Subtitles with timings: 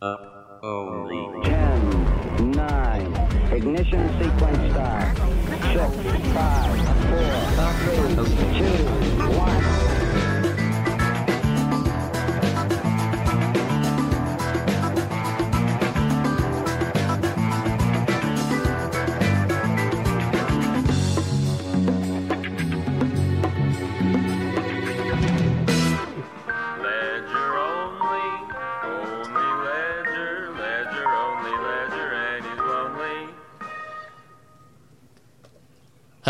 [0.00, 1.42] Up only.
[1.42, 5.16] 10, 9, ignition sequence start.
[5.16, 5.96] 6,
[6.34, 6.70] 5,
[7.58, 8.87] 4, 3, 2,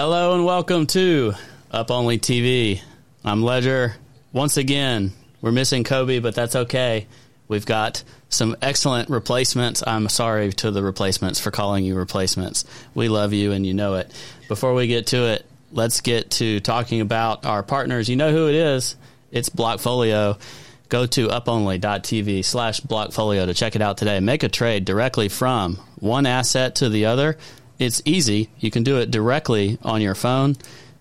[0.01, 1.33] Hello and welcome to
[1.73, 2.81] Up Only TV.
[3.25, 3.97] I'm Ledger.
[4.33, 7.09] Once again, we're missing Cobie, but that's okay.
[7.49, 9.83] We've got some excellent replacements.
[9.85, 12.65] I'm sorry to the replacements for calling you replacements.
[12.95, 14.13] We love you and you know it.
[14.47, 18.09] Before we get to it, let's get to talking about our partners.
[18.09, 18.95] You know who it is.
[19.33, 20.39] It's Blockfolio.
[20.89, 24.21] Go to uponly.tv slash blockfolio to check it out today.
[24.21, 27.37] Make a trade directly from one asset to the other.
[27.79, 28.51] It's easy.
[28.59, 30.57] You can do it directly on your phone.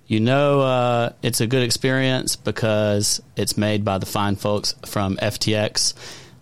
[0.06, 5.18] You know uh, it's a good experience because it's made by the fine folks from
[5.18, 5.94] FTX.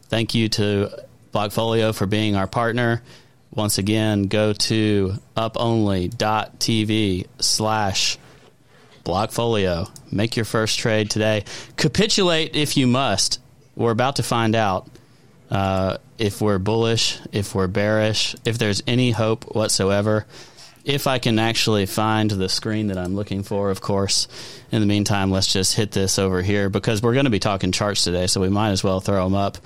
[0.04, 0.90] Thank you to
[1.34, 3.02] Blockfolio for being our partner.
[3.52, 8.18] Once again, go to uponly.tv slash
[9.04, 9.90] Blockfolio.
[10.12, 11.46] Make your first trade today.
[11.78, 13.40] Capitulate if you must.
[13.76, 14.88] We're about to find out
[15.50, 20.26] uh, if we're bullish, if we're bearish, if there's any hope whatsoever.
[20.84, 24.28] If I can actually find the screen that I'm looking for, of course.
[24.72, 27.72] In the meantime, let's just hit this over here because we're going to be talking
[27.72, 29.58] charts today, so we might as well throw them up.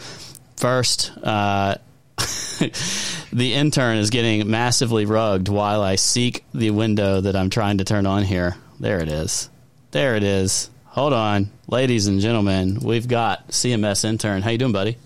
[0.55, 1.75] First, uh,
[2.17, 7.83] the intern is getting massively rugged while I seek the window that I'm trying to
[7.83, 8.55] turn on here.
[8.79, 9.49] There it is.
[9.91, 10.69] There it is.
[10.85, 14.41] Hold on, ladies and gentlemen, we've got CMS intern.
[14.41, 14.97] How you doing, buddy?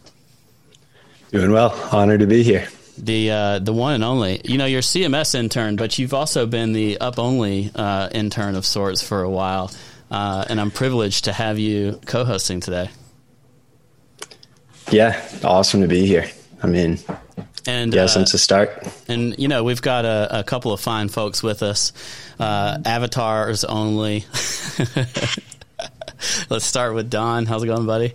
[1.34, 1.72] Doing well.
[1.92, 2.68] Honored to be here.
[2.96, 4.40] The uh, the one and only.
[4.46, 8.68] You know, you're CMS intern, but you've also been the up only uh, intern of
[8.68, 9.72] sorts for a while,
[10.12, 12.92] uh, and I'm privileged to have you co-hosting today.
[14.92, 16.30] Yeah, awesome to be here.
[16.62, 17.00] I mean,
[17.66, 18.88] And yeah, uh, since the start.
[19.08, 21.94] And you know, we've got a, a couple of fine folks with us.
[22.40, 24.26] Uh, avatars only.
[26.52, 27.48] Let's start with Don.
[27.48, 28.14] How's it going, buddy?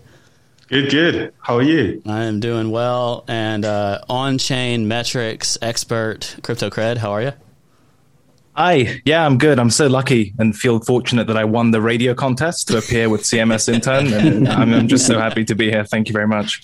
[0.68, 1.32] Good, good.
[1.40, 2.02] How are you?
[2.06, 3.24] I am doing well.
[3.26, 6.98] And uh, on-chain metrics expert, Crypto Cred.
[6.98, 7.32] How are you?
[8.52, 9.58] Hi, yeah, I'm good.
[9.58, 13.22] I'm so lucky and feel fortunate that I won the radio contest to appear with
[13.22, 15.84] CMS Intern, and I'm, I'm just so happy to be here.
[15.84, 16.60] Thank you very much.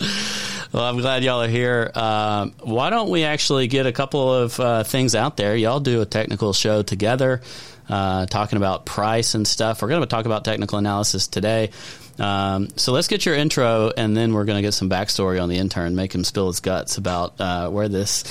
[0.73, 1.93] Well, I'm glad y'all are here.
[1.95, 5.55] Um, why don't we actually get a couple of uh, things out there?
[5.55, 7.43] Y'all do a technical show together,
[7.89, 9.83] uh, talking about price and stuff.
[9.83, 11.71] We're going to talk about technical analysis today.
[12.19, 15.49] Um, so let's get your intro, and then we're going to get some backstory on
[15.49, 18.25] the intern, make him spill his guts about uh, where this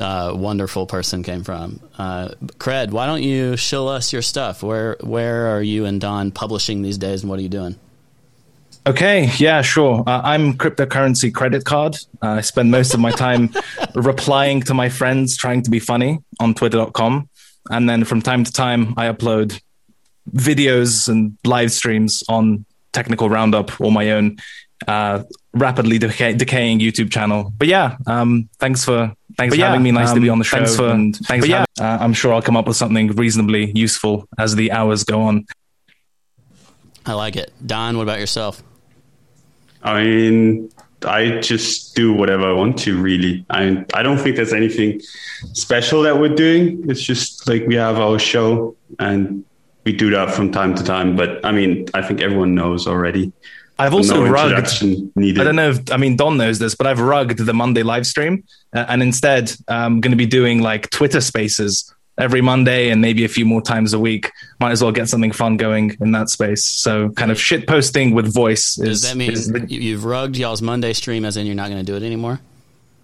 [0.00, 1.80] uh, wonderful person came from.
[1.96, 4.62] Uh, Cred, why don't you show us your stuff?
[4.62, 7.76] Where where are you and Don publishing these days, and what are you doing?
[8.86, 10.02] Okay, yeah, sure.
[10.06, 11.96] Uh, I'm cryptocurrency credit card.
[12.22, 13.50] Uh, I spend most of my time
[13.94, 17.28] replying to my friends, trying to be funny on twitter.com.
[17.70, 19.60] And then from time to time, I upload
[20.30, 24.38] videos and live streams on Technical Roundup or my own
[24.86, 27.52] uh, rapidly decay- decaying YouTube channel.
[27.56, 29.90] But yeah, um, thanks for thanks for yeah, having me.
[29.90, 30.58] Nice to um, be on the show.
[30.58, 33.72] thanks for- and thanks for yeah, uh, I'm sure I'll come up with something reasonably
[33.72, 35.46] useful as the hours go on.
[37.06, 37.52] I like it.
[37.64, 38.62] Don, what about yourself?
[39.82, 40.70] I mean,
[41.04, 43.44] I just do whatever I want to, really.
[43.50, 45.00] I I don't think there's anything
[45.52, 46.88] special that we're doing.
[46.88, 49.44] It's just like we have our show and
[49.84, 51.16] we do that from time to time.
[51.16, 53.32] But I mean, I think everyone knows already.
[53.78, 54.66] I've also no rugged.
[55.14, 55.40] needed.
[55.40, 58.06] I don't know if I mean Don knows this, but I've rugged the Monday live
[58.06, 58.44] stream,
[58.74, 63.24] uh, and instead I'm going to be doing like Twitter Spaces every Monday and maybe
[63.24, 64.32] a few more times a week.
[64.60, 66.64] Might as well get something fun going in that space.
[66.64, 70.36] So kind of shit posting with voice Is, Does that mean the- you- you've rugged
[70.36, 72.40] y'all's Monday stream, as in you're not going to do it anymore?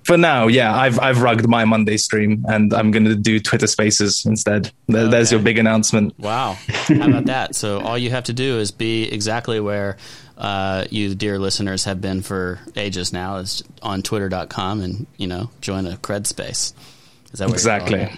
[0.02, 0.48] for now.
[0.48, 4.70] Yeah, I've I've rugged my Monday stream, and I'm going to do Twitter Spaces instead.
[4.86, 6.12] There, There's your big announcement.
[6.18, 6.58] Wow.
[6.88, 7.54] How about that?
[7.54, 9.96] So all you have to do is be exactly where
[10.36, 13.36] uh, you, dear listeners, have been for ages now.
[13.36, 16.74] Is on twitter.com and, you know, join a cred space.
[17.32, 18.12] Is that Exactly.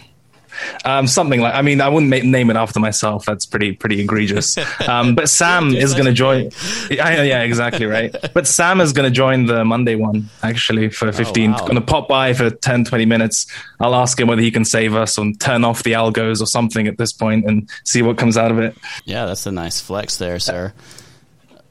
[0.85, 3.25] Um, something like I mean I wouldn't ma- name it after myself.
[3.25, 4.57] That's pretty pretty egregious.
[4.87, 6.51] Um, but Sam is going to join.
[6.91, 8.15] Yeah, yeah, exactly right.
[8.35, 11.53] But Sam is going to join the Monday one actually for 15.
[11.53, 11.59] wow.
[11.59, 13.47] Going to pop by for 10, 20 minutes.
[13.81, 16.87] I'll ask him whether he can save us or turn off the algos or something
[16.87, 18.77] at this point and see what comes out of it.
[19.05, 20.73] Yeah, that's a nice flex there, sir.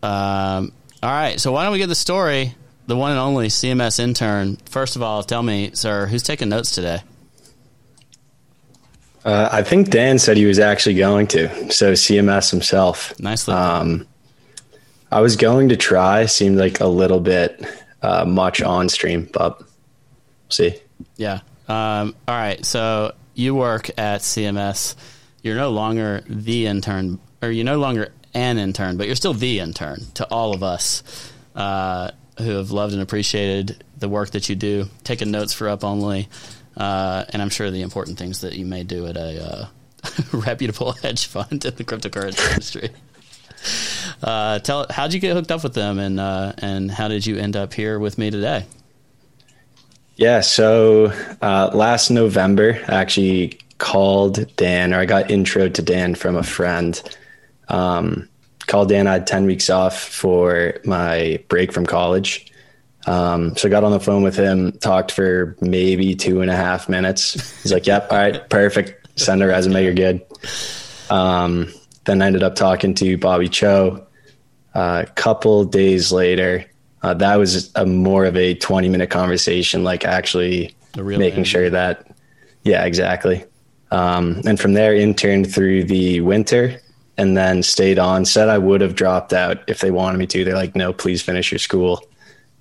[0.04, 0.72] Um,
[1.02, 1.40] all right.
[1.40, 2.56] So why don't we get the story?
[2.88, 4.58] the one and only CMS intern.
[4.66, 7.02] First of all, tell me, sir, who's taking notes today?
[9.26, 11.72] Uh, I think Dan said he was actually going to.
[11.72, 13.20] So CMS himself.
[13.20, 13.56] Nicely.
[13.56, 14.08] Um,
[15.12, 16.28] I was going to try.
[16.28, 17.66] Seemed like a little bit
[18.04, 19.68] uh, much on stream, but we'll
[20.52, 20.76] see.
[21.18, 21.40] Yeah.
[21.68, 22.64] Um, all right.
[22.64, 24.96] So you work at CMS.
[25.42, 29.60] You're no longer the intern, or you're no longer an intern, but you're still the
[29.60, 31.02] intern to all of us
[31.56, 35.84] uh, who have loved and appreciated the work that you do, taking notes for Up
[35.84, 36.28] Only,
[36.78, 39.68] uh, and I'm sure the important things that you may do at a uh,
[40.34, 42.90] reputable hedge fund in the cryptocurrency industry.
[44.22, 47.38] Uh, tell how'd you get hooked up with them, and uh, and how did you
[47.38, 48.66] end up here with me today?
[50.16, 50.42] Yeah.
[50.42, 51.12] So
[51.42, 56.44] uh, last November, I actually called Dan, or I got intro to Dan from a
[56.44, 57.02] friend.
[57.68, 58.30] Um,
[58.68, 59.08] called Dan.
[59.08, 62.52] I had ten weeks off for my break from college.
[63.08, 66.56] Um, so I got on the phone with him, talked for maybe two and a
[66.56, 67.34] half minutes.
[67.62, 69.20] He's like, "Yep, all right, perfect.
[69.20, 69.84] Send a resume.
[69.84, 70.22] You're good."
[71.10, 71.72] Um,
[72.06, 74.06] then I ended up talking to Bobby Cho.
[74.74, 76.66] Uh, a couple days later,
[77.02, 82.08] uh, that was a more of a 20 minute conversation, like actually making sure that,
[82.64, 83.46] yeah, exactly.
[83.92, 86.82] Um, and from there, interned through the winter
[87.18, 88.26] and then stayed on.
[88.26, 90.44] Said I would have dropped out if they wanted me to.
[90.44, 92.02] They're like, no, please finish your school.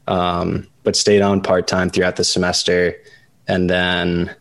[0.06, 2.94] Um, but stayed on part time throughout the semester.
[3.48, 4.34] And then,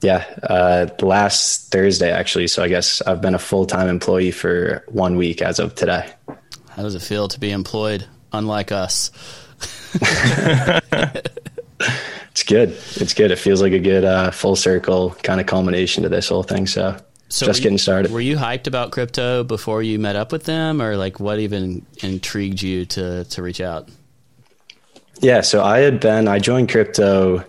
[0.00, 2.48] yeah, uh, last Thursday, actually.
[2.48, 6.10] So I guess I've been a full time employee for one week as of today.
[6.70, 9.10] How does it feel to be employed, unlike us?
[12.30, 12.68] It's good.
[12.96, 13.32] It's good.
[13.32, 16.68] It feels like a good uh, full circle kind of culmination to this whole thing.
[16.68, 16.96] So,
[17.28, 18.12] So just were you- getting started.
[18.12, 21.84] Were you hyped about crypto before you met up with them, or like what even
[22.00, 23.88] intrigued you to to reach out?
[25.20, 27.44] Yeah, so I had been I joined crypto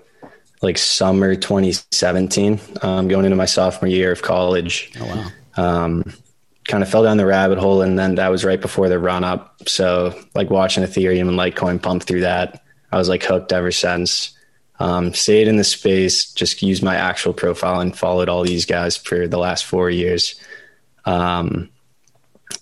[0.62, 4.92] like summer 2017, um, going into my sophomore year of college.
[5.00, 5.32] Oh wow,
[5.64, 6.14] Um,
[6.66, 9.24] kind of fell down the rabbit hole, and then that was right before the run
[9.24, 9.68] up.
[9.68, 14.36] So like watching Ethereum and Litecoin pump through that, I was like hooked ever since.
[14.82, 18.96] Um, stayed in the space, just used my actual profile and followed all these guys
[18.96, 20.36] for the last four years.
[21.06, 21.70] Um,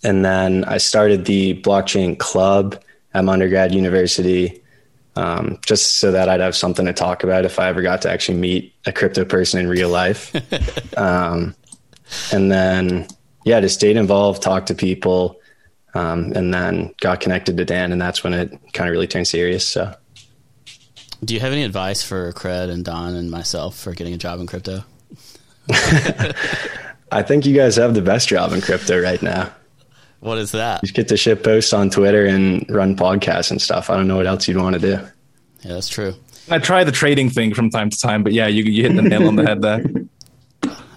[0.04, 2.82] and then I started the blockchain club
[3.14, 4.64] at my undergrad university,
[5.18, 8.12] um, just so that I'd have something to talk about if I ever got to
[8.12, 10.32] actually meet a crypto person in real life.
[10.98, 11.56] um,
[12.32, 13.08] and then,
[13.44, 15.40] yeah, just stayed involved, talked to people,
[15.96, 19.28] um, and then got connected to Dan, and that's when it kind of really turned
[19.28, 19.68] serious.
[19.68, 19.92] So.
[21.26, 24.40] do you have any advice for Cred and Don and myself for getting a job
[24.40, 24.84] in crypto?
[27.12, 29.52] I think you guys have the best job in crypto right now.
[30.20, 30.82] What is that?
[30.82, 33.90] Just get to ship posts on Twitter and run podcasts and stuff.
[33.90, 34.92] I don't know what else you'd want to do.
[35.62, 36.16] Yeah, that's true.
[36.50, 39.02] I try the trading thing from time to time, but yeah, you you hit the
[39.02, 39.84] nail on the head there.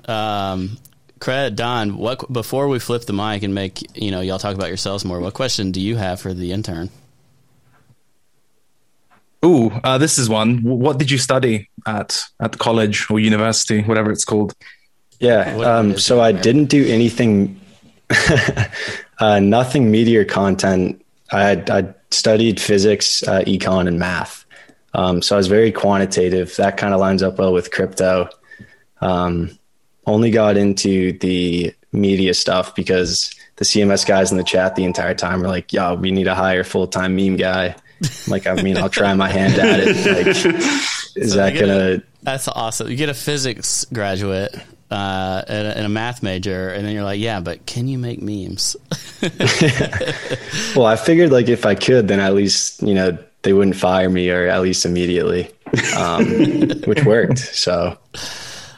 [0.08, 0.78] Um,
[1.20, 4.68] Cred, Don, what before we flip the mic and make you know y'all talk about
[4.68, 5.20] yourselves more?
[5.20, 6.90] What question do you have for the intern?
[9.44, 10.62] Ooh, uh, this is one.
[10.62, 14.54] What did you study at at college or university, whatever it's called?
[15.20, 15.56] Yeah.
[15.58, 16.20] Um, so?
[16.20, 17.60] I didn't do anything,
[19.20, 21.04] uh, nothing meteor content.
[21.32, 24.44] I had, I studied physics, uh, econ, and math.
[24.94, 26.56] Um, so I was very quantitative.
[26.56, 28.28] That kind of lines up well with crypto.
[29.00, 29.56] Um,
[30.06, 35.14] only got into the media stuff because the CMS guys in the chat the entire
[35.14, 38.54] time were like, "Yo, we need a hire full time meme guy." I'm like, I
[38.54, 39.96] mean, I'll try my hand at it.
[39.96, 40.26] Like,
[41.16, 41.68] is So that you get a-
[41.98, 42.02] gonna?
[42.22, 42.88] That's awesome.
[42.88, 44.54] You get a physics graduate
[44.90, 47.98] uh, and, a, and a math major, and then you're like, yeah, but can you
[47.98, 48.76] make memes?
[50.76, 54.08] Well, I figured like if I could, then at least you know they wouldn't fire
[54.08, 55.50] me or at least immediately,
[55.96, 56.24] um,
[56.86, 57.38] which worked.
[57.38, 57.98] So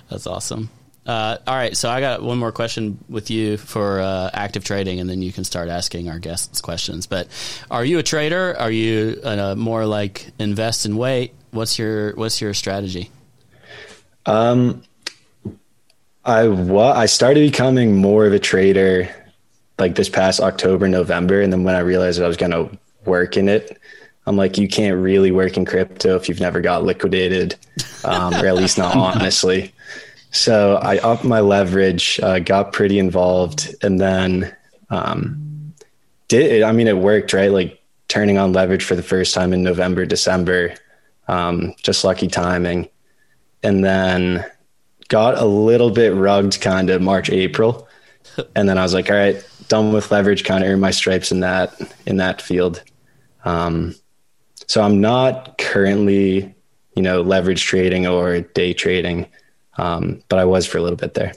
[0.08, 0.70] That's awesome.
[1.04, 5.00] Uh, all right, so I got one more question with you for uh, active trading,
[5.00, 7.06] and then you can start asking our guests questions.
[7.06, 7.28] But
[7.70, 8.56] are you a trader?
[8.56, 11.34] Are you uh, more like invest and wait?
[11.50, 13.10] What's your What's your strategy?
[16.24, 19.08] I wa- I started becoming more of a trader
[19.78, 22.70] like this past October, November, and then when I realized I was going to
[23.04, 23.78] work in it,
[24.26, 27.56] I'm like, you can't really work in crypto if you've never got liquidated,
[28.04, 29.74] um, or at least not honestly.
[30.30, 34.54] So I upped my leverage, uh, got pretty involved, and then
[34.90, 35.74] um,
[36.28, 36.62] did.
[36.62, 37.50] I mean, it worked, right?
[37.50, 40.74] Like turning on leverage for the first time in November, December,
[41.28, 42.88] um, just lucky timing,
[43.62, 44.44] and then
[45.08, 47.88] got a little bit rugged kind of March, April.
[48.54, 51.32] And then I was like, all right, done with leverage, kind of earned my stripes
[51.32, 51.74] in that
[52.06, 52.82] in that field.
[53.44, 53.94] Um,
[54.68, 56.54] so I'm not currently,
[56.94, 59.26] you know, leverage trading or day trading,
[59.76, 61.32] um, but I was for a little bit there.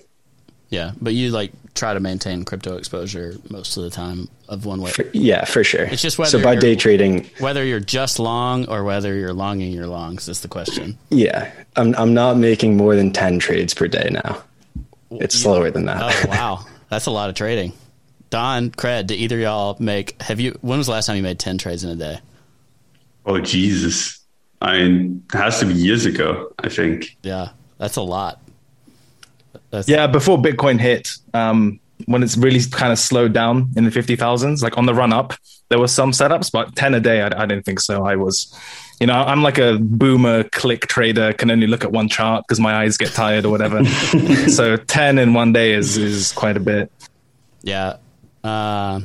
[0.69, 4.81] Yeah, but you like try to maintain crypto exposure most of the time of one
[4.81, 4.91] way.
[4.91, 5.83] For, yeah, for sure.
[5.83, 9.71] It's just whether so by day trading, Whether you're just long or whether you're longing
[9.73, 10.97] your longs is the question.
[11.09, 14.41] yeah, I'm I'm not making more than ten trades per day now.
[15.11, 16.01] It's slower than that.
[16.01, 17.73] Oh wow, that's a lot of trading.
[18.31, 19.07] Don, cred.
[19.07, 20.19] Do either of y'all make?
[20.21, 20.57] Have you?
[20.61, 22.19] When was the last time you made ten trades in a day?
[23.25, 24.19] Oh Jesus!
[24.61, 26.51] I mean, it has to be years ago.
[26.59, 27.15] I think.
[27.21, 28.41] Yeah, that's a lot.
[29.71, 33.89] That's, Yeah, before Bitcoin hit, um, when it's really kind of slowed down in the
[33.89, 35.33] 50,000s, like on the run up,
[35.69, 38.05] there were some setups, but 10 a day, I, I didn't think so.
[38.05, 38.53] I was,
[38.99, 42.59] you know, I'm like a boomer click trader, can only look at one chart because
[42.59, 43.83] my eyes get tired or whatever.
[44.47, 46.91] so 10 in one day is, is quite a bit.
[47.63, 47.97] Yeah.
[48.43, 49.01] Uh,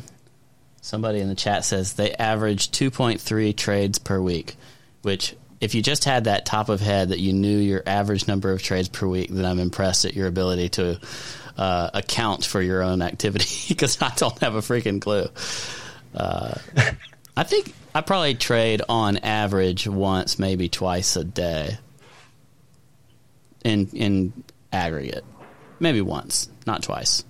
[0.82, 4.56] somebody in the chat says they average 2.3 trades per week,
[5.02, 8.50] which, if you just had that top of head that you knew your average number
[8.52, 11.00] of trades per week, then I'm impressed at your ability to
[11.56, 15.26] uh, account for your own activity because I don't have a freaking clue.
[16.14, 16.54] Uh,
[17.36, 21.78] I think I probably trade on average once, maybe twice a day
[23.64, 25.24] in in aggregate.
[25.78, 27.24] Maybe once, not twice.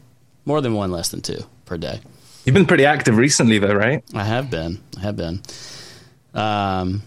[0.44, 2.00] More than one, less than two per day.
[2.44, 4.02] You've been pretty active recently, though, right?
[4.14, 4.80] I have been.
[4.96, 5.42] I have been.
[6.34, 7.02] Um,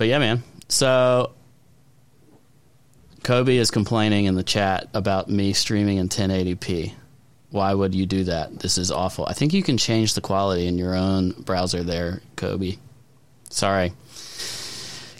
[0.00, 0.42] but yeah, man.
[0.68, 1.34] So
[3.22, 6.94] Cobie is complaining in the chat about me streaming in 1080p.
[7.50, 8.60] Why would you do that?
[8.60, 9.26] This is awful.
[9.26, 12.78] I think you can change the quality in your own browser there, Cobie.
[13.50, 13.92] Sorry.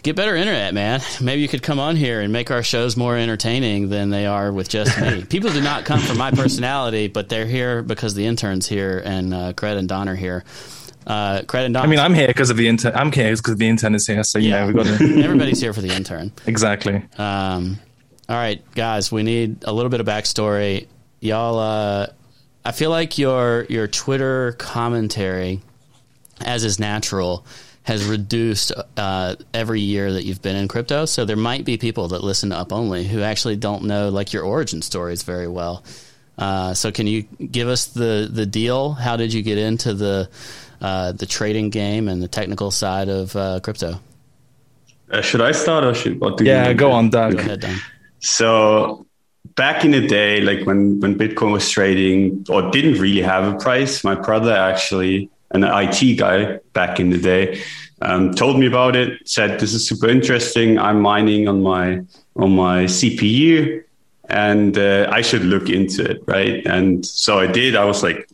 [0.01, 1.01] Get better internet, man.
[1.21, 4.51] Maybe you could come on here and make our shows more entertaining than they are
[4.51, 5.23] with just me.
[5.29, 9.31] People do not come for my personality, but they're here because the intern's here and
[9.31, 10.43] uh, Cred and Don are here.
[11.07, 11.77] Uh, Cred and.
[11.77, 12.93] I mean, I'm here because of the intern.
[12.95, 14.23] I'm here because the intern is here.
[14.23, 14.61] So, you Yeah.
[14.61, 15.21] know, we've got to.
[15.23, 16.31] everybody's here for the intern.
[16.45, 17.03] exactly.
[17.17, 17.79] Um,
[18.29, 20.87] all right, guys, we need a little bit of backstory.
[21.19, 22.07] Y'all, uh,
[22.63, 25.59] I feel like your your Twitter commentary,
[26.39, 27.45] as is natural,
[27.83, 31.05] has reduced uh, every year that you've been in crypto.
[31.05, 34.33] So there might be people that listen to Up Only who actually don't know like
[34.33, 35.83] your origin stories very well.
[36.37, 38.93] Uh, so can you give us the the deal?
[38.93, 40.29] How did you get into the
[40.81, 43.99] uh, the trading game and the technical side of uh, crypto?
[45.11, 46.21] Uh, should I start or should?
[46.21, 47.33] Or do you Yeah, go on, Doug.
[47.33, 47.77] Go ahead, Don.
[48.19, 49.05] So
[49.55, 53.57] back in the day, like when when Bitcoin was trading or didn't really have a
[53.57, 57.61] price, my brother actually, an IT guy back in the day,
[58.01, 59.27] um, told me about it.
[59.27, 60.79] Said this is super interesting.
[60.79, 62.01] I'm mining on my
[62.35, 63.83] on my CPU,
[64.29, 66.65] and uh, I should look into it, right?
[66.65, 67.75] And so I did.
[67.75, 68.29] I was like,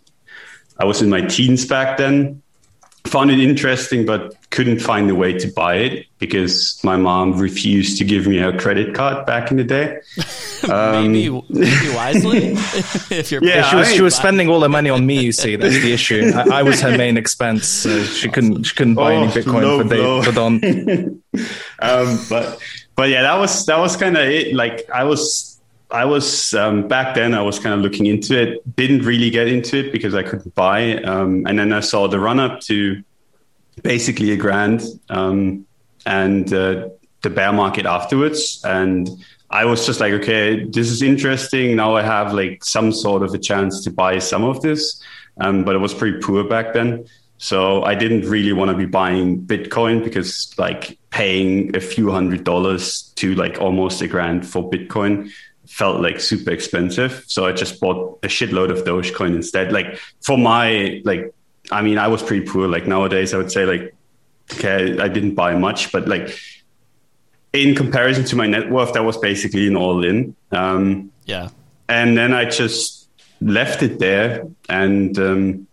[0.79, 2.41] I was in my teens back then.
[3.05, 7.97] Found it interesting, but couldn't find a way to buy it because my mom refused
[7.99, 9.99] to give me her credit card back in the day.
[10.67, 12.37] maybe, maybe wisely
[13.15, 15.23] if you're Yeah, she was she was spending all the money on me.
[15.23, 16.33] You see, that's the issue.
[16.35, 19.61] I, I was her main expense, so she couldn't she couldn't buy any Oh, Bitcoin
[19.61, 20.21] low for, blow.
[20.21, 20.53] Dave, for Don.
[21.79, 22.59] um, but
[22.97, 24.53] but yeah, that was that was kind of it.
[24.53, 25.46] Like I was
[25.89, 27.33] I was um, back then.
[27.33, 28.75] I was kind of looking into it.
[28.75, 30.95] Didn't really get into it because I couldn't buy.
[31.03, 33.01] Um, and then I saw the run up to
[33.83, 35.65] basically a grand um,
[36.05, 36.89] and uh,
[37.21, 38.61] the bear market afterwards.
[38.65, 39.09] And
[39.49, 41.77] I was just like, okay, this is interesting.
[41.77, 45.01] Now I have like some sort of a chance to buy some of this.
[45.39, 47.05] Um, but it was pretty poor back then.
[47.37, 52.43] So I didn't really want to be buying Bitcoin because like paying a few hundred
[52.43, 55.31] dollars to like almost a grand for Bitcoin
[55.77, 57.23] felt like super expensive.
[57.27, 59.71] So I just bought a shitload of Dogecoin instead.
[59.71, 61.33] Like for my like
[61.71, 62.67] I mean, I was pretty poor.
[62.67, 63.93] Like nowadays, I would say like,
[64.53, 66.37] okay, I didn't buy much, but like
[67.53, 70.35] in comparison to my net worth, that was basically an all in.
[70.51, 71.49] Um, yeah
[71.89, 75.67] and then I just left it there and um,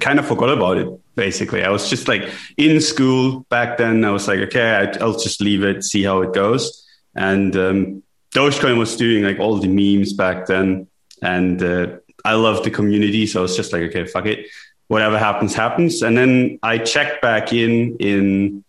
[0.00, 0.88] kind of forgot about it.
[1.14, 4.04] Basically, I was just like in school back then.
[4.04, 6.84] I was like, okay, I, I'll just leave it, see how it goes.
[7.14, 8.02] And um,
[8.34, 10.88] Dogecoin was doing like all the memes back then,
[11.22, 11.86] and uh,
[12.24, 14.48] I loved the community, so I was just like, okay, fuck it,
[14.88, 16.02] whatever happens, happens.
[16.02, 18.64] And then I checked back in in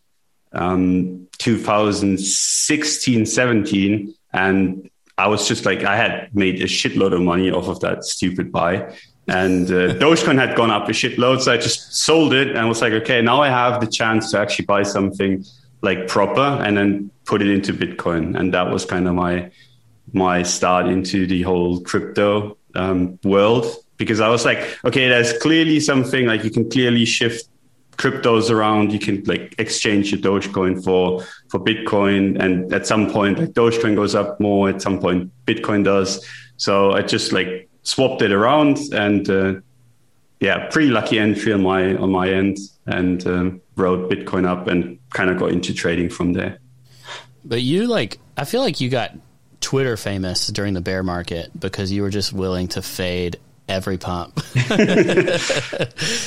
[0.53, 7.49] um, 2016, 17, and I was just like, I had made a shitload of money
[7.49, 8.93] off of that stupid buy.
[9.27, 11.41] And uh, Dogecoin had gone up a shitload.
[11.41, 14.39] So I just sold it and was like, okay, now I have the chance to
[14.39, 15.43] actually buy something
[15.85, 18.37] like proper and then put it into Bitcoin.
[18.37, 19.51] And that was kind of my,
[20.11, 23.65] my start into the whole crypto um, world
[23.97, 27.47] because I was like, okay, there's clearly something like you can clearly shift
[27.97, 28.91] cryptos around.
[28.91, 33.95] You can like exchange your Dogecoin for for Bitcoin, and at some point, like Dogecoin
[33.95, 34.69] goes up more.
[34.69, 36.25] At some point, Bitcoin does.
[36.57, 39.53] So I just like swapped it around, and uh,
[40.39, 44.99] yeah, pretty lucky entry on my on my end, and um, rode Bitcoin up, and
[45.11, 46.59] kind of got into trading from there.
[47.43, 49.11] But you like, I feel like you got
[49.61, 53.37] Twitter famous during the bear market because you were just willing to fade
[53.67, 54.39] every pump.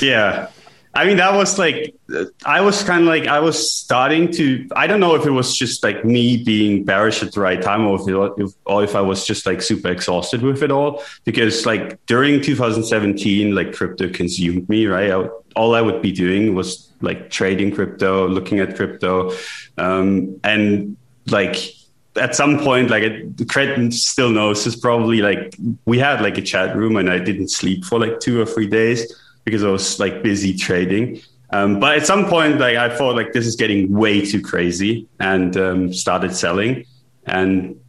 [0.01, 0.47] yeah.
[0.93, 1.95] I mean, that was like,
[2.43, 5.55] I was kind of like, I was starting to, I don't know if it was
[5.55, 8.95] just like me being bearish at the right time or if, it, if, or if
[8.95, 11.03] I was just like super exhausted with it all.
[11.25, 15.11] Because like during 2017, like crypto consumed me, right?
[15.11, 19.31] I, all I would be doing was like trading crypto, looking at crypto.
[19.77, 21.75] Um, and like,
[22.15, 25.55] at some point, like Cred still knows this probably like
[25.85, 28.67] we had like a chat room and I didn't sleep for like two or three
[28.67, 29.13] days
[29.45, 31.21] because I was like busy trading.
[31.51, 35.07] Um, but at some point, like I thought like this is getting way too crazy
[35.19, 36.85] and um, started selling
[37.25, 37.79] and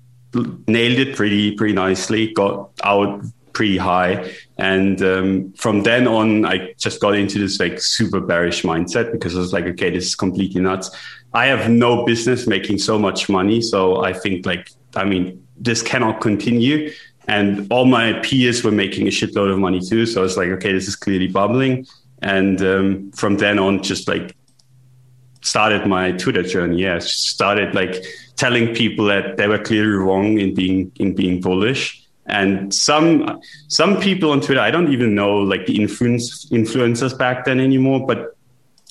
[0.67, 2.33] nailed it pretty pretty nicely.
[2.33, 7.81] Got out pretty high, and um, from then on, I just got into this like
[7.81, 10.91] super bearish mindset because I was like, okay, this is completely nuts.
[11.35, 15.83] I have no business making so much money, so I think like I mean this
[15.83, 16.91] cannot continue
[17.31, 20.05] and all my peers were making a shitload of money too.
[20.05, 21.87] So I was like, okay, this is clearly bubbling.
[22.21, 24.35] And um, from then on, just like
[25.41, 26.83] started my Twitter journey.
[26.83, 32.05] Yeah, started like telling people that they were clearly wrong in being in being bullish.
[32.27, 37.45] And some some people on Twitter, I don't even know like the influence influencers back
[37.45, 38.37] then anymore, but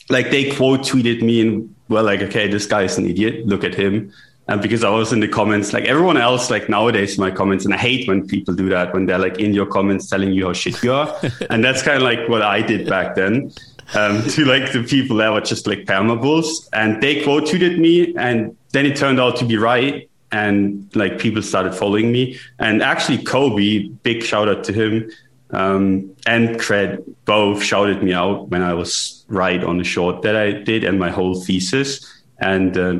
[0.08, 3.46] like they quote tweeted me and were like, okay, this guy is an idiot.
[3.46, 4.14] Look at him
[4.50, 7.74] and because I was in the comments, like everyone else, like nowadays, my comments, and
[7.74, 10.54] I hate when people do that when they're like in your comments telling you how
[10.54, 11.16] shit you are,
[11.52, 13.54] and that's kind of like what I did back then.
[13.94, 18.16] Um, to like the people that were just like permabulls, and they quote tweeted me,
[18.16, 22.82] and then it turned out to be right, and like people started following me, and
[22.82, 25.12] actually Cobie, big shout out to him,
[25.52, 30.36] um, and Cred both shouted me out when I was right on the short that
[30.36, 32.04] I did and my whole thesis,
[32.40, 33.00] and uh,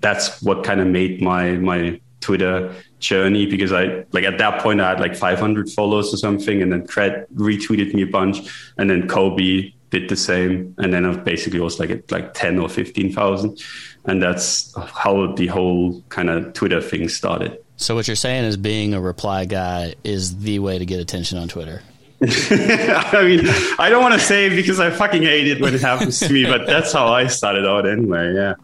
[0.00, 4.80] that's what kind of made my my Twitter journey because I like at that point
[4.80, 8.38] I had like 500 followers or something, and then Cred retweeted me a bunch,
[8.78, 12.58] and then Cobie did the same, and then I basically was like at like 10
[12.58, 13.62] or 15,000,
[14.06, 17.58] and that's how the whole kind of Twitter thing started.
[17.76, 21.38] So what you're saying is being a reply guy is the way to get attention
[21.38, 21.82] on Twitter.
[22.22, 23.40] I mean,
[23.80, 26.44] I don't want to say because I fucking hate it when it happens to me,
[26.44, 28.32] but that's how I started out anyway.
[28.34, 28.54] Yeah.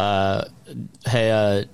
[0.00, 0.48] Uh,
[1.04, 1.64] hey, uh,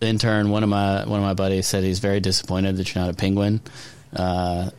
[0.00, 3.12] intern, one of my one of my buddies said he's very disappointed that you're not
[3.12, 3.60] a penguin.
[4.14, 4.70] Uh,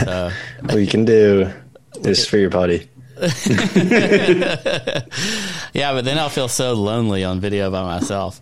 [0.00, 0.30] so.
[0.62, 1.52] what you can do
[1.96, 2.88] is for your buddy.
[3.20, 3.32] yeah,
[5.92, 8.40] but then I'll feel so lonely on video by myself.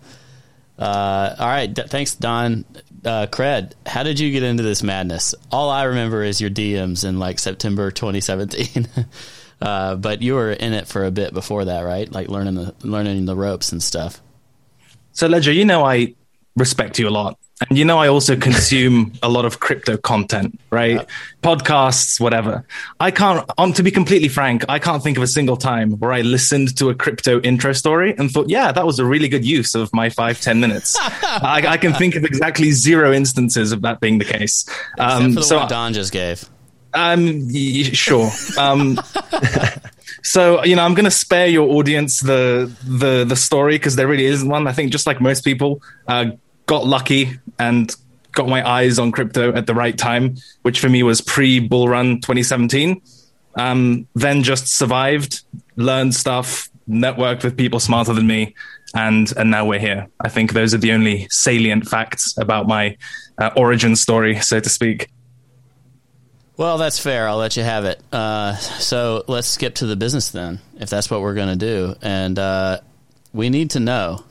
[0.79, 2.64] Uh, all right, d- thanks, Don.
[3.05, 5.35] Uh, Cred, how did you get into this madness?
[5.51, 8.87] All I remember is your DMs in like September 2017.
[9.61, 12.11] Uh, but you were in it for a bit before that, right?
[12.11, 14.20] Like learning the learning the ropes and stuff.
[15.12, 16.14] So Ledger, you know I
[16.57, 17.38] respect you a lot.
[17.68, 20.94] And you know I also consume a lot of crypto content, right?
[20.94, 21.05] Yeah.
[21.42, 22.64] Podcasts, whatever.
[23.01, 26.12] I can't um, to be completely frank, I can't think of a single time where
[26.12, 29.44] I listened to a crypto intro story and thought, yeah, that was a really good
[29.44, 30.96] use of my five, ten minutes.
[31.01, 34.64] I, I, can think of exactly zero instances of that being the case.
[34.99, 36.49] Um, for the so one Don just gave.
[36.92, 37.53] Um,
[37.92, 38.31] sure.
[38.59, 39.00] Um,
[40.22, 44.09] so you know, I'm going to spare your audience the the the story because there
[44.09, 44.66] really isn't one.
[44.66, 46.33] I think just like most people, uh,
[46.66, 47.94] got lucky and
[48.33, 51.88] got my eyes on crypto at the right time, which for me was pre bull
[51.88, 53.03] run 2017.
[53.57, 55.42] Um, then just survived,
[55.76, 58.55] learned stuff, networked with people smarter than me,
[58.94, 60.09] and and now we're here.
[60.20, 62.96] I think those are the only salient facts about my
[63.38, 65.09] uh, origin story, so to speak.
[66.61, 67.27] Well, that's fair.
[67.27, 68.03] I'll let you have it.
[68.12, 71.94] Uh, so let's skip to the business then, if that's what we're going to do.
[72.03, 72.81] And uh,
[73.33, 74.25] we need to know.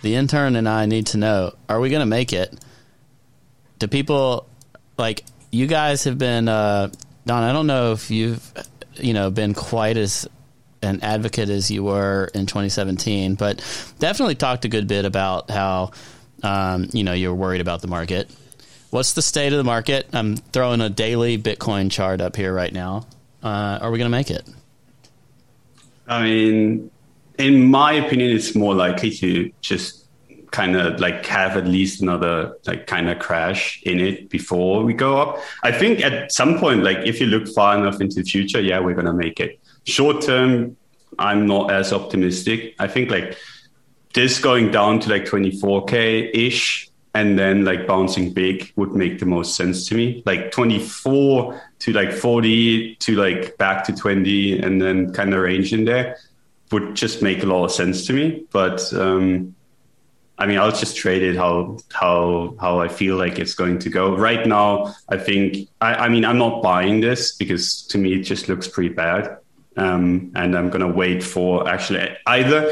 [0.00, 2.58] The intern and I need to know: Are we going to make it?
[3.78, 4.48] Do people
[4.96, 6.48] like you guys have been?
[6.48, 6.88] Uh,
[7.26, 8.50] Don, I don't know if you've
[8.94, 10.26] you know been quite as
[10.80, 13.58] an advocate as you were in 2017, but
[13.98, 15.90] definitely talked a good bit about how
[16.42, 18.30] um, you know you're worried about the market
[18.90, 20.08] What's the state of the market?
[20.12, 23.06] I'm throwing a daily Bitcoin chart up here right now.
[23.42, 24.48] Uh, are we going to make it?
[26.06, 26.90] I mean,
[27.38, 30.06] in my opinion, it's more likely to just
[30.52, 34.94] kind of like have at least another like kind of crash in it before we
[34.94, 35.42] go up.
[35.62, 38.78] I think at some point, like if you look far enough into the future, yeah,
[38.78, 39.58] we're gonna make it.
[39.84, 40.76] Short term,
[41.18, 42.74] I'm not as optimistic.
[42.78, 43.36] I think like
[44.14, 49.24] this going down to like 24k ish and then like bouncing big would make the
[49.24, 50.22] most sense to me.
[50.26, 55.72] Like 24 to like 40 to like back to 20 and then kind of range
[55.72, 56.18] in there
[56.72, 58.44] would just make a lot of sense to me.
[58.52, 59.54] But um,
[60.36, 63.88] I mean, I'll just trade it how how how I feel like it's going to
[63.88, 64.14] go.
[64.14, 68.24] Right now, I think I, I mean I'm not buying this because to me it
[68.24, 69.38] just looks pretty bad,
[69.78, 72.70] um, and I'm gonna wait for actually either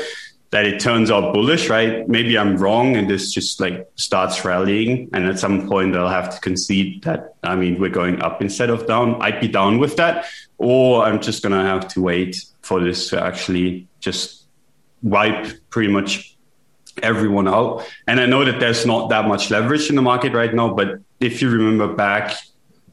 [0.54, 2.08] that it turns out bullish, right?
[2.08, 6.32] Maybe I'm wrong and this just like starts rallying, and at some point I'll have
[6.32, 9.20] to concede that I mean we're going up instead of down.
[9.20, 10.26] I'd be down with that,
[10.58, 14.44] or I'm just gonna have to wait for this to actually just
[15.02, 16.36] wipe pretty much
[17.02, 17.84] everyone out.
[18.06, 21.00] And I know that there's not that much leverage in the market right now, but
[21.18, 22.32] if you remember back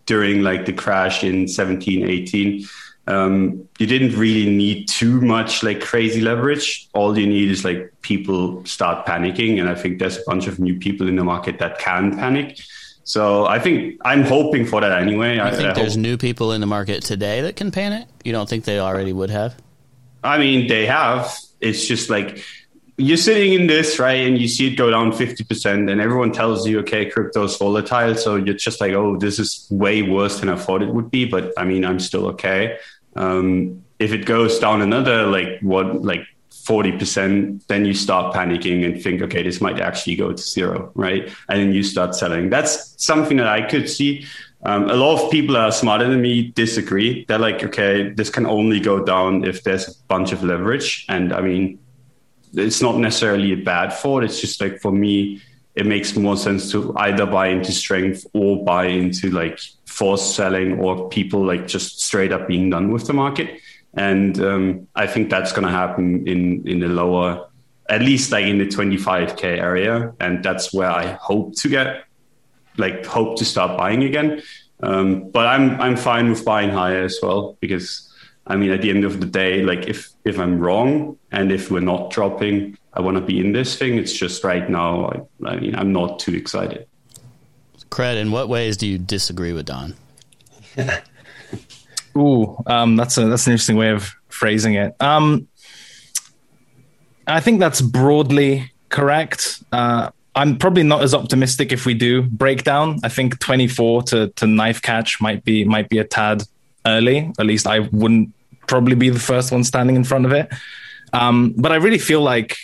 [0.08, 2.68] during like the crash in 17, 18,
[3.08, 6.88] um, you didn't really need too much like crazy leverage.
[6.94, 9.60] All you need is like people start panicking.
[9.60, 12.60] And I think there's a bunch of new people in the market that can panic.
[13.04, 15.40] So I think I'm hoping for that anyway.
[15.40, 18.08] I think I there's hope, new people in the market today that can panic.
[18.24, 19.56] You don't think they already would have?
[20.24, 21.36] I mean, they have.
[21.60, 22.44] It's just like
[22.98, 24.28] you're sitting in this, right?
[24.28, 28.16] And you see it go down 50%, and everyone tells you, okay, crypto's volatile.
[28.16, 31.26] So you're just like, oh, this is way worse than I thought it would be.
[31.26, 32.78] But I mean, I'm still okay.
[33.16, 39.02] Um, if it goes down another, like, what, like 40%, then you start panicking and
[39.02, 41.32] think, okay, this might actually go to zero, right?
[41.50, 42.50] And then you start selling.
[42.50, 44.26] That's something that I could see.
[44.64, 47.26] Um, a lot of people are smarter than me disagree.
[47.26, 51.06] They're like, okay, this can only go down if there's a bunch of leverage.
[51.10, 51.80] And I mean,
[52.54, 54.24] it's not necessarily a bad thought.
[54.24, 55.42] It's just like for me,
[55.76, 60.80] it makes more sense to either buy into strength or buy into like forced selling
[60.80, 63.60] or people like just straight up being done with the market.
[63.94, 67.48] And um, I think that's going to happen in in the lower,
[67.90, 72.06] at least like in the 25k area, and that's where I hope to get,
[72.78, 74.42] like hope to start buying again.
[74.82, 78.11] Um, but I'm I'm fine with buying higher as well because
[78.48, 81.72] I mean at the end of the day, like if if I'm wrong and if
[81.72, 83.98] we're not dropping, I want to be in this thing.
[83.98, 86.88] It's just right now, I, I mean I'm not too excited.
[87.90, 89.96] Cred, in what ways do you disagree with Don?
[92.18, 94.96] Ooh, um, that's a that's an interesting way of phrasing it.
[95.02, 95.48] Um,
[97.28, 99.64] I think that's broadly correct.
[99.72, 103.00] Uh, I'm probably not as optimistic if we do breakdown.
[103.04, 106.44] I think 24 to, to knife catch might be might be a tad
[106.86, 107.32] early.
[107.40, 108.34] At least I wouldn't
[108.68, 110.52] probably be the first one standing in front of it.
[111.14, 112.58] Um, but I really feel like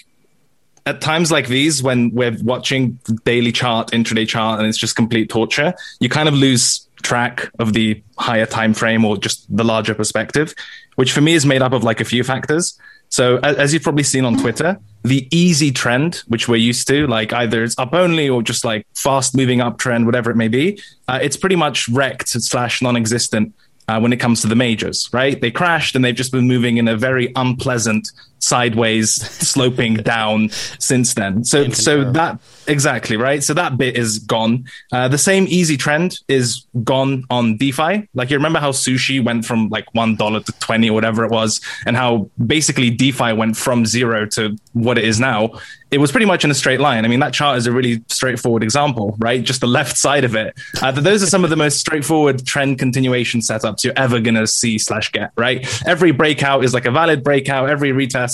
[0.85, 5.29] at times like these, when we're watching daily chart, intraday chart, and it's just complete
[5.29, 9.93] torture, you kind of lose track of the higher time frame or just the larger
[9.93, 10.53] perspective,
[10.95, 12.79] which for me is made up of like a few factors.
[13.09, 17.31] So as you've probably seen on Twitter, the easy trend, which we're used to, like
[17.31, 20.81] either it's up only or just like fast moving up trend, whatever it may be,
[21.07, 23.53] uh, it's pretty much wrecked slash non-existent
[23.87, 25.39] uh, when it comes to the majors, right?
[25.39, 31.13] They crashed and they've just been moving in a very unpleasant sideways sloping down since
[31.13, 31.43] then.
[31.43, 33.43] So, so that exactly right.
[33.43, 34.65] So that bit is gone.
[34.91, 38.07] Uh, the same easy trend is gone on DeFi.
[38.13, 41.31] Like you remember how sushi went from like one dollar to twenty or whatever it
[41.31, 45.59] was, and how basically DeFi went from zero to what it is now.
[45.89, 47.05] It was pretty much in a straight line.
[47.05, 49.41] I mean, that chart is a really straightforward example, right?
[49.41, 50.53] Just the left side of it.
[50.81, 54.77] Uh, those are some of the most straightforward trend continuation setups you're ever gonna see
[54.77, 55.31] slash get.
[55.37, 55.65] Right?
[55.87, 57.69] Every breakout is like a valid breakout.
[57.69, 58.26] Every retest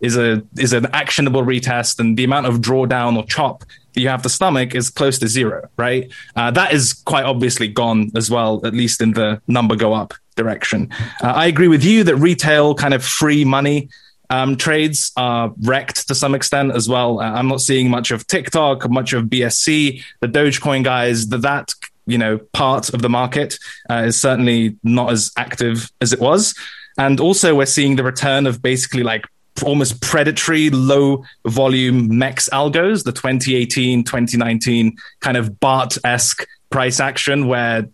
[0.00, 4.08] is a is an actionable retest, and the amount of drawdown or chop that you
[4.08, 6.10] have to stomach is close to zero, right?
[6.36, 10.14] Uh, that is quite obviously gone as well, at least in the number go up
[10.36, 10.88] direction.
[11.22, 13.88] Uh, I agree with you that retail kind of free money
[14.30, 17.20] um, trades are wrecked to some extent as well.
[17.20, 21.28] Uh, I'm not seeing much of TikTok, much of BSC, the Dogecoin guys.
[21.28, 21.74] That that
[22.06, 23.58] you know part of the market
[23.90, 26.54] uh, is certainly not as active as it was.
[26.96, 29.24] And also, we're seeing the return of basically like
[29.62, 37.48] almost predatory low volume MEX algos, the 2018, 2019 kind of BART esque price action
[37.48, 37.88] where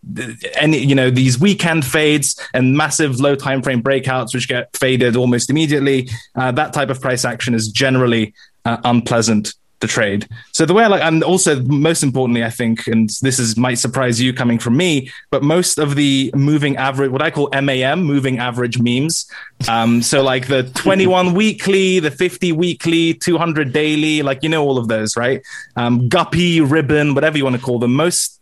[0.54, 5.16] any you know these weekend fades and massive low time frame breakouts which get faded
[5.16, 8.34] almost immediately uh, that type of price action is generally
[8.66, 10.28] uh, unpleasant the trade.
[10.52, 13.78] So the way I like, and also most importantly, I think, and this is might
[13.78, 18.02] surprise you coming from me, but most of the moving average, what I call MAM,
[18.02, 19.30] moving average memes.
[19.68, 24.78] Um, so like the 21 weekly, the 50 weekly, 200 daily, like you know all
[24.78, 25.42] of those, right?
[25.76, 27.94] Um, guppy, ribbon, whatever you want to call them.
[27.94, 28.40] Most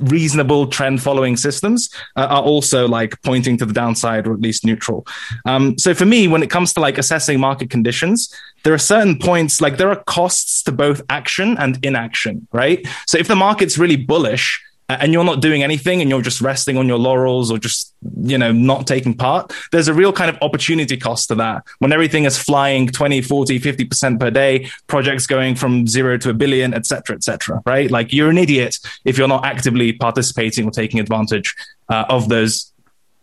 [0.00, 4.64] reasonable trend following systems uh, are also like pointing to the downside or at least
[4.64, 5.06] neutral.
[5.44, 9.18] Um, so for me, when it comes to like assessing market conditions, there are certain
[9.18, 12.86] points like there are costs to both action and inaction, right?
[13.06, 16.78] So if the market's really bullish, and you're not doing anything and you're just resting
[16.78, 20.38] on your laurels or just you know not taking part there's a real kind of
[20.40, 25.54] opportunity cost to that when everything is flying 20 40 50% per day projects going
[25.54, 29.44] from 0 to a billion etc etc right like you're an idiot if you're not
[29.44, 31.54] actively participating or taking advantage
[31.90, 32.72] uh, of those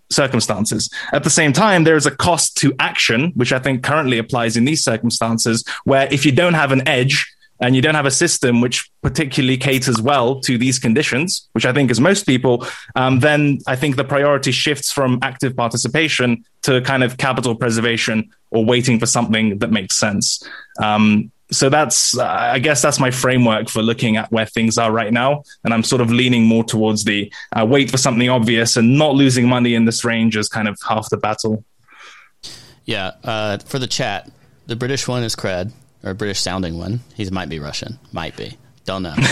[0.10, 0.90] circumstances.
[1.14, 4.58] At the same time, there is a cost to action, which I think currently applies
[4.58, 8.12] in these circumstances, where if you don't have an edge and you don't have a
[8.12, 13.20] system which particularly caters well to these conditions, which I think is most people, um,
[13.20, 18.66] then I think the priority shifts from active participation to kind of capital preservation or
[18.66, 20.44] waiting for something that makes sense.
[20.82, 24.92] Um, so that's uh, i guess that's my framework for looking at where things are
[24.92, 25.44] right now.
[25.64, 29.16] And i'm sort of leaning more towards the uh, wait for something obvious and not
[29.16, 31.64] losing money in this range is kind of half the battle.
[32.86, 34.30] Yeah uh, for the chat
[34.68, 35.72] the british one is cred
[36.04, 37.00] or british sounding one.
[37.16, 38.00] He might be russian.
[38.12, 38.58] Might be.
[38.86, 39.16] Don't know.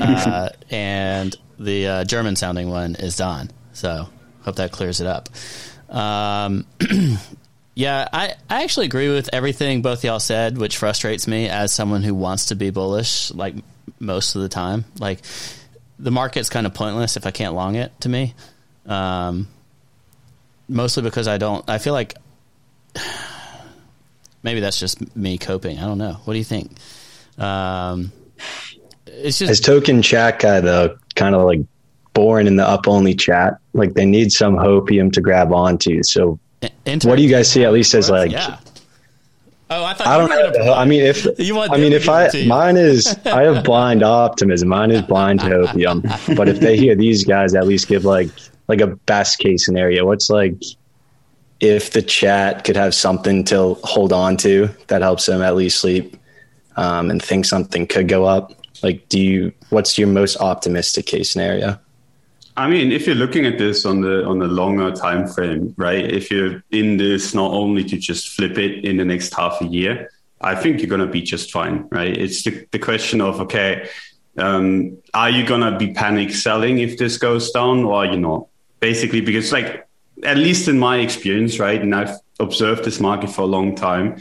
[0.00, 3.50] Uh, and the uh, german sounding one is don.
[3.72, 4.08] So
[4.42, 5.28] hope that clears it up.
[5.88, 6.66] Um,
[7.76, 12.02] Yeah, I, I actually agree with everything both y'all said, which frustrates me as someone
[12.02, 13.54] who wants to be bullish like
[14.00, 14.86] most of the time.
[14.98, 15.20] Like
[15.98, 18.34] the market's kind of pointless if I can't long it to me.
[18.86, 19.48] Um,
[20.68, 22.14] mostly because I don't I feel like
[24.42, 25.78] maybe that's just me coping.
[25.78, 26.16] I don't know.
[26.24, 26.72] What do you think?
[27.36, 28.10] Um,
[29.06, 31.60] it's just as token chat guy though, kind of like
[32.14, 33.58] born in the up only chat.
[33.74, 36.02] Like they need some hopium to grab onto.
[36.02, 38.32] So what do you guys see at least as like?
[38.32, 38.58] Yeah.
[39.68, 40.72] Oh, I thought I don't know.
[40.72, 41.26] I mean, if
[41.70, 44.68] I mean, if I mine is, I have blind optimism.
[44.68, 46.02] Mine is blind to opium.
[46.36, 48.28] But if they hear these guys, at least give like
[48.68, 50.06] like a best case scenario.
[50.06, 50.62] What's like
[51.60, 55.80] if the chat could have something to hold on to that helps them at least
[55.80, 56.16] sleep
[56.76, 58.52] um, and think something could go up.
[58.82, 59.52] Like, do you?
[59.70, 61.78] What's your most optimistic case scenario?
[62.56, 66.04] I mean, if you're looking at this on the on the longer time frame, right?
[66.04, 69.66] If you're in this not only to just flip it in the next half a
[69.66, 72.16] year, I think you're gonna be just fine, right?
[72.16, 73.88] It's the, the question of okay,
[74.38, 78.46] um, are you gonna be panic selling if this goes down, or are you not?
[78.80, 79.86] Basically, because like
[80.24, 84.16] at least in my experience, right, and I've observed this market for a long time,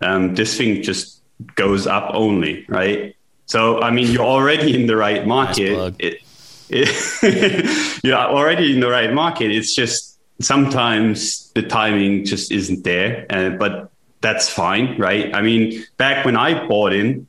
[0.00, 1.22] um, this thing just
[1.54, 3.14] goes up only, right?
[3.46, 6.00] So I mean, you're already in the right market.
[6.00, 6.25] Nice
[8.02, 9.50] you're already in the right market.
[9.50, 15.34] It's just sometimes the timing just isn't there, uh, but that's fine, right?
[15.34, 17.26] I mean, back when I bought in,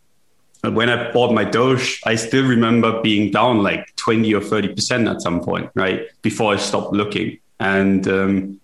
[0.64, 5.22] when I bought my Doge, I still remember being down like 20 or 30% at
[5.22, 6.08] some point, right?
[6.22, 7.38] Before I stopped looking.
[7.60, 8.60] And, um,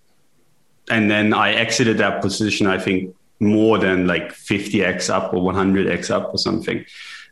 [0.90, 6.10] and then I exited that position, I think more than like 50x up or 100x
[6.10, 6.84] up or something.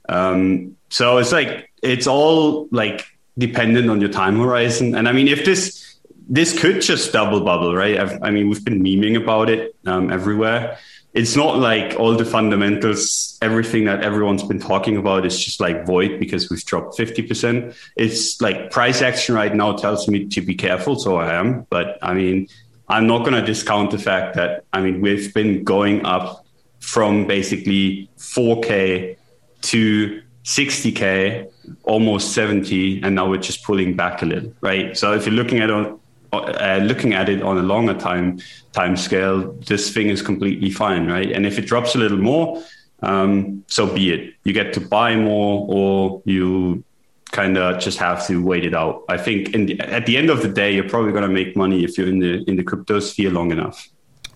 [0.08, 3.06] Um, so it's like, it's all like
[3.38, 4.94] dependent on your time horizon.
[4.94, 5.82] And I mean, if this
[6.28, 7.98] this could just double bubble, right?
[7.98, 10.78] I've, i mean, we've been memeing about it um, everywhere.
[11.12, 15.84] It's not like all the fundamentals, everything that everyone's been talking about is just like
[15.84, 17.76] void because we've dropped 50%.
[17.96, 20.98] It's like price action right now tells me to be careful.
[20.98, 21.66] So I am.
[21.68, 22.48] But I mean,
[22.88, 26.46] I'm not going to discount the fact that, I mean, we've been going up
[26.80, 29.16] from basically 4K
[29.62, 31.48] to 60K
[31.84, 34.96] almost 70 and now we're just pulling back a little right?
[34.96, 35.98] So if you're looking at on
[36.32, 38.40] uh, looking at it on a longer time
[38.72, 41.30] time scale this thing is completely fine right?
[41.30, 42.62] And if it drops a little more
[43.02, 44.34] um, so be it.
[44.44, 46.84] You get to buy more or you
[47.32, 49.04] kind of just have to wait it out.
[49.08, 51.82] I think the, at the end of the day you're probably going to make money
[51.82, 53.88] if you're in the in the crypto sphere long enough.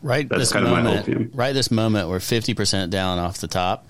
[0.02, 3.88] Right That's this moment right this moment we're 50% down off the top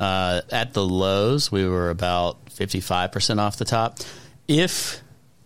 [0.00, 3.98] uh, at the lows, we were about 55% off the top.
[4.46, 5.02] If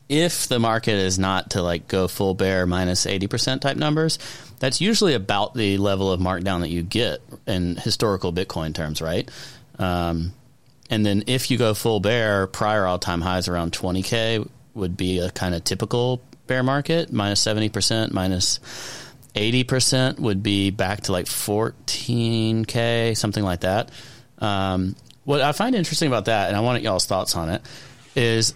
[0.08, 4.18] if the market is not to like go full bear minus 80% type numbers,
[4.58, 9.30] that's usually about the level of markdown that you get in historical Bitcoin terms, right?
[9.78, 10.34] Um,
[10.90, 15.18] and then if you go full bear, prior all time highs around 20K would be
[15.20, 18.60] a kind of typical bear market, minus 70%, minus
[19.34, 23.90] 80% would be back to like 14K, something like that.
[24.42, 27.62] Um, what I find interesting about that, and I want y'all's thoughts on it,
[28.14, 28.54] is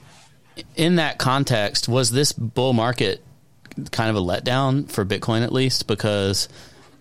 [0.74, 3.22] in that context, was this bull market
[3.92, 5.86] kind of a letdown for Bitcoin at least?
[5.86, 6.48] Because,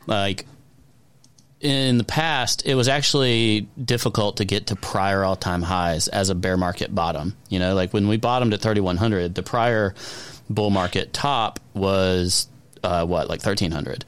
[0.05, 0.45] like,
[1.61, 6.29] in the past, it was actually difficult to get to prior all time highs as
[6.29, 7.35] a bear market bottom.
[7.49, 9.95] You know, like when we bottomed at 3,100, the prior
[10.47, 12.47] bull market top was
[12.83, 14.05] uh, what, like 1,300.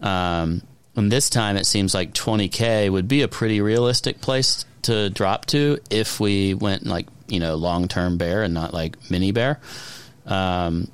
[0.00, 0.62] Um,
[0.98, 5.46] and this time it seems like 20K would be a pretty realistic place to drop
[5.46, 9.60] to if we went like, you know, long term bear and not like mini bear.
[10.26, 10.88] Um,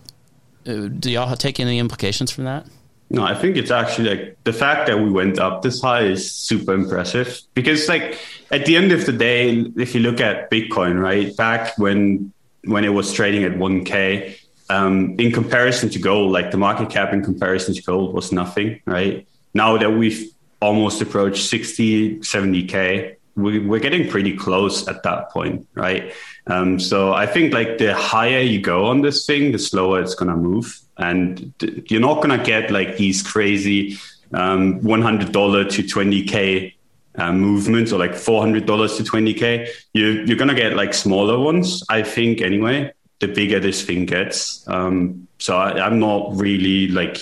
[0.65, 2.67] do y'all take any implications from that?
[3.11, 6.31] No, I think it's actually like the fact that we went up this high is
[6.31, 8.19] super impressive because like
[8.51, 12.33] at the end of the day, if you look at Bitcoin, right, back when
[12.65, 14.39] when it was trading at 1K,
[14.71, 18.81] um, in comparison to gold, like the market cap in comparison to gold was nothing,
[18.87, 19.27] right?
[19.55, 25.67] Now that we've almost approached 60, 70K, we, we're getting pretty close at that point,
[25.75, 26.13] right?
[26.47, 30.15] Um, so I think like the higher you go on this thing, the slower it's
[30.15, 30.81] going to move.
[30.97, 33.99] And th- you're not going to get like these crazy
[34.33, 36.75] um, $100 to 20K
[37.17, 38.65] uh, movements or like $400
[38.97, 39.69] to 20K.
[39.93, 44.07] You, you're going to get like smaller ones, I think, anyway, the bigger this thing
[44.07, 44.67] gets.
[44.69, 47.19] Um, so I, I'm not really like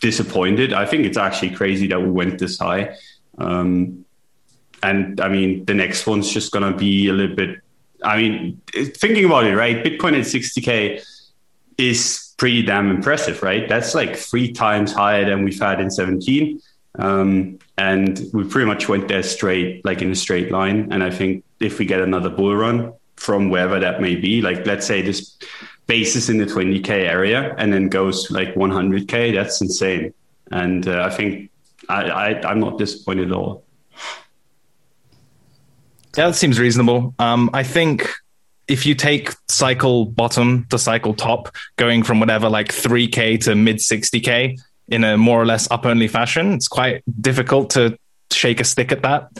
[0.00, 0.72] disappointed.
[0.72, 2.96] I think it's actually crazy that we went this high.
[3.38, 4.04] Um,
[4.82, 7.58] and I mean, the next one's just going to be a little bit.
[8.02, 9.84] I mean, thinking about it, right?
[9.84, 11.04] Bitcoin at 60K
[11.78, 13.68] is pretty damn impressive, right?
[13.68, 16.60] That's like three times higher than we've had in 17.
[16.98, 20.92] Um, and we pretty much went there straight, like in a straight line.
[20.92, 24.66] And I think if we get another bull run from wherever that may be, like
[24.66, 25.36] let's say this
[25.86, 30.14] basis in the 20K area and then goes like 100K, that's insane.
[30.50, 31.50] And uh, I think
[31.88, 33.64] I, I, I'm not disappointed at all.
[36.16, 37.14] Yeah, that seems reasonable.
[37.18, 38.10] Um, I think
[38.66, 43.76] if you take cycle bottom to cycle top, going from whatever like 3K to mid
[43.76, 47.98] 60K in a more or less up only fashion, it's quite difficult to
[48.30, 49.30] shake a stick at that.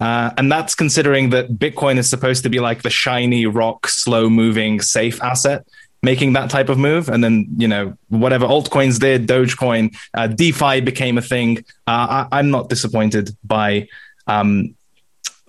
[0.00, 4.28] Uh, and that's considering that Bitcoin is supposed to be like the shiny rock, slow
[4.28, 5.66] moving, safe asset
[6.04, 7.08] making that type of move.
[7.08, 11.64] And then, you know, whatever altcoins did, Dogecoin, uh, DeFi became a thing.
[11.86, 13.88] Uh, I, am not disappointed by
[14.26, 14.74] um,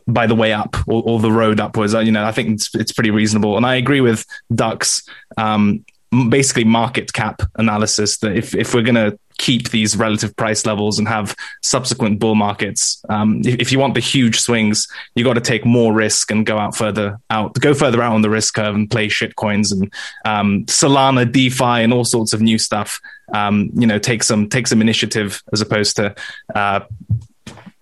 [0.08, 1.94] by the way up or, or the road upwards.
[1.94, 3.58] You know, I think it's, it's pretty reasonable.
[3.58, 5.84] And I agree with Duck's um,
[6.30, 11.00] basically market cap analysis that if, if we're going to keep these relative price levels
[11.00, 15.34] and have subsequent bull markets, um, if, if, you want the huge swings, you got
[15.34, 18.56] to take more risk and go out further out, go further out on the risk
[18.56, 19.92] curve and play shit coins and
[20.26, 23.00] um, Solana, DeFi, and all sorts of new stuff.
[23.34, 26.16] Um, you know, take some take some initiative as opposed to
[26.54, 26.82] uh,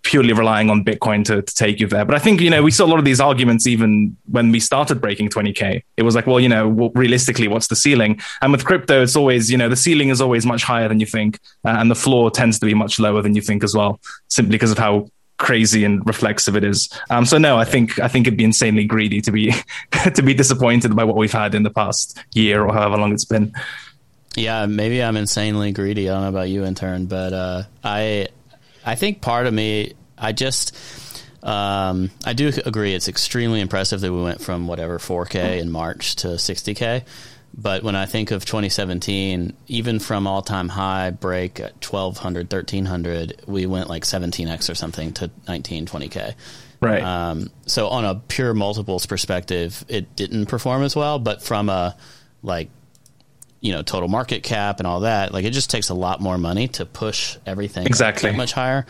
[0.04, 2.06] purely relying on Bitcoin to, to take you there.
[2.06, 4.60] But I think, you know, we saw a lot of these arguments even when we
[4.60, 5.82] started breaking 20K.
[5.98, 8.20] It was like, well, you know, realistically, what's the ceiling?
[8.42, 11.06] And with crypto, it's always, you know, the ceiling is always much higher than you
[11.06, 11.40] think.
[11.66, 14.52] Uh, and the floor tends to be much lower than you think as well, simply
[14.52, 16.90] because of how crazy and reflexive it is.
[17.10, 19.54] Um, so no, I think I think it'd be insanely greedy to be
[20.16, 23.26] to be disappointed by what we've had in the past year or however long it's
[23.26, 23.54] been.
[24.36, 26.10] Yeah, maybe I'm insanely greedy.
[26.10, 28.28] I don't know about you, intern, but uh, I
[28.86, 30.76] I think part of me, I just,
[31.42, 32.94] um, I do agree.
[32.94, 37.04] It's extremely impressive that we went from whatever 4K in March to 60K.
[37.56, 43.44] But when I think of 2017, even from all time high break at 1200, 1300,
[43.46, 46.34] we went like 17x or something to 19, 20K.
[46.82, 47.04] Right.
[47.04, 51.20] Um, so on a pure multiples perspective, it didn't perform as well.
[51.20, 51.96] But from a
[52.42, 52.70] like
[53.64, 56.38] you know total market cap and all that like it just takes a lot more
[56.38, 58.30] money to push everything exactly.
[58.30, 58.86] that much higher.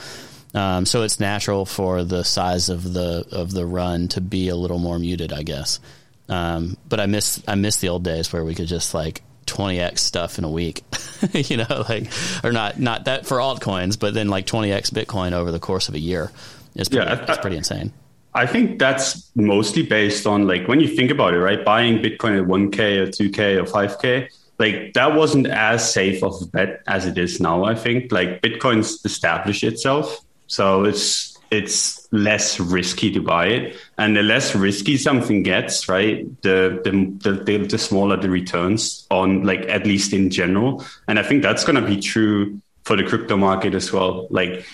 [0.56, 4.56] Um, so it's natural for the size of the of the run to be a
[4.56, 5.80] little more muted i guess.
[6.28, 10.00] Um, but i miss i miss the old days where we could just like 20x
[10.00, 10.84] stuff in a week
[11.34, 12.08] you know like
[12.46, 15.96] or not not that for altcoins but then like 20x bitcoin over the course of
[15.96, 16.32] a year
[16.76, 17.92] is pretty, yeah, it's pretty insane.
[18.34, 21.64] I think that's mostly based on like when you think about it, right?
[21.64, 24.28] Buying Bitcoin at 1K or 2K or 5K,
[24.64, 27.66] like that wasn't as safe of a bet as it is now.
[27.66, 34.16] I think like Bitcoin's established itself, so it's it's less risky to buy it, and
[34.16, 39.68] the less risky something gets, right, the the the, the smaller the returns on like
[39.68, 43.36] at least in general, and I think that's going to be true for the crypto
[43.36, 44.28] market as well.
[44.30, 44.66] Like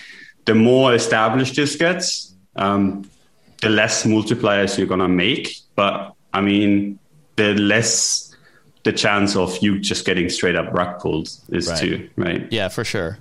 [0.44, 3.10] the more established this gets, um,
[3.60, 7.00] the less multipliers you're going to make, but I mean
[7.34, 8.29] the less
[8.82, 11.78] the chance of you just getting straight up rug pulled is right.
[11.78, 12.46] too right.
[12.50, 13.18] Yeah, for sure.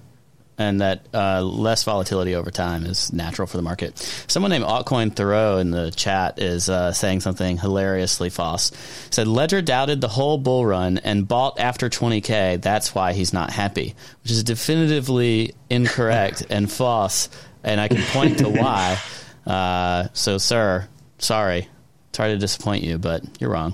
[0.57, 3.97] and that uh, less volatility over time is natural for the market.
[4.27, 8.71] Someone named Altcoin Thoreau in the chat is uh, saying something hilariously false.
[9.09, 12.61] Said Ledger doubted the whole bull run and bought after 20k.
[12.61, 17.29] That's why he's not happy, which is definitively incorrect and false.
[17.63, 18.99] And I can point to why.
[19.47, 20.87] Uh, so, sir,
[21.17, 21.67] sorry,
[22.13, 23.73] sorry to disappoint you, but you're wrong.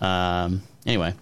[0.00, 1.14] Um, anyway.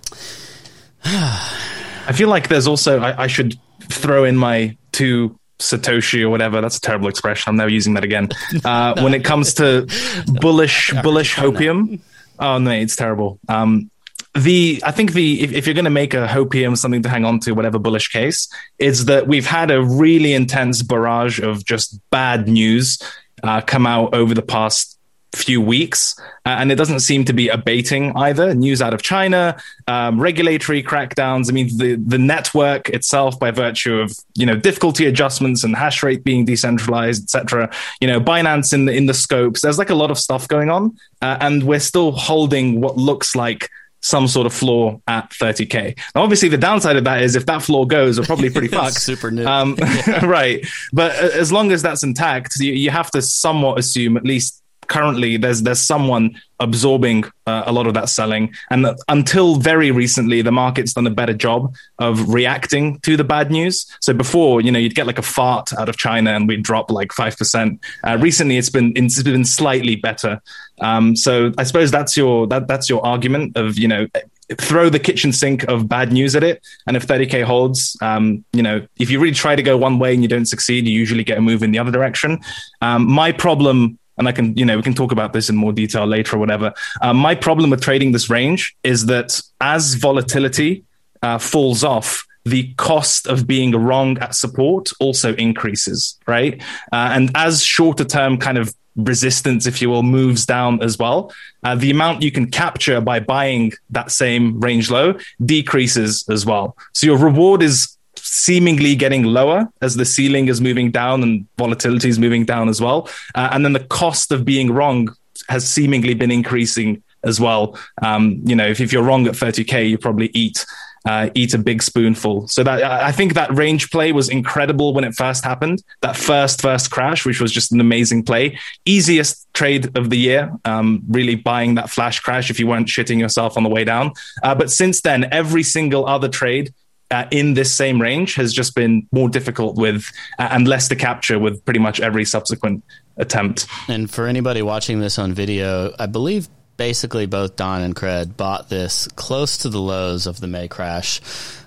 [1.04, 6.60] I feel like there's also I, I should throw in my two Satoshi or whatever.
[6.60, 7.50] That's a terrible expression.
[7.50, 8.28] I'm never using that again.
[8.64, 9.86] Uh, when it comes to
[10.26, 12.00] bullish, bullish hopium.
[12.38, 13.38] Oh no, it's terrible.
[13.48, 13.90] Um,
[14.34, 17.24] the I think the if, if you're going to make a hopium something to hang
[17.24, 18.48] on to, whatever bullish case,
[18.78, 22.98] is that we've had a really intense barrage of just bad news
[23.42, 24.95] uh, come out over the past
[25.36, 28.54] few weeks, uh, and it doesn't seem to be abating either.
[28.54, 29.56] News out of China,
[29.86, 31.48] um, regulatory crackdowns.
[31.50, 36.02] I mean, the the network itself, by virtue of you know difficulty adjustments and hash
[36.02, 37.70] rate being decentralized, etc.
[38.00, 39.60] You know, Binance in the in the scopes.
[39.60, 43.36] There's like a lot of stuff going on, uh, and we're still holding what looks
[43.36, 43.70] like
[44.06, 45.98] some sort of floor at 30k.
[46.14, 49.00] Now, obviously, the downside of that is if that floor goes, we're probably pretty fucked.
[49.00, 49.44] Super new.
[49.44, 49.74] Um,
[50.22, 50.64] right.
[50.92, 55.36] But as long as that's intact, you, you have to somewhat assume at least currently
[55.36, 60.52] there's there's someone absorbing uh, a lot of that selling and until very recently the
[60.52, 64.78] market's done a better job of reacting to the bad news so before you know
[64.78, 68.56] you'd get like a fart out of china and we'd drop like 5% uh, recently
[68.56, 70.40] it's been it's been slightly better
[70.80, 74.06] um, so i suppose that's your that that's your argument of you know
[74.54, 76.62] throw the kitchen sink of bad news at it.
[76.86, 80.14] And if 30K holds, um, you know, if you really try to go one way
[80.14, 82.38] and you don't succeed, you usually get a move in the other direction.
[82.80, 85.72] Um, my problem and I can, you know, we can talk about this in more
[85.72, 86.72] detail later or whatever.
[87.02, 90.84] Um, my problem with trading this range is that as volatility
[91.22, 96.62] uh, falls off, the cost of being wrong at support also increases, right?
[96.92, 101.32] Uh, and as shorter term kind of resistance, if you will, moves down as well,
[101.64, 105.14] uh, the amount you can capture by buying that same range low
[105.44, 106.76] decreases as well.
[106.92, 107.95] So your reward is
[108.36, 112.80] seemingly getting lower as the ceiling is moving down and volatility is moving down as
[112.80, 113.08] well.
[113.34, 115.08] Uh, and then the cost of being wrong
[115.48, 117.78] has seemingly been increasing as well.
[118.02, 120.64] Um, you know, if, if you're wrong at 30K, you probably eat.
[121.06, 122.48] Uh, eat a big spoonful.
[122.48, 125.84] So that I think that range play was incredible when it first happened.
[126.00, 130.50] That first first crash, which was just an amazing play, easiest trade of the year.
[130.64, 134.14] Um, really buying that flash crash if you weren't shitting yourself on the way down.
[134.42, 136.74] Uh, but since then, every single other trade
[137.10, 140.96] uh, in this same range has just been more difficult with uh, and less to
[140.96, 142.84] capture with pretty much every subsequent
[143.16, 143.66] attempt.
[143.88, 148.68] And for anybody watching this on video, I believe basically both Don and Cred bought
[148.68, 151.20] this close to the lows of the May crash.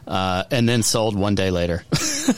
[0.07, 1.83] Uh, and then sold one day later,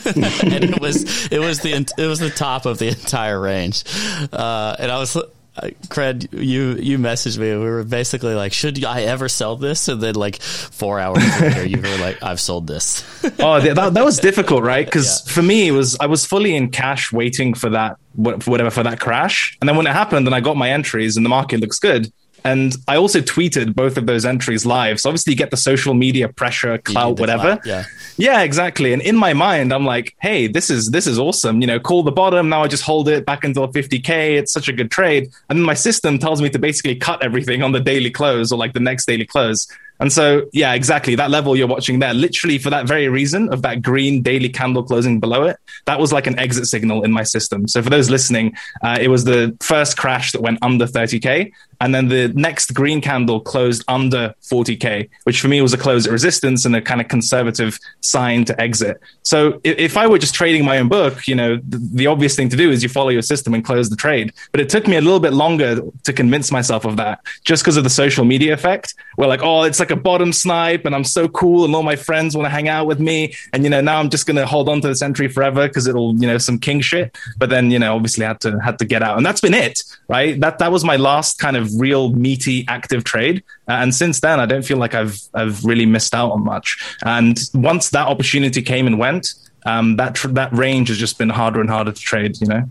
[0.04, 3.84] and it was it was the it was the top of the entire range,
[4.30, 5.16] uh, and I was
[5.60, 7.50] Cred, you you messaged me.
[7.50, 11.66] We were basically like, "Should I ever sell this?" And then, like four hours later,
[11.66, 13.04] you were like, "I've sold this."
[13.38, 14.86] oh, that, that was difficult, right?
[14.86, 15.32] Because yeah.
[15.32, 18.98] for me, it was I was fully in cash, waiting for that whatever for that
[18.98, 19.56] crash.
[19.60, 22.10] And then when it happened, and I got my entries, and the market looks good,
[22.44, 25.00] and I also tweeted both of those entries live.
[25.00, 27.56] So obviously you get the social media pressure, clout, whatever.
[27.56, 27.84] Clout, yeah.
[28.16, 28.92] Yeah, exactly.
[28.92, 31.60] And in my mind, I'm like, hey, this is this is awesome.
[31.60, 32.48] You know, call the bottom.
[32.48, 34.38] Now I just hold it back until 50K.
[34.38, 35.30] It's such a good trade.
[35.48, 38.58] And then my system tells me to basically cut everything on the daily close or
[38.58, 39.68] like the next daily close.
[40.02, 41.14] And so, yeah, exactly.
[41.14, 44.82] That level you're watching there, literally for that very reason of that green daily candle
[44.82, 47.68] closing below it, that was like an exit signal in my system.
[47.68, 51.52] So for those listening, uh, it was the first crash that went under 30K.
[51.80, 56.06] And then the next green candle closed under 40K, which for me was a close
[56.06, 59.00] at resistance and a kind of conservative sign to exit.
[59.22, 62.48] So if I were just trading my own book, you know, the, the obvious thing
[62.50, 64.32] to do is you follow your system and close the trade.
[64.52, 67.76] But it took me a little bit longer to convince myself of that just because
[67.76, 68.94] of the social media effect.
[69.16, 71.96] Where like, oh, it's like a bottom snipe and I'm so cool and all my
[71.96, 73.34] friends want to hang out with me.
[73.52, 75.86] And, you know, now I'm just going to hold on to this entry forever because
[75.86, 77.16] it'll, you know, some king shit.
[77.38, 79.16] But then, you know, obviously had to, had to get out.
[79.16, 80.40] And that's been it, right?
[80.40, 83.44] That, that was my last kind of real meaty active trade.
[83.68, 86.96] Uh, and since then, I don't feel like I've I've really missed out on much.
[87.04, 89.34] And once that opportunity came and went,
[89.64, 92.40] um, that tr- that range has just been harder and harder to trade.
[92.40, 92.64] You know.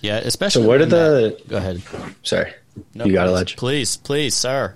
[0.00, 0.62] Yeah, especially.
[0.62, 1.36] So what are the?
[1.36, 1.82] That, go ahead.
[2.22, 2.54] Sorry,
[2.94, 3.56] no, you got a ledge.
[3.56, 4.74] Please, please, sir.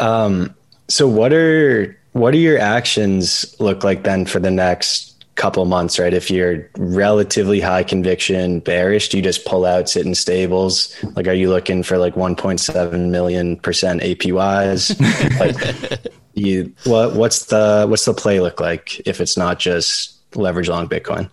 [0.00, 0.55] Um.
[0.88, 5.98] So what are what are your actions look like then for the next couple months,
[5.98, 6.14] right?
[6.14, 10.96] If you're relatively high conviction bearish, do you just pull out, sit in stables?
[11.14, 14.98] Like, are you looking for like 1.7 million percent APYs?
[15.40, 17.14] like, you what?
[17.14, 21.30] What's the what's the play look like if it's not just leverage long Bitcoin?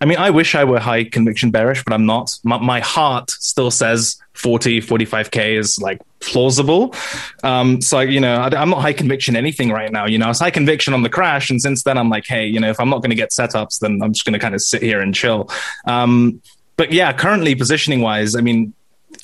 [0.00, 2.36] I mean, I wish I were high conviction bearish, but I'm not.
[2.42, 6.94] My, my heart still says 40, 45K is like plausible.
[7.42, 10.06] Um, so, you know, I, am not high conviction anything right now.
[10.06, 11.50] You know, it's high conviction on the crash.
[11.50, 13.78] And since then, I'm like, hey, you know, if I'm not going to get setups,
[13.78, 15.50] then I'm just going to kind of sit here and chill.
[15.86, 16.42] Um,
[16.76, 18.74] but yeah, currently positioning wise, I mean,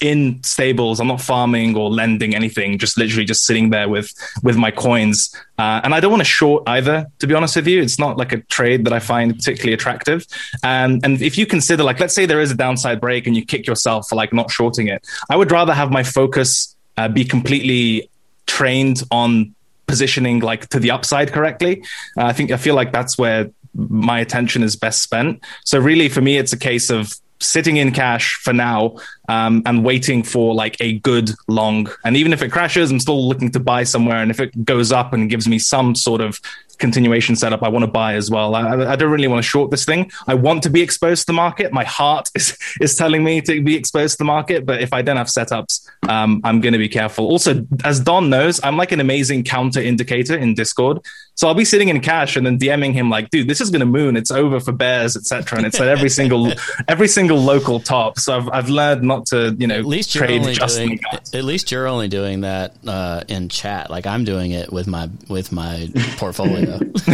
[0.00, 1.00] in stables.
[1.00, 2.78] I'm not farming or lending anything.
[2.78, 4.12] Just literally just sitting there with
[4.42, 5.34] with my coins.
[5.58, 7.06] Uh, and I don't want to short either.
[7.18, 10.26] To be honest with you, it's not like a trade that I find particularly attractive.
[10.62, 13.44] And and if you consider like, let's say there is a downside break and you
[13.44, 17.24] kick yourself for like not shorting it, I would rather have my focus uh, be
[17.24, 18.10] completely
[18.46, 19.54] trained on
[19.86, 21.82] positioning like to the upside correctly.
[22.16, 25.42] Uh, I think I feel like that's where my attention is best spent.
[25.64, 28.96] So really, for me, it's a case of sitting in cash for now
[29.30, 31.88] um, and waiting for like a good long.
[32.04, 34.16] And even if it crashes, I'm still looking to buy somewhere.
[34.16, 36.40] And if it goes up and gives me some sort of
[36.80, 38.54] continuation setup I want to buy as well.
[38.56, 40.10] I, I, don't really want to short this thing.
[40.26, 41.72] I want to be exposed to the market.
[41.72, 44.66] My heart is, is telling me to be exposed to the market.
[44.66, 47.26] But if I don't have setups, um, I'm going to be careful.
[47.26, 51.00] Also, as Don knows, I'm like an amazing counter indicator in Discord.
[51.34, 53.80] So I'll be sitting in cash and then DMing him like, dude, this is going
[53.80, 54.16] to moon.
[54.16, 55.58] It's over for bears, etc.
[55.58, 56.52] And it's at every single
[56.88, 58.18] every single local top.
[58.18, 61.00] So I've, I've learned not to you know at least you're only doing,
[61.32, 63.90] at least you're only doing that uh, in chat.
[63.90, 66.78] Like I'm doing it with my with my portfolio.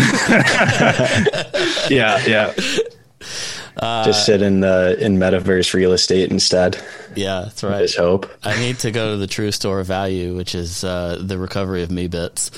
[1.90, 2.52] yeah, yeah.
[3.76, 6.82] Uh, Just sit in the in metaverse real estate instead.
[7.14, 7.82] Yeah, that's right.
[7.82, 8.30] Just hope.
[8.42, 11.82] I need to go to the true store of value, which is uh, the recovery
[11.82, 12.50] of Meebits.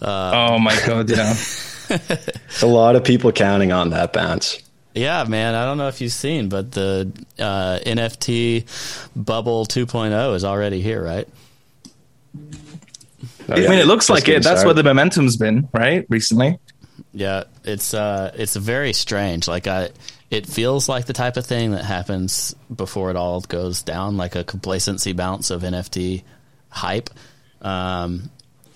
[0.00, 1.34] Uh, oh my god, yeah.
[2.62, 4.62] a lot of people counting on that bounce.
[5.00, 5.54] Yeah, man.
[5.54, 8.66] I don't know if you've seen, but the uh, NFT
[9.16, 11.26] bubble 2.0 is already here, right?
[12.36, 12.40] Oh,
[13.48, 13.54] yeah.
[13.54, 14.42] I mean, it looks like it.
[14.42, 16.04] That's where the momentum's been, right?
[16.10, 16.58] Recently.
[17.14, 19.48] Yeah, it's uh, it's very strange.
[19.48, 19.88] Like I,
[20.30, 24.36] it feels like the type of thing that happens before it all goes down, like
[24.36, 26.24] a complacency bounce of NFT
[26.68, 27.08] hype.
[27.62, 28.30] Um,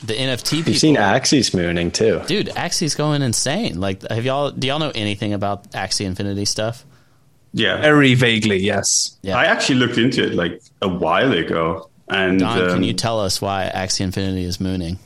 [0.07, 0.73] the NFT people.
[0.73, 2.49] You've seen Axie's mooning too, dude.
[2.49, 3.81] Axie's going insane.
[3.81, 4.51] Like, have y'all?
[4.51, 6.85] Do y'all know anything about Axie Infinity stuff?
[7.53, 8.59] Yeah, very vaguely.
[8.59, 9.17] Yes.
[9.23, 9.37] Yeah.
[9.37, 11.89] I actually looked into it like a while ago.
[12.09, 14.99] And Don, um, can you tell us why Axie Infinity is mooning?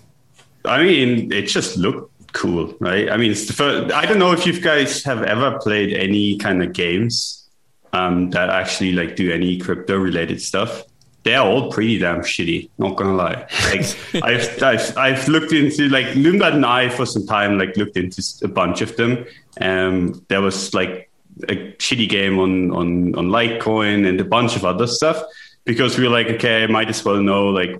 [0.65, 3.11] I mean, it just looked cool, right?
[3.11, 6.39] I mean, it's the first, I don't know if you guys have ever played any
[6.39, 7.49] kind of games
[7.93, 10.85] um, that actually like do any crypto related stuff
[11.29, 12.71] they're all pretty damn shitty.
[12.79, 13.47] Not gonna lie.
[13.67, 13.85] Like
[14.25, 17.59] I've, I've I've looked into like Loombat and I for some time.
[17.59, 19.27] Like looked into a bunch of them.
[19.61, 21.11] Um, there was like
[21.43, 25.23] a shitty game on on on Litecoin and a bunch of other stuff
[25.65, 27.79] because we were like, okay, I might as well know like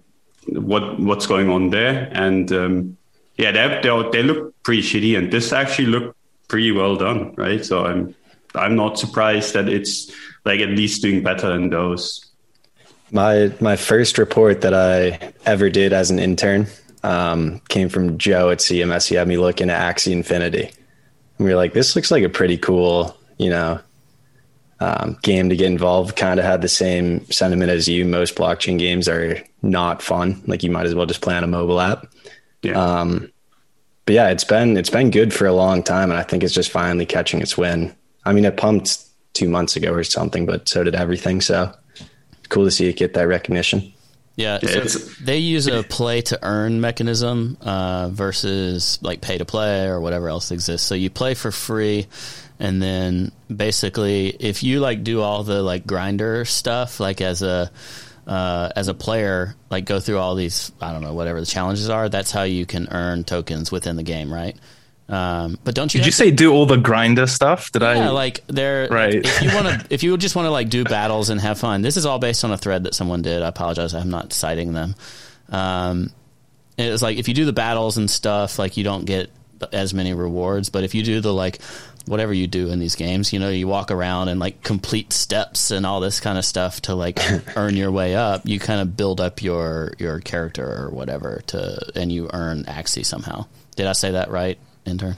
[0.49, 2.11] what what's going on there.
[2.13, 2.99] And um,
[3.39, 6.19] yeah, they they they look pretty shitty, and this actually looked
[6.49, 7.65] pretty well done, right?
[7.65, 8.15] So I'm
[8.55, 10.13] I'm not surprised that it's
[10.45, 12.28] like at least doing better than those.
[13.11, 16.67] My my first report that I ever did as an intern
[17.03, 19.09] um, came from Joe at CMS.
[19.09, 22.29] He had me looking at Axie Infinity, and we were like, "This looks like a
[22.29, 23.81] pretty cool, you know,
[24.81, 28.05] um, game to get involved." Kind of had the same sentiment as you.
[28.05, 30.43] Most blockchain games are not fun.
[30.47, 32.07] Like you might as well just play on a mobile app.
[32.63, 32.73] Yeah.
[32.73, 33.33] Um,
[34.05, 36.55] but yeah, it's been it's been good for a long time, and I think it's
[36.55, 37.95] just finally catching its wind.
[38.25, 39.05] I mean, it pumped
[39.35, 41.41] two months ago or something, but so did everything.
[41.41, 41.73] So
[42.49, 43.93] cool to see it get that recognition.
[44.37, 49.89] Yeah, so they use a play to earn mechanism uh, versus like pay to play
[49.89, 50.87] or whatever else exists.
[50.87, 52.07] So you play for free,
[52.61, 57.73] and then basically, if you like do all the like grinder stuff, like as a
[58.29, 61.89] uh, as a player, like go through all these, I don't know, whatever the challenges
[61.89, 62.09] are.
[62.09, 64.57] That's how you can earn tokens within the game, right?
[65.09, 66.01] Um, but don't you?
[66.01, 67.73] Did you say do all the grinder stuff?
[67.73, 67.95] Did yeah, I?
[67.95, 68.89] Yeah, like there.
[68.89, 69.15] Right.
[69.15, 71.83] If you want to, if you just want to like do battles and have fun,
[71.83, 73.43] this is all based on a thread that someone did.
[73.43, 74.95] I apologize, I'm not citing them.
[75.49, 76.11] Um,
[76.77, 79.31] it was like if you do the battles and stuff, like you don't get
[79.73, 80.69] as many rewards.
[80.69, 81.61] But if you do the like
[82.07, 85.71] whatever you do in these games, you know, you walk around and like complete steps
[85.71, 87.19] and all this kind of stuff to like
[87.57, 88.43] earn your way up.
[88.45, 93.07] You kind of build up your your character or whatever to, and you earn Axie
[93.07, 93.47] somehow.
[93.75, 94.59] Did I say that right?
[94.89, 95.17] Intern.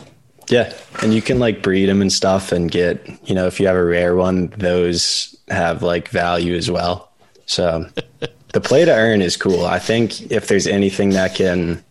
[0.49, 3.67] Yeah, and you can like breed them and stuff, and get you know if you
[3.67, 7.13] have a rare one, those have like value as well.
[7.47, 7.87] So
[8.53, 9.65] the play to earn is cool.
[9.65, 11.85] I think if there's anything that can,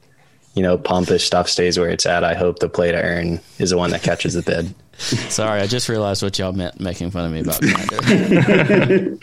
[0.56, 3.40] you know, pump if stuff stays where it's at, I hope the play to earn
[3.60, 4.74] is the one that catches the bid.
[5.00, 9.18] Sorry, I just realized what y'all meant making fun of me about Grindr.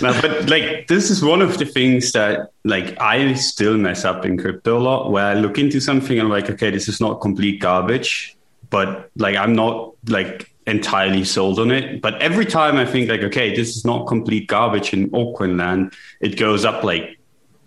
[0.00, 4.24] No, but like this is one of the things that like I still mess up
[4.24, 7.00] in crypto a lot where I look into something and I'm like, okay, this is
[7.00, 8.36] not complete garbage,
[8.70, 12.00] but like I'm not like entirely sold on it.
[12.00, 15.92] But every time I think like, okay, this is not complete garbage in altcoin land,
[16.20, 17.18] it goes up like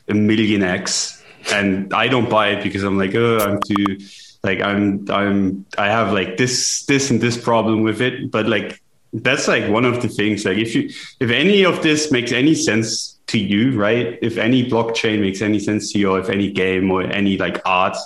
[0.07, 1.23] a million X.
[1.51, 3.97] And I don't buy it because I'm like, oh, I'm too
[4.43, 8.31] like I'm I'm I have like this this and this problem with it.
[8.31, 8.81] But like
[9.13, 10.45] that's like one of the things.
[10.45, 10.89] Like if you
[11.19, 14.17] if any of this makes any sense to you, right?
[14.21, 17.61] If any blockchain makes any sense to you, or if any game or any like
[17.65, 17.97] art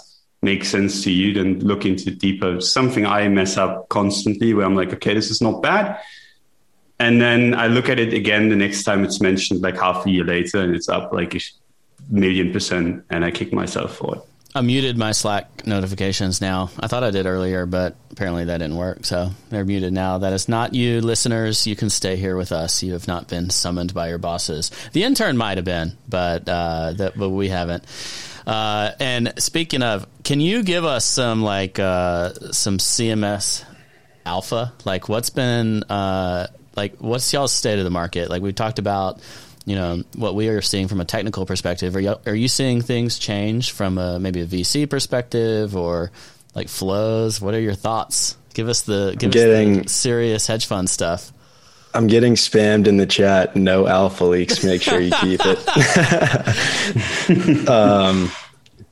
[0.42, 2.62] makes sense to you, then look into deeper.
[2.62, 6.00] Something I mess up constantly where I'm like, okay, this is not bad.
[7.00, 10.10] And then I look at it again the next time it's mentioned, like half a
[10.10, 11.42] year later, and it's up like a
[12.10, 14.22] million percent, and I kick myself for it.
[14.56, 16.70] I muted my Slack notifications now.
[16.80, 19.04] I thought I did earlier, but apparently that didn't work.
[19.04, 20.20] So they're muted now.
[20.20, 21.68] That is not you, listeners.
[21.68, 22.82] You can stay here with us.
[22.82, 24.72] You have not been summoned by your bosses.
[24.94, 27.84] The intern might have been, but uh, that, but we haven't.
[28.48, 33.66] Uh, and speaking of, can you give us some like uh, some CMS
[34.26, 34.72] alpha?
[34.86, 36.48] Like what's been uh,
[36.78, 38.30] like what's y'all's state of the market?
[38.30, 39.20] Like we talked about
[39.66, 41.96] you know what we are seeing from a technical perspective.
[41.96, 46.12] Are you are you seeing things change from a, maybe a VC perspective or
[46.54, 47.42] like flows?
[47.42, 48.38] What are your thoughts?
[48.54, 51.34] Give us the give getting, us the serious hedge fund stuff.
[51.94, 53.56] I'm getting spammed in the chat.
[53.56, 54.64] No alpha leaks.
[54.64, 55.60] Make sure you keep it.
[57.70, 58.30] um,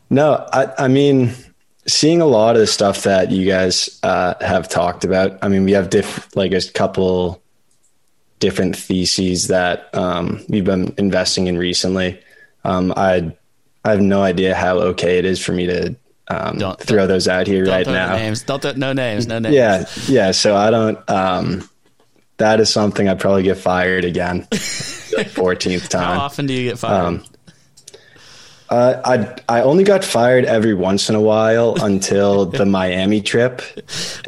[0.10, 1.34] no, I, I mean,
[1.86, 5.38] seeing a lot of the stuff that you guys uh, have talked about.
[5.42, 7.43] I mean, we have diff like a couple
[8.44, 12.20] different theses that um, we've been investing in recently.
[12.66, 13.34] Um, I
[13.86, 15.96] I have no idea how okay it is for me to
[16.28, 18.18] um, don't, throw don't, those out here right now.
[18.18, 18.44] Names.
[18.44, 19.28] Don't th- no names.
[19.28, 19.56] No names.
[19.56, 20.32] Yeah, yeah.
[20.32, 21.10] So I don't.
[21.10, 21.70] Um,
[22.36, 24.42] that is something I'd probably get fired again.
[25.30, 26.18] Fourteenth time.
[26.18, 27.06] How often do you get fired?
[27.06, 27.24] Um,
[28.74, 33.62] uh, I I only got fired every once in a while until the Miami trip,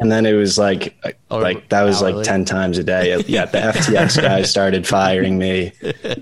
[0.00, 0.96] and then it was like
[1.30, 2.14] or like that was hourly.
[2.14, 3.16] like ten times a day.
[3.26, 5.72] Yeah, the FTX guys started firing me.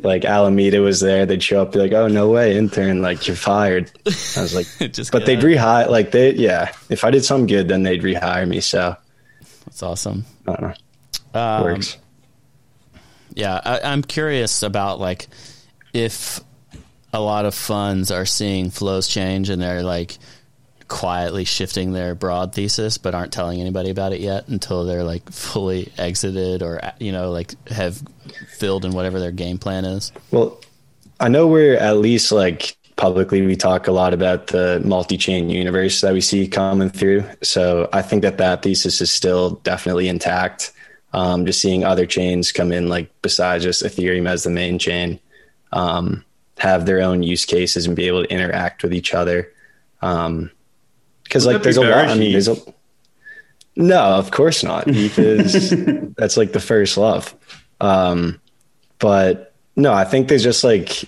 [0.03, 3.03] Like Alameda was there, they'd show up, be like, "Oh no way, intern!
[3.03, 5.91] Like you're fired." I was like, Just but they'd rehire.
[5.91, 8.61] Like they, yeah, if I did something good, then they'd rehire me.
[8.61, 8.97] So
[9.67, 10.25] that's awesome.
[10.49, 10.63] I don't
[11.35, 11.41] know.
[11.41, 11.99] Um, Works.
[13.35, 15.29] Yeah, I, I'm curious about like
[15.93, 16.41] if
[17.15, 20.19] a lot of funds are seeing flows change and they're like
[20.89, 25.31] quietly shifting their broad thesis but aren't telling anybody about it yet until they're like
[25.31, 28.03] fully exited or you know like have
[28.59, 30.13] filled in whatever their game plan is.
[30.33, 30.61] Well
[31.21, 36.01] i know we're at least like publicly we talk a lot about the multi-chain universe
[36.01, 37.25] that we see coming through.
[37.43, 40.73] So i think that that thesis is still definitely intact.
[41.13, 45.21] Um, just seeing other chains come in like besides just ethereum as the main chain.
[45.71, 46.25] Um,
[46.65, 49.53] have their own use cases and be able to interact with each other.
[50.01, 50.51] Um,
[51.23, 52.09] because like there's a lot.
[52.09, 52.57] I mean, there's a
[53.77, 54.85] no, of course not.
[54.89, 55.71] ETH is
[56.17, 57.35] that's like the first love.
[57.81, 58.41] Um,
[58.99, 61.05] but no, I think there's just like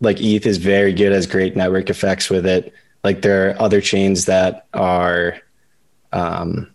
[0.00, 2.72] like ETH is very good, as great network effects with it.
[3.04, 5.40] Like there are other chains that are,
[6.12, 6.74] um,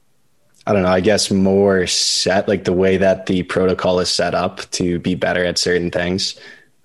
[0.66, 4.34] I don't know, I guess more set, like the way that the protocol is set
[4.34, 6.40] up to be better at certain things.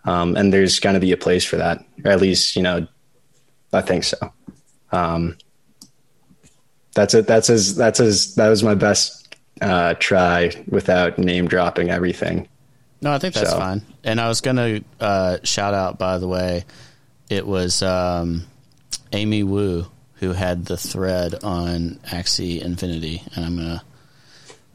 [0.07, 2.87] Um, and there's going to be a place for that, or at least, you know,
[3.73, 4.17] I think so.
[4.93, 5.37] Um,
[6.95, 7.27] that's it.
[7.27, 12.49] That's as, that's as, that was my best uh, try without name dropping everything.
[13.03, 13.59] No, I think that's so.
[13.59, 13.83] fine.
[14.05, 16.65] And I was going to uh, shout out, by the way,
[17.29, 18.45] it was um,
[19.13, 23.83] Amy Wu who had the thread on Axie Infinity, and I'm going to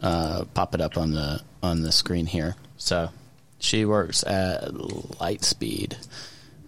[0.01, 2.55] uh, pop it up on the on the screen here.
[2.77, 3.09] So
[3.61, 5.95] she works at Lightspeed.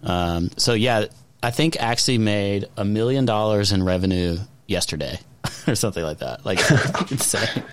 [0.02, 1.06] Um, so yeah,
[1.42, 5.18] I think Axie made a million dollars in revenue yesterday
[5.68, 6.44] or something like that.
[6.46, 6.60] Like
[7.10, 7.64] insane.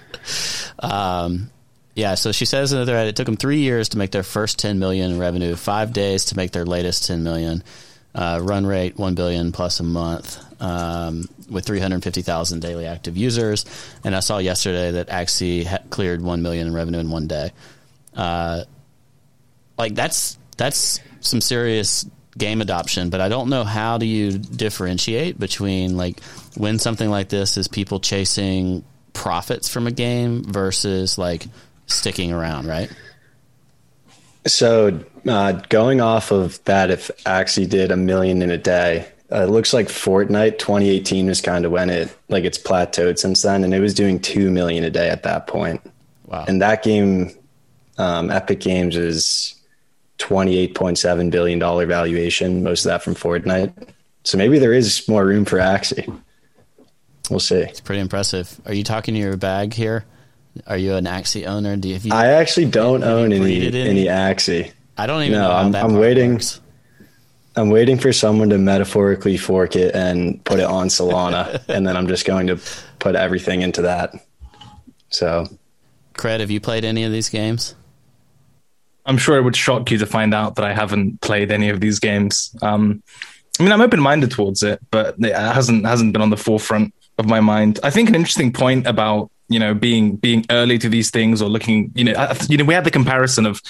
[0.80, 1.52] Um,
[1.96, 4.24] yeah, so she says in the thread it took them three years to make their
[4.24, 7.64] first 10 million in revenue, five days to make their latest 10 million,
[8.16, 13.66] uh, run rate 1 billion plus a month, um, with 350,000 daily active users.
[14.04, 17.52] And I saw yesterday that Axie cleared 1 million in revenue in one day.
[18.16, 18.64] Uh,
[19.78, 22.06] like that's that's some serious
[22.38, 26.22] game adoption, but I don't know how do you differentiate between like
[26.56, 31.48] when something like this is people chasing profits from a game versus like
[31.88, 32.92] sticking around, right?
[34.48, 39.44] So uh, going off of that, if Axie did a million in a day, uh,
[39.44, 43.64] it looks like Fortnite 2018 was kind of when it like it's plateaued since then,
[43.64, 45.82] and it was doing two million a day at that point.
[46.26, 46.46] Wow!
[46.48, 47.32] And that game,
[47.98, 49.61] um, Epic Games is
[50.22, 53.74] $28.7 billion valuation, most of that from Fortnite.
[54.24, 56.08] So maybe there is more room for Axie.
[57.30, 57.56] We'll see.
[57.62, 58.60] It's pretty impressive.
[58.66, 60.06] Are you talking to your bag here?
[60.68, 61.76] Are you an Axie owner?
[61.78, 63.82] Do you, have you I actually don't own any any?
[63.82, 64.72] any Axie.
[64.98, 66.34] I don't even No, know I'm- that I'm waiting.
[66.34, 66.60] works.
[67.56, 71.98] I'm waiting for someone to metaphorically fork it and put it on Solana, and then
[71.98, 72.58] I'm just going to
[73.00, 74.14] put everything into that.
[75.10, 75.48] So
[76.14, 77.76] Cred, have you played any of these games?
[79.06, 81.80] I'm sure it would shock you to find out that I haven't played any of
[81.80, 82.56] these games.
[82.62, 83.02] Um,
[83.60, 86.94] I mean, I'm open minded towards it, but it hasn't hasn't been on the forefront
[87.18, 87.80] of my mind.
[87.84, 91.50] I think an interesting point about you know being being early to these things or
[91.50, 93.62] looking, you know, I, you know, we had the comparison of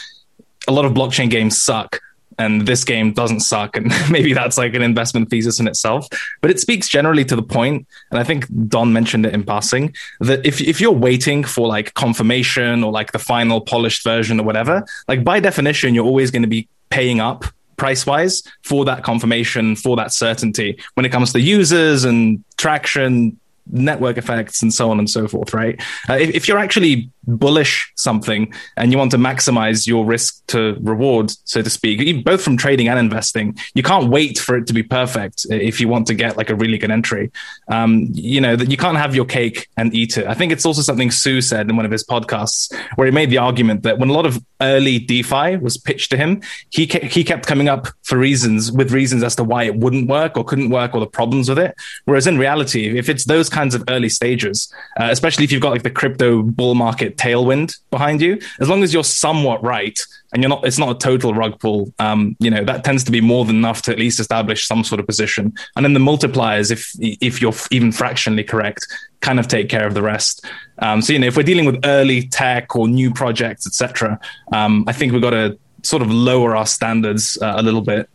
[0.68, 2.00] a lot of blockchain games suck
[2.42, 6.08] and this game doesn't suck and maybe that's like an investment thesis in itself.
[6.42, 9.94] But it speaks generally to the point and i think don mentioned it in passing
[10.20, 14.44] that if, if you're waiting for like confirmation or like the final polished version or
[14.44, 17.46] whatever like by definition you're always going to be paying up
[17.78, 23.38] price wise for that confirmation for that certainty when it comes to users and traction
[23.72, 25.82] network effects and so on and so forth right?
[26.10, 30.76] Uh, if, if you're actually bullish something and you want to maximize your risk to
[30.82, 34.74] reward so to speak both from trading and investing you can't wait for it to
[34.74, 37.32] be perfect if you want to get like a really good entry.
[37.68, 40.28] Um, you know that you can't have your cake and eat it.
[40.28, 43.30] I think it's also something Su said in one of his podcasts where he made
[43.30, 47.04] the argument that when a lot of early defi was pitched to him he, ke-
[47.04, 50.44] he kept coming up for reasons with reasons as to why it wouldn't work or
[50.44, 51.76] couldn't work or the problems with it.
[52.06, 55.72] Whereas in reality if it's those kinds of early stages uh, especially if you've got
[55.72, 58.40] like the crypto bull market tailwind behind you.
[58.60, 59.98] As long as you're somewhat right
[60.34, 63.12] and you're not it's not a total rug pull um, you know that tends to
[63.12, 65.54] be more than enough to at least establish some sort of position.
[65.76, 68.86] And then the multipliers if if you're even fractionally correct
[69.20, 70.46] kind of take care of the rest.
[70.80, 74.20] Um, so you know if we're dealing with early tech or new projects etc
[74.52, 78.10] um, i think we've got to sort of lower our standards uh, a little bit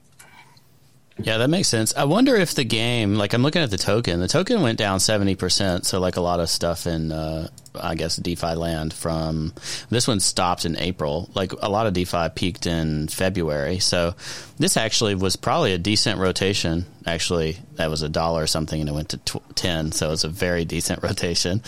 [1.19, 1.95] Yeah, that makes sense.
[1.97, 4.99] I wonder if the game, like I'm looking at the token, the token went down
[4.99, 5.87] 70%.
[5.87, 9.55] So, like a lot of stuff in, uh, I guess, DeFi land from
[9.89, 11.31] this one stopped in April.
[11.35, 13.79] Like a lot of DeFi peaked in February.
[13.79, 14.15] So,
[14.59, 16.85] this actually was probably a decent rotation.
[17.07, 19.93] Actually, that was a dollar or something and it went to tw- 10.
[19.93, 21.63] So, it's a very decent rotation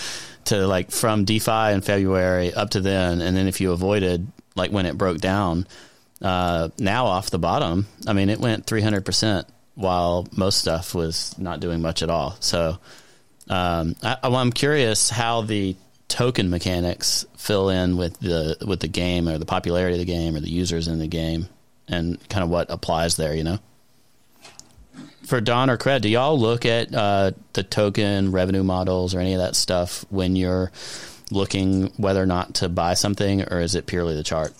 [0.46, 3.22] to like from DeFi in February up to then.
[3.22, 4.26] And then if you avoided,
[4.56, 5.66] like when it broke down,
[6.22, 9.44] uh, now off the bottom, I mean, it went 300%
[9.74, 12.36] while most stuff was not doing much at all.
[12.40, 12.78] So
[13.48, 15.76] um, I, I'm curious how the
[16.08, 20.34] token mechanics fill in with the with the game or the popularity of the game
[20.34, 21.46] or the users in the game
[21.86, 23.58] and kind of what applies there, you know?
[25.24, 29.34] For Don or Cred, do y'all look at uh, the token revenue models or any
[29.34, 30.72] of that stuff when you're
[31.30, 34.52] looking whether or not to buy something, or is it purely the chart?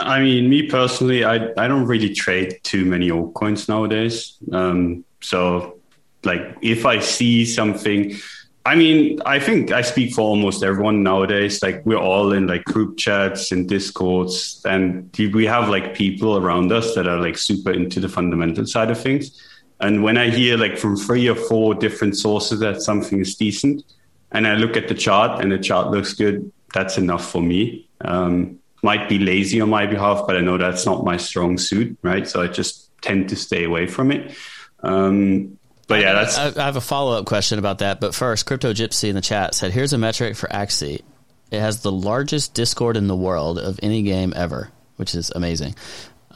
[0.00, 4.36] I mean, me personally, I I don't really trade too many altcoins nowadays.
[4.52, 5.78] Um, so,
[6.24, 8.16] like, if I see something,
[8.64, 11.62] I mean, I think I speak for almost everyone nowadays.
[11.62, 16.72] Like, we're all in like group chats and discords, and we have like people around
[16.72, 19.40] us that are like super into the fundamental side of things.
[19.80, 23.82] And when I hear like from three or four different sources that something is decent,
[24.30, 27.88] and I look at the chart and the chart looks good, that's enough for me.
[28.02, 31.98] Um, might be lazy on my behalf, but I know that's not my strong suit,
[32.02, 32.26] right?
[32.26, 34.34] So I just tend to stay away from it.
[34.82, 38.00] Um, but yeah, that's I, I have a follow up question about that.
[38.00, 41.02] But first, Crypto Gypsy in the chat said, "Here's a metric for Axie.
[41.50, 45.74] It has the largest Discord in the world of any game ever, which is amazing."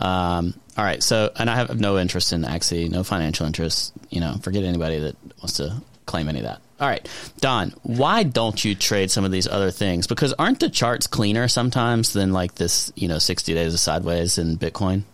[0.00, 3.92] Um, all right, so and I have no interest in Axie, no financial interest.
[4.10, 6.60] You know, forget anybody that wants to claim any of that.
[6.84, 7.08] All right,
[7.40, 10.06] Don, why don't you trade some of these other things?
[10.06, 14.36] Because aren't the charts cleaner sometimes than like this, you know, 60 days of sideways
[14.36, 15.04] in Bitcoin?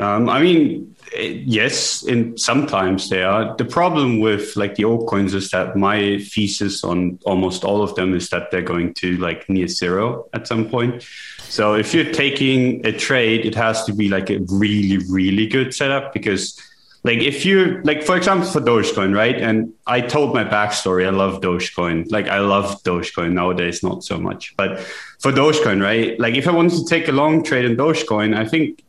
[0.00, 3.54] Um, I mean, eh, yes, and sometimes they are.
[3.58, 8.14] The problem with like the altcoins is that my thesis on almost all of them
[8.14, 11.06] is that they're going to like near zero at some point.
[11.40, 15.74] So if you're taking a trade, it has to be like a really, really good
[15.74, 16.58] setup because
[17.06, 19.36] like if you like for example for Dogecoin, right?
[19.36, 21.06] And I told my backstory.
[21.06, 22.10] I love Dogecoin.
[22.10, 24.54] Like I love Dogecoin nowadays, not so much.
[24.56, 24.80] But
[25.20, 26.18] for Dogecoin, right?
[26.18, 28.82] Like if I wanted to take a long trade in Dogecoin, I think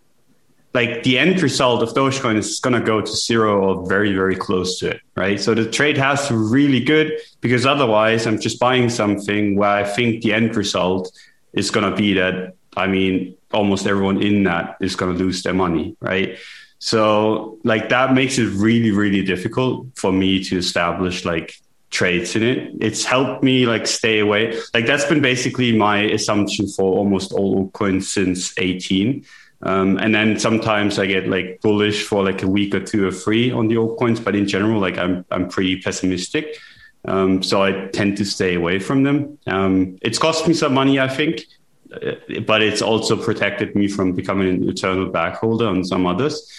[0.74, 4.36] like the end result of Dogecoin is going to go to zero or very, very
[4.36, 5.40] close to it, right?
[5.40, 9.70] So the trade has to be really good because otherwise I'm just buying something where
[9.70, 11.12] I think the end result
[11.54, 15.44] is going to be that, I mean, almost everyone in that is going to lose
[15.44, 16.38] their money, right?
[16.80, 21.60] So like that makes it really, really difficult for me to establish like
[21.90, 22.74] traits in it.
[22.82, 24.60] It's helped me like stay away.
[24.74, 29.26] Like that's been basically my assumption for almost all coins since 18.
[29.64, 33.12] Um, and then sometimes I get like bullish for like a week or two or
[33.12, 36.58] three on the altcoins, but in general, like I'm I'm pretty pessimistic.
[37.06, 39.40] Um, so I tend to stay away from them.
[39.48, 41.46] Um, it's cost me some money, I think,
[41.92, 42.12] uh,
[42.46, 46.52] but it's also protected me from becoming an eternal bagholder on some others.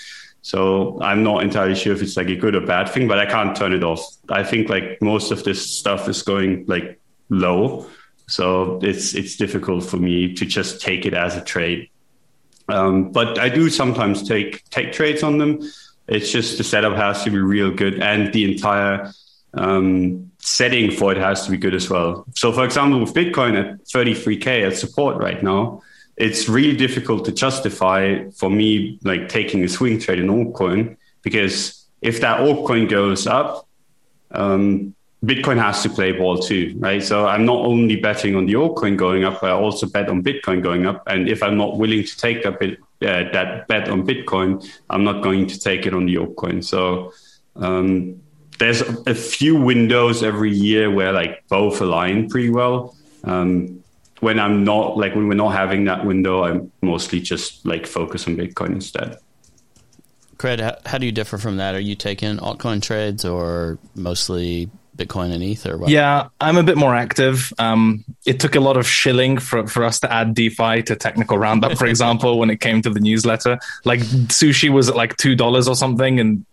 [0.42, 3.26] So I'm not entirely sure if it's like a good or bad thing, but I
[3.26, 4.00] can't turn it off.
[4.28, 7.86] I think like most of this stuff is going like low.
[8.28, 11.90] So it's it's difficult for me to just take it as a trade.
[12.68, 15.60] Um, but I do sometimes take take trades on them.
[16.06, 19.12] It's just the setup has to be real good, and the entire
[19.54, 22.24] um, setting for it has to be good as well.
[22.34, 25.82] So, for example, with Bitcoin at 33k at support right now,
[26.18, 31.86] it's really difficult to justify for me like taking a swing trade in altcoin because
[32.02, 33.66] if that altcoin goes up,
[34.32, 34.94] um,
[35.24, 37.02] Bitcoin has to play ball too, right?
[37.02, 40.22] So I'm not only betting on the altcoin going up, but I also bet on
[40.22, 41.02] Bitcoin going up.
[41.08, 45.02] And if I'm not willing to take that bit, uh, that bet on Bitcoin, I'm
[45.02, 46.62] not going to take it on the altcoin.
[46.64, 47.12] So
[47.56, 48.20] um,
[48.58, 52.96] there's a few windows every year where like both align pretty well.
[53.24, 53.82] Um,
[54.20, 58.26] when I'm not like when we're not having that window, I'm mostly just like focus
[58.26, 59.16] on Bitcoin instead.
[60.36, 61.74] Cred, how, how do you differ from that?
[61.74, 65.90] Are you taking altcoin trades or mostly Bitcoin and ETH or what?
[65.90, 67.52] Yeah, I'm a bit more active.
[67.58, 71.38] Um, it took a lot of shilling for, for us to add DeFi to technical
[71.38, 73.58] roundup, for example, when it came to the newsletter.
[73.84, 76.46] Like sushi was at like two dollars or something, and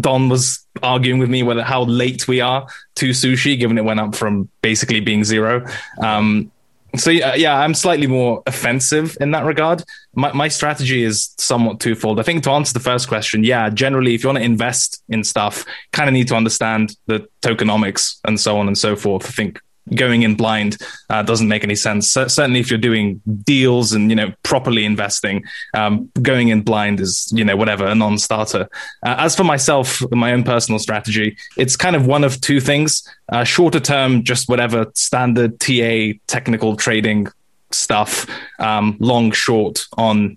[0.00, 2.66] Don was arguing with me whether how late we are
[2.96, 5.66] to sushi, given it went up from basically being zero.
[6.00, 6.51] Um,
[6.96, 9.82] so yeah, yeah, I'm slightly more offensive in that regard.
[10.14, 12.20] My my strategy is somewhat twofold.
[12.20, 15.24] I think to answer the first question, yeah, generally if you want to invest in
[15.24, 19.26] stuff, kind of need to understand the tokenomics and so on and so forth.
[19.26, 19.60] I think
[19.94, 20.78] going in blind
[21.10, 22.10] uh, doesn't make any sense.
[22.10, 27.30] Certainly, if you're doing deals and you know properly investing, um, going in blind is
[27.34, 28.68] you know whatever a non-starter.
[29.04, 33.06] Uh, as for myself, my own personal strategy, it's kind of one of two things:
[33.30, 37.28] uh, shorter term, just whatever standard TA technical trading
[37.70, 38.26] stuff,
[38.58, 40.36] um, long short on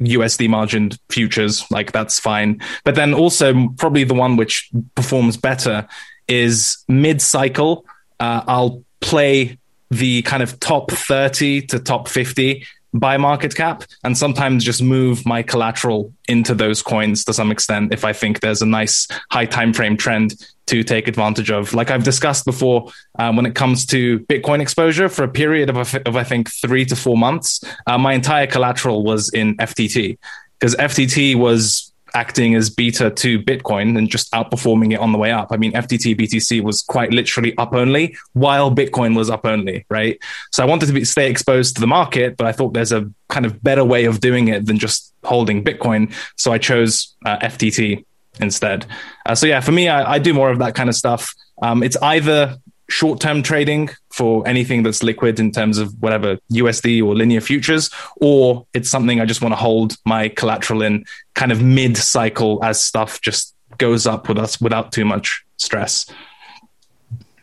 [0.00, 2.60] USD margined futures, like that's fine.
[2.84, 5.86] But then also probably the one which performs better
[6.26, 7.84] is mid cycle
[8.20, 9.58] uh, I'll play
[9.90, 15.26] the kind of top 30 to top 50 by market cap and sometimes just move
[15.26, 19.46] my collateral into those coins to some extent if I think there's a nice high
[19.46, 20.34] time frame trend
[20.66, 21.74] to take advantage of.
[21.74, 25.94] Like I've discussed before, um, when it comes to Bitcoin exposure for a period of,
[26.06, 30.16] of I think three to four months, uh, my entire collateral was in FTT
[30.58, 35.32] because FTT was acting as beta to Bitcoin and just outperforming it on the way
[35.32, 35.48] up.
[35.50, 40.18] I mean, FTT BTC was quite literally up only while Bitcoin was up only, right?
[40.52, 43.10] So I wanted to be, stay exposed to the market, but I thought there's a
[43.28, 46.14] kind of better way of doing it than just holding Bitcoin.
[46.36, 48.04] So I chose uh, FTT
[48.40, 48.86] instead.
[49.26, 51.34] Uh, so yeah, for me, I, I, do more of that kind of stuff.
[51.62, 52.56] Um, it's either
[52.88, 57.90] short term trading for anything that's liquid in terms of whatever USD or linear futures,
[58.16, 61.04] or it's something I just want to hold my collateral in
[61.34, 66.06] kind of mid cycle as stuff just goes up with us without too much stress.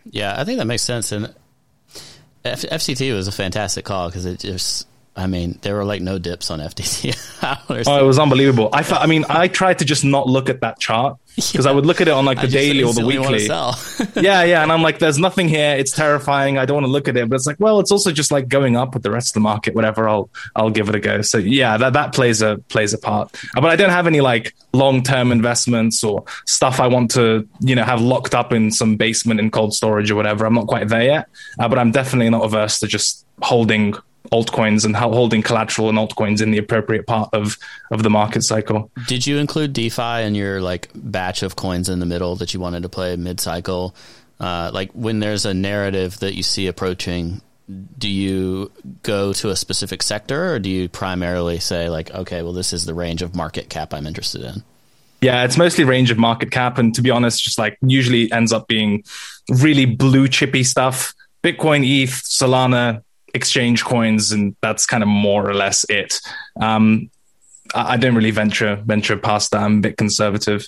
[0.05, 1.11] Yeah, I think that makes sense.
[1.11, 1.33] And
[2.43, 6.19] F- FTT was a fantastic call because it just I mean, there were like no
[6.19, 7.13] dips on FTT.
[7.87, 8.69] oh, it was unbelievable.
[8.71, 11.71] I I mean, I tried to just not look at that chart because yeah.
[11.71, 13.45] I would look at it on like the daily or the weekly.
[14.23, 15.75] yeah, yeah, and I'm like, there's nothing here.
[15.75, 16.57] It's terrifying.
[16.57, 18.47] I don't want to look at it, but it's like, well, it's also just like
[18.47, 19.75] going up with the rest of the market.
[19.75, 21.21] Whatever, I'll I'll give it a go.
[21.21, 23.35] So yeah, that that plays a plays a part.
[23.53, 27.75] But I don't have any like long term investments or stuff I want to you
[27.75, 30.45] know have locked up in some basement in cold storage or whatever.
[30.45, 31.27] I'm not quite there yet,
[31.59, 33.93] uh, but I'm definitely not averse to just holding
[34.31, 37.57] altcoins and holding collateral and altcoins in the appropriate part of
[37.91, 38.89] of the market cycle.
[39.07, 42.59] Did you include DeFi in your like batch of coins in the middle that you
[42.59, 43.95] wanted to play mid cycle?
[44.39, 47.41] Uh, like when there's a narrative that you see approaching,
[47.97, 48.71] do you
[49.03, 52.85] go to a specific sector or do you primarily say like, okay, well, this is
[52.85, 54.63] the range of market cap I'm interested in?
[55.21, 58.51] Yeah, it's mostly range of market cap, and to be honest, just like usually ends
[58.51, 59.03] up being
[59.49, 61.13] really blue chippy stuff.
[61.43, 63.03] Bitcoin, ETH, Solana,
[63.33, 66.19] exchange coins, and that's kind of more or less it.
[66.59, 67.09] Um,
[67.73, 69.61] I, I, don't really venture venture past that.
[69.61, 70.67] I'm a bit conservative.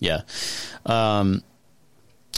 [0.00, 0.22] Yeah.
[0.86, 1.42] Um,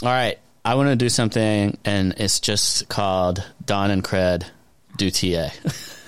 [0.03, 0.37] all right.
[0.63, 4.45] I want to do something, and it's just called Don and Cred
[4.97, 5.49] do TA.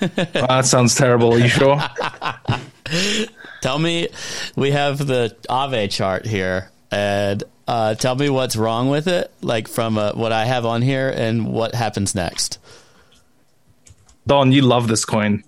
[0.00, 1.32] that sounds terrible.
[1.32, 1.80] Are you sure?
[3.62, 4.08] tell me,
[4.56, 9.66] we have the Aave chart here, and uh, tell me what's wrong with it, like
[9.66, 12.58] from uh, what I have on here, and what happens next.
[14.26, 15.42] Don, you love this coin.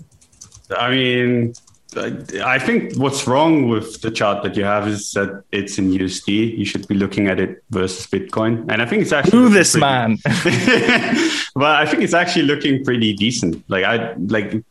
[0.76, 1.54] I mean,
[1.96, 6.56] I think what's wrong with the chart that you have is that it's in USD.
[6.56, 9.72] You should be looking at it versus Bitcoin, and I think it's actually Who this
[9.72, 10.18] pretty- man?
[11.54, 13.62] well, I think it's actually looking pretty decent.
[13.68, 14.64] Like I like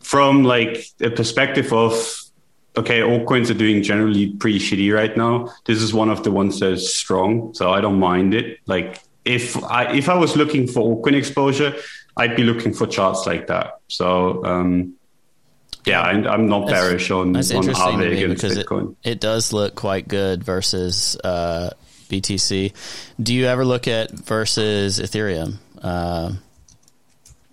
[0.00, 1.92] from like a perspective of
[2.76, 5.52] okay, altcoins are doing generally pretty shitty right now.
[5.66, 8.60] This is one of the ones that's strong, so I don't mind it.
[8.66, 11.74] Like if I if I was looking for altcoin exposure,
[12.16, 13.78] I'd be looking for charts like that.
[13.88, 14.94] So um,
[15.86, 18.66] yeah, I, I'm not That's- bearish on That's on interesting to me against because it,
[18.66, 18.96] Bitcoin.
[19.02, 21.70] it does look quite good versus uh,
[22.08, 22.72] BTC.
[23.22, 25.56] Do you ever look at versus Ethereum?
[25.82, 26.32] Uh,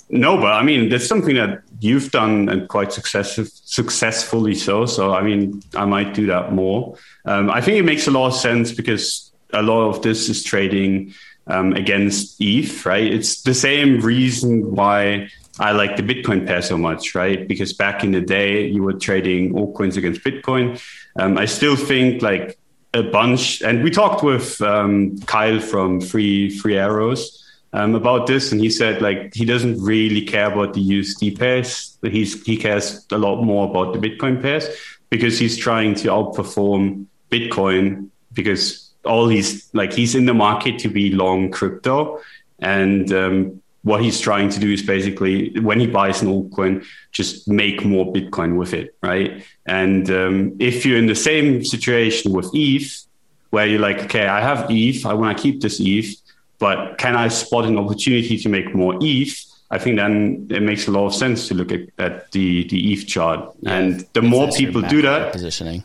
[0.09, 4.85] No, but I mean, that's something that you've done and quite success- successfully so.
[4.85, 6.97] So, I mean, I might do that more.
[7.25, 10.43] Um, I think it makes a lot of sense because a lot of this is
[10.43, 11.13] trading
[11.49, 13.11] um, against ETH, right?
[13.11, 15.29] It's the same reason why
[15.59, 17.47] I like the Bitcoin pair so much, right?
[17.47, 20.81] Because back in the day, you were trading altcoins against Bitcoin.
[21.17, 22.57] Um, I still think like
[22.93, 28.51] a bunch, and we talked with um, Kyle from Free Three Arrows um, about this,
[28.51, 31.97] and he said like he doesn't really care about the USD pairs.
[32.03, 34.67] He's he cares a lot more about the Bitcoin pairs
[35.09, 40.87] because he's trying to outperform Bitcoin because all he's like he's in the market to
[40.87, 42.21] be long crypto,
[42.59, 47.47] and um, what he's trying to do is basically when he buys an altcoin, just
[47.47, 49.43] make more Bitcoin with it, right?
[49.65, 53.05] And um, if you're in the same situation with ETH,
[53.51, 56.15] where you're like, okay, I have ETH, I want to keep this ETH,
[56.59, 59.45] but can I spot an opportunity to make more ETH?
[59.71, 62.93] I think then it makes a lot of sense to look at, at the, the
[62.93, 63.55] ETH chart.
[63.65, 65.83] and the more people do that, positioning.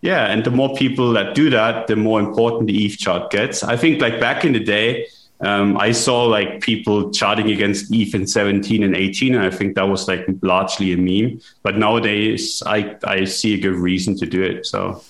[0.00, 3.64] Yeah, and the more people that do that, the more important the ETH chart gets.
[3.64, 5.08] I think like back in the day,
[5.40, 9.74] um, I saw like people charting against ETH in 17 and 18, and I think
[9.74, 11.40] that was like largely a meme.
[11.62, 14.66] But nowadays, I I see a good reason to do it.
[14.66, 15.02] So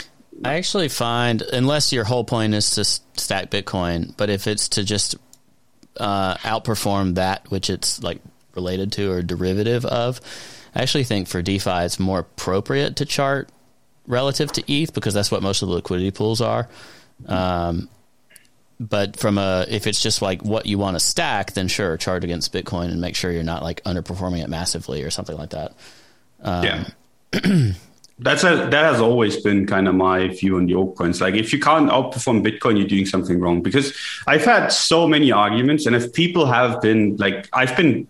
[0.45, 4.85] I actually find, unless your whole point is to stack Bitcoin, but if it's to
[4.85, 5.17] just
[5.99, 8.21] uh, outperform that which it's like
[8.55, 10.21] related to or derivative of,
[10.75, 13.49] I actually think for DeFi it's more appropriate to chart
[14.09, 16.69] relative to ETH because that's what most of the liquidity pools are.
[17.27, 17.89] Um,
[18.81, 22.25] but from a if it's just like what you want to stack, then sure, chart
[22.25, 25.75] against Bitcoin and make sure you're not like underperforming it massively or something like that.
[26.43, 27.73] yeah.
[28.21, 31.21] That's a, that has always been kind of my view on the altcoins.
[31.21, 33.63] Like, if you can't outperform Bitcoin, you're doing something wrong.
[33.63, 33.97] Because
[34.27, 38.09] I've had so many arguments, and if people have been like, I've been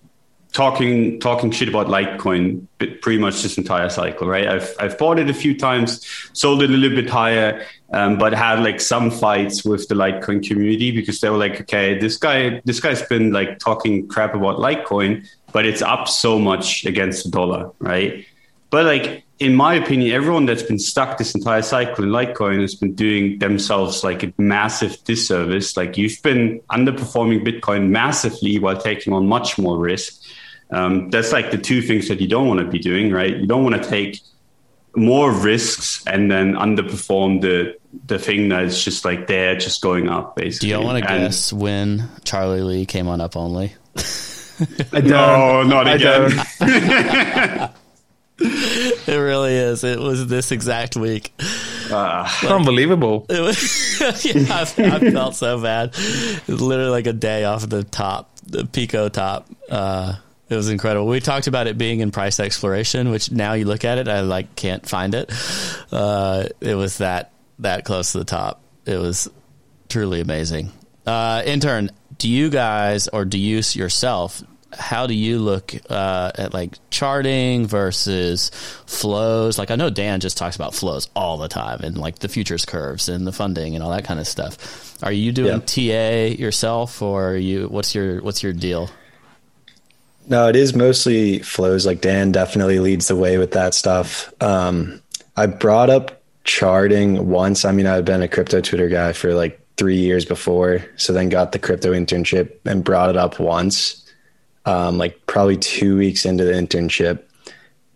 [0.53, 4.46] talking talking shit about Litecoin pretty much this entire cycle, right?
[4.46, 8.32] I've I've bought it a few times, sold it a little bit higher, um, but
[8.32, 12.61] had like some fights with the Litecoin community because they were like, okay, this guy
[12.64, 17.30] this guy's been like talking crap about Litecoin, but it's up so much against the
[17.30, 18.26] dollar, right?
[18.70, 22.74] But like in my opinion, everyone that's been stuck this entire cycle in Litecoin has
[22.74, 25.76] been doing themselves like a massive disservice.
[25.76, 30.17] Like you've been underperforming Bitcoin massively while taking on much more risk.
[30.70, 33.34] Um, that's like the two things that you don't want to be doing, right?
[33.36, 34.20] You don't want to take
[34.96, 40.36] more risks and then underperform the the thing that's just like there, just going up,
[40.36, 40.68] basically.
[40.68, 43.72] Do y'all want to And- guess when Charlie Lee came on up only?
[44.92, 45.06] I don't.
[45.08, 47.70] No, not again.
[48.40, 49.82] It really is.
[49.82, 51.32] It was this exact week.
[51.90, 53.26] Unbelievable.
[53.30, 54.62] It was, yeah, I,
[54.96, 55.88] I felt so bad.
[55.96, 59.48] It was literally like a day off the top, the Pico top.
[59.68, 60.14] Uh,
[60.49, 61.07] it was incredible.
[61.07, 64.20] We talked about it being in price exploration, which now you look at it, I
[64.20, 65.32] like can't find it.
[65.92, 68.62] Uh, it was that that close to the top.
[68.86, 69.28] It was
[69.88, 70.72] truly amazing.
[71.07, 74.42] Uh, intern, do you guys or do you yourself?
[74.72, 78.51] How do you look uh, at like charting versus
[78.86, 79.59] flows?
[79.59, 82.66] Like I know Dan just talks about flows all the time and like the futures
[82.66, 85.03] curves and the funding and all that kind of stuff.
[85.03, 87.68] Are you doing TA yourself or are you?
[87.68, 88.90] What's your What's your deal?
[90.29, 91.87] No, it is mostly flows.
[91.87, 94.33] Like Dan definitely leads the way with that stuff.
[94.43, 95.03] Um,
[95.37, 97.64] I brought up charting once.
[97.64, 101.31] I mean, I've been a crypto Twitter guy for like three years before, so then
[101.31, 104.05] got the crypto internship and brought it up once,
[104.66, 107.22] um, like probably two weeks into the internship,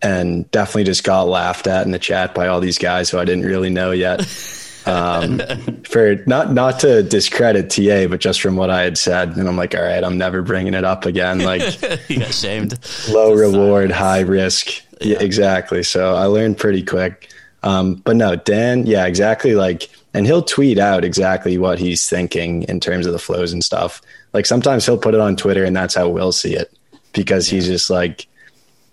[0.01, 3.25] and definitely just got laughed at in the chat by all these guys who I
[3.25, 4.25] didn't really know yet.
[4.85, 5.39] um,
[5.83, 9.57] for not not to discredit TA, but just from what I had said, and I'm
[9.57, 11.39] like, all right, I'm never bringing it up again.
[11.39, 11.61] Like
[12.09, 12.77] you got shamed.
[13.09, 14.81] low reward, high risk.
[15.01, 15.19] Yeah.
[15.19, 15.83] exactly.
[15.83, 17.29] So I learned pretty quick.
[17.63, 19.55] Um, but no, Dan, yeah, exactly.
[19.55, 23.63] Like, and he'll tweet out exactly what he's thinking in terms of the flows and
[23.63, 24.01] stuff.
[24.33, 26.71] Like sometimes he'll put it on Twitter, and that's how we'll see it
[27.13, 28.27] because he's just like,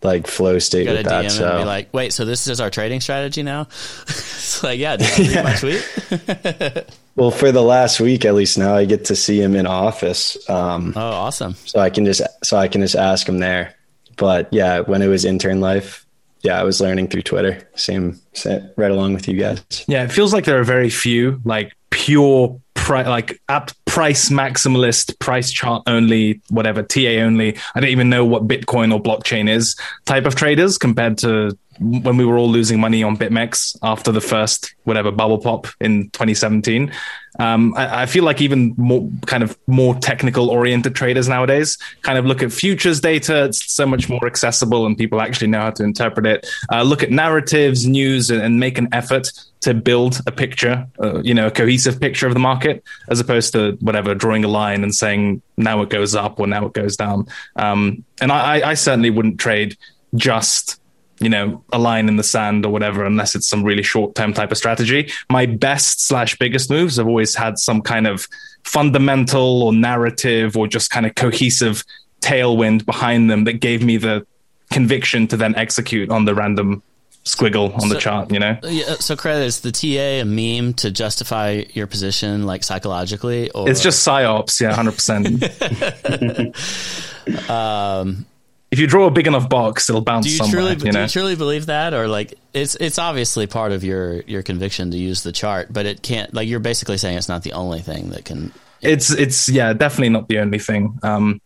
[0.02, 1.24] like flow state Got a with DM that.
[1.24, 3.62] and So be like, wait, so this is our trading strategy now?
[4.08, 6.84] it's like, yeah, did you read my tweet?
[7.16, 10.36] well, for the last week at least now I get to see him in office.
[10.48, 11.54] Um, Oh, awesome.
[11.66, 13.74] so I can just so I can just ask him there.
[14.16, 16.04] But yeah, when it was intern life,
[16.42, 17.66] yeah, I was learning through Twitter.
[17.74, 19.62] Same, same right along with you guys.
[19.86, 25.18] Yeah, it feels like there are very few like pure pri- like app price maximalist,
[25.18, 27.56] price chart only, whatever TA only.
[27.74, 29.74] I don't even know what Bitcoin or blockchain is
[30.04, 34.20] type of traders compared to when we were all losing money on BitMEX after the
[34.20, 36.92] first whatever bubble pop in 2017.
[37.38, 42.18] Um, I, I feel like even more kind of more technical oriented traders nowadays kind
[42.18, 43.46] of look at futures data.
[43.46, 46.46] It's so much more accessible and people actually know how to interpret it.
[46.70, 51.20] Uh, look at narratives, news, and, and make an effort to build a picture, uh,
[51.22, 54.82] you know, a cohesive picture of the market, as opposed to whatever drawing a line
[54.82, 57.26] and saying now it goes up or now it goes down.
[57.56, 59.76] Um, and I, I certainly wouldn't trade
[60.14, 60.80] just
[61.20, 64.32] you know, a line in the sand or whatever, unless it's some really short term
[64.32, 65.12] type of strategy.
[65.28, 68.26] My best slash biggest moves have always had some kind of
[68.64, 71.84] fundamental or narrative or just kind of cohesive
[72.22, 74.26] tailwind behind them that gave me the
[74.70, 76.82] conviction to then execute on the random
[77.24, 78.58] squiggle on the chart, you know?
[78.62, 83.68] Yeah, so credit is the TA a meme to justify your position, like psychologically, or
[83.68, 87.48] It's just psyops, yeah, 100%.
[87.50, 88.26] um,
[88.70, 91.00] if you draw a big enough box, it'll bounce do you somewhere, truly you do
[91.00, 94.96] you truly believe that, or like it's it's obviously part of your your conviction to
[94.96, 98.10] use the chart, but it can't like you're basically saying it's not the only thing
[98.10, 98.52] that can.
[98.80, 101.40] it's it's yeah definitely not the only thing um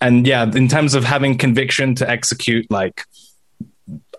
[0.00, 3.04] and yeah in terms of having conviction to execute like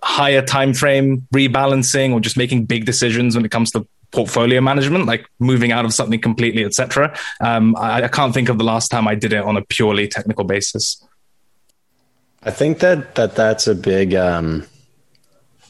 [0.06, 5.06] higher time frame rebalancing or just making big decisions when it comes to portfolio management
[5.06, 8.90] like moving out of something completely etc um I, I can't think of the last
[8.90, 11.04] time i did it on a purely technical basis
[12.46, 14.68] I think that that that's a big um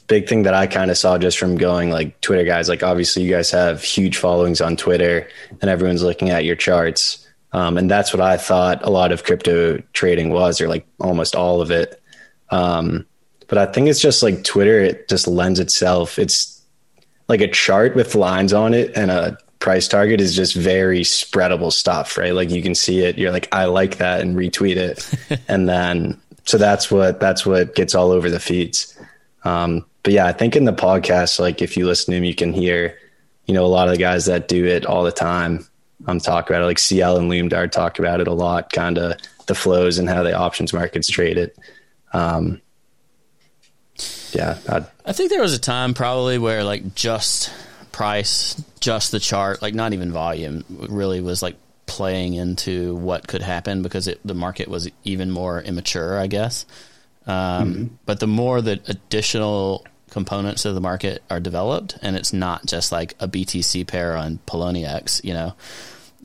[0.08, 2.70] big thing that I kind of saw just from going like Twitter guys.
[2.70, 5.28] Like obviously you guys have huge followings on Twitter
[5.62, 7.26] and everyone's looking at your charts.
[7.54, 11.36] Um, and that's what I thought a lot of crypto trading was, or like almost
[11.36, 12.02] all of it.
[12.52, 13.08] Um,
[13.48, 16.18] but I think it's just like Twitter, it just lends itself.
[16.20, 16.62] It's
[17.28, 21.72] like a chart with lines on it and a price target is just very spreadable
[21.74, 22.34] stuff, right?
[22.34, 25.42] Like you can see it, you're like, I like that and retweet it.
[25.48, 28.98] and then, so that's what, that's what gets all over the feeds.
[29.44, 32.36] Um, but yeah, I think in the podcast, like if you listen to him, you
[32.36, 32.98] can hear,
[33.46, 35.68] you know, a lot of the guys that do it all the time
[36.08, 36.66] um, talk about it.
[36.66, 40.24] Like CL and Loomdart talk about it a lot, kind of the flows and how
[40.24, 41.58] the options markets trade it.
[42.14, 42.62] Um,
[44.34, 47.52] yeah, I'd, I think there was a time probably where like just
[47.92, 53.42] price, just the chart, like not even volume, really was like playing into what could
[53.42, 56.66] happen because it, the market was even more immature, I guess.
[57.28, 62.66] Um, But the more that additional components of the market are developed, and it's not
[62.66, 65.54] just like a BTC pair on Poloniex, you know,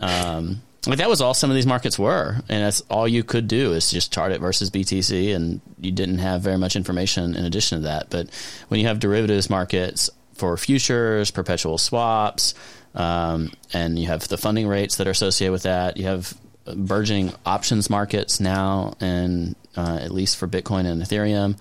[0.00, 3.48] um, like that was all some of these markets were, and that's all you could
[3.48, 7.44] do is just chart it versus BTC, and you didn't have very much information in
[7.44, 8.08] addition to that.
[8.08, 8.30] But
[8.68, 12.54] when you have derivatives markets for futures, perpetual swaps,
[12.94, 16.32] um, and you have the funding rates that are associated with that, you have
[16.74, 21.60] burgeoning options markets now, and uh, at least for Bitcoin and Ethereum.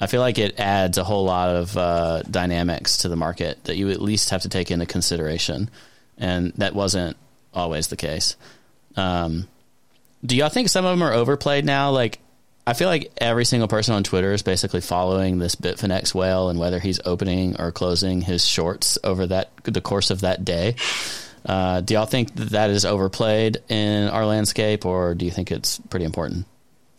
[0.00, 3.76] I feel like it adds a whole lot of uh, dynamics to the market that
[3.76, 5.70] you at least have to take into consideration,
[6.18, 7.16] and that wasn't
[7.54, 8.36] always the case.
[8.96, 9.48] Um,
[10.24, 11.90] do y'all think some of them are overplayed now?
[11.90, 12.20] Like,
[12.66, 16.58] I feel like every single person on Twitter is basically following this Bitfinex whale and
[16.58, 20.76] whether he's opening or closing his shorts over that the course of that day.
[21.44, 25.50] Uh, do y'all think that, that is overplayed in our landscape, or do you think
[25.50, 26.46] it's pretty important?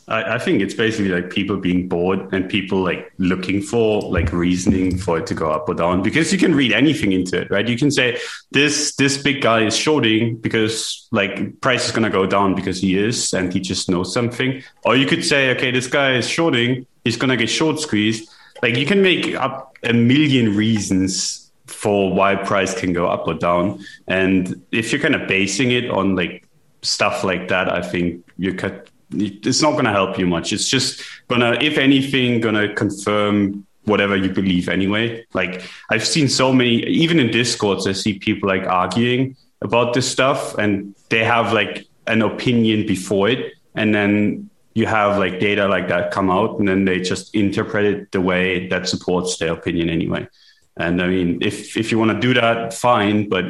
[0.08, 4.32] I, I think it's basically like people being bored and people like looking for like
[4.34, 7.51] reasoning for it to go up or down because you can read anything into it,
[7.51, 7.67] right?
[7.67, 8.20] You can say
[8.51, 12.97] this this big guy is shorting because like price is gonna go down because he
[12.97, 14.63] is and he just knows something.
[14.84, 18.30] Or you could say, okay, this guy is shorting, he's gonna get short squeezed.
[18.62, 23.34] Like you can make up a million reasons for why price can go up or
[23.34, 23.84] down.
[24.08, 26.47] And if you're kind of basing it on like
[26.82, 30.53] stuff like that, I think you could it's not going to help you much.
[30.53, 35.25] It's just gonna, if anything, gonna confirm whatever you believe anyway.
[35.33, 40.09] Like I've seen so many, even in discords, I see people like arguing about this
[40.09, 43.53] stuff and they have like an opinion before it.
[43.75, 47.85] And then you have like data like that come out and then they just interpret
[47.85, 50.27] it the way that supports their opinion anyway.
[50.77, 53.29] And I mean, if, if you want to do that, fine.
[53.29, 53.45] But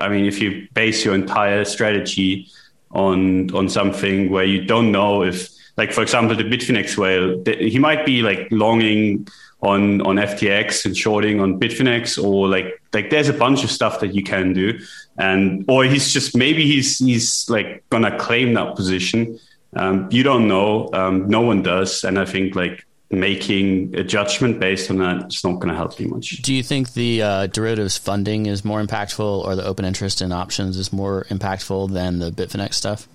[0.00, 2.50] I mean, if you base your entire strategy
[2.92, 7.78] on on something where you don't know if like for example, the Bitfinex whale, he
[7.78, 9.28] might be like longing
[9.62, 14.00] on on FTX and shorting on Bitfinex, or like like there's a bunch of stuff
[14.00, 14.78] that you can do,
[15.18, 19.38] and or he's just maybe he's he's like gonna claim that position.
[19.76, 20.90] Um, you don't know.
[20.92, 25.42] Um, no one does, and I think like making a judgment based on that is
[25.42, 26.42] not going to help you much.
[26.42, 30.30] Do you think the uh, derivatives funding is more impactful, or the open interest in
[30.30, 33.08] options is more impactful than the Bitfinex stuff?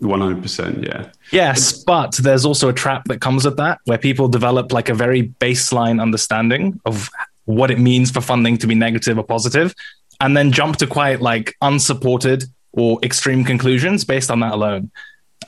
[0.00, 1.10] One hundred percent, yeah.
[1.30, 4.94] Yes, but there's also a trap that comes with that, where people develop like a
[4.94, 7.08] very baseline understanding of
[7.44, 9.74] what it means for funding to be negative or positive,
[10.20, 14.90] and then jump to quite like unsupported or extreme conclusions based on that alone.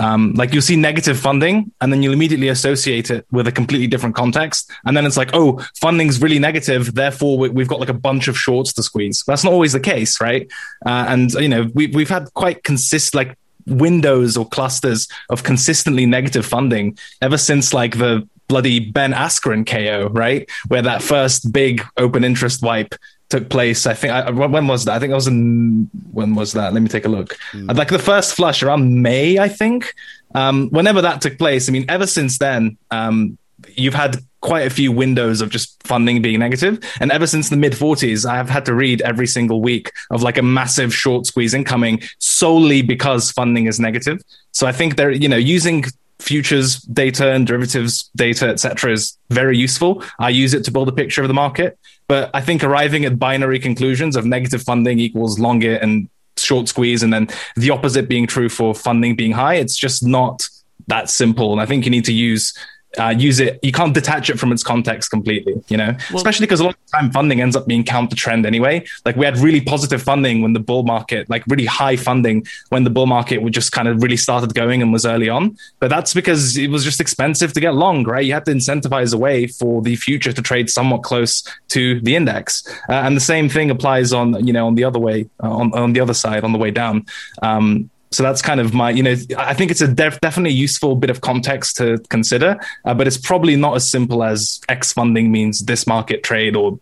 [0.01, 3.87] Um, like you'll see negative funding and then you'll immediately associate it with a completely
[3.87, 4.71] different context.
[4.85, 6.95] And then it's like, oh, funding's really negative.
[6.95, 9.23] Therefore, we, have got like a bunch of shorts to squeeze.
[9.27, 10.51] That's not always the case, right?
[10.85, 16.07] Uh, and, you know, we, we've had quite consist, like windows or clusters of consistently
[16.07, 20.49] negative funding ever since like the bloody Ben Askren KO, right?
[20.69, 22.95] Where that first big open interest wipe
[23.35, 23.85] took place.
[23.85, 24.95] I think I, when was that?
[24.95, 26.73] I think it was in when was that?
[26.73, 27.37] Let me take a look.
[27.53, 27.77] Mm.
[27.77, 29.93] Like the first flush around May, I think.
[30.37, 33.37] Um, whenever that took place, I mean, ever since then, um,
[33.75, 36.79] you've had quite a few windows of just funding being negative.
[37.01, 40.23] And ever since the mid 40s, I have had to read every single week of
[40.23, 44.23] like a massive short squeeze incoming solely because funding is negative.
[44.53, 45.85] So I think they're, you know, using
[46.25, 50.03] futures data and derivatives data, etc., is very useful.
[50.19, 51.79] I use it to build a picture of the market.
[52.09, 57.03] But I think arriving at binary conclusions of negative funding equals longer and short squeeze,
[57.03, 60.49] and then the opposite being true for funding being high, it's just not
[60.89, 61.53] that simple.
[61.53, 62.53] And I think you need to use
[62.99, 63.59] uh, use it.
[63.63, 66.75] You can't detach it from its context completely, you know, well, especially because a lot
[66.75, 68.85] of time funding ends up being counter trend anyway.
[69.05, 72.85] Like we had really positive funding when the bull market, like really high funding when
[72.85, 75.57] the bull market would just kind of really started going and was early on.
[75.81, 78.25] But that's because it was just expensive to get long, right?
[78.25, 82.17] You had to incentivize a way for the future to trade somewhat close to the
[82.17, 82.67] index.
[82.89, 85.73] Uh, and the same thing applies on, you know, on the other way, uh, on,
[85.75, 87.07] on the other side, on the way down.
[87.43, 90.95] Um, so that's kind of my, you know, I think it's a def- definitely useful
[90.95, 95.33] bit of context to consider, uh, but it's probably not as simple as X funding
[95.33, 96.79] means this market trade or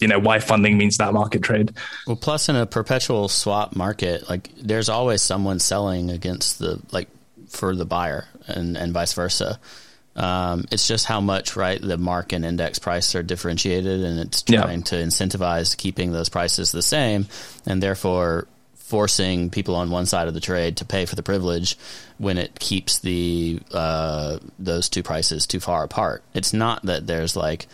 [0.00, 1.72] you know why funding means that market trade.
[2.06, 7.08] Well, plus in a perpetual swap market, like there's always someone selling against the like
[7.48, 9.58] for the buyer, and and vice versa.
[10.14, 14.42] Um, it's just how much right the mark and index price are differentiated, and it's
[14.42, 14.84] trying yeah.
[14.84, 17.26] to incentivize keeping those prices the same,
[17.66, 18.48] and therefore
[18.86, 21.76] forcing people on one side of the trade to pay for the privilege
[22.18, 26.22] when it keeps the uh, those two prices too far apart.
[26.34, 27.66] It's not that there's like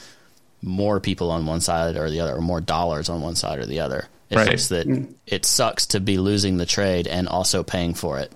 [0.62, 3.66] more people on one side or the other, or more dollars on one side or
[3.66, 4.08] the other.
[4.30, 4.50] It's right.
[4.50, 8.32] just that it sucks to be losing the trade and also paying for it.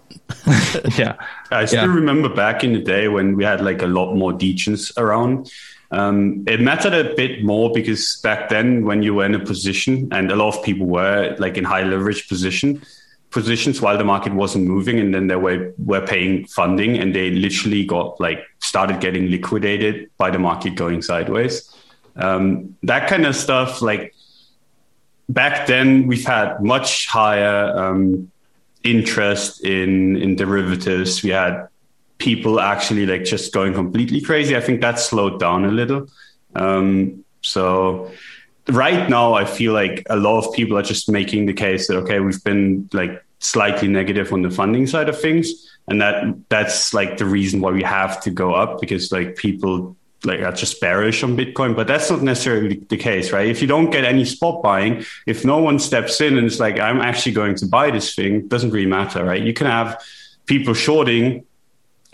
[0.99, 1.15] yeah,
[1.51, 1.95] I still yeah.
[1.95, 5.51] remember back in the day when we had like a lot more degens around
[5.91, 10.09] um, it mattered a bit more because back then, when you were in a position,
[10.13, 12.83] and a lot of people were like in high leverage position
[13.31, 17.31] positions while the market wasn't moving, and then they were were paying funding, and they
[17.31, 21.73] literally got like started getting liquidated by the market going sideways.
[22.17, 24.15] Um, that kind of stuff, like
[25.29, 28.31] back then, we've had much higher um,
[28.83, 31.23] interest in in derivatives.
[31.23, 31.69] We had
[32.19, 34.57] people actually like just going completely crazy.
[34.57, 36.09] I think that slowed down a little.
[36.55, 38.11] Um, so
[38.69, 41.97] right now, I feel like a lot of people are just making the case that
[41.99, 45.53] okay, we've been like slightly negative on the funding side of things,
[45.89, 49.97] and that that's like the reason why we have to go up because like people
[50.25, 53.47] like are just bearish on Bitcoin, but that's not necessarily the case, right?
[53.49, 56.81] If you don't get any spot buying, if no one steps in and it's like
[56.81, 59.43] I'm actually going to buy this thing, doesn't really matter, right?
[59.43, 60.03] You can have
[60.47, 61.45] people shorting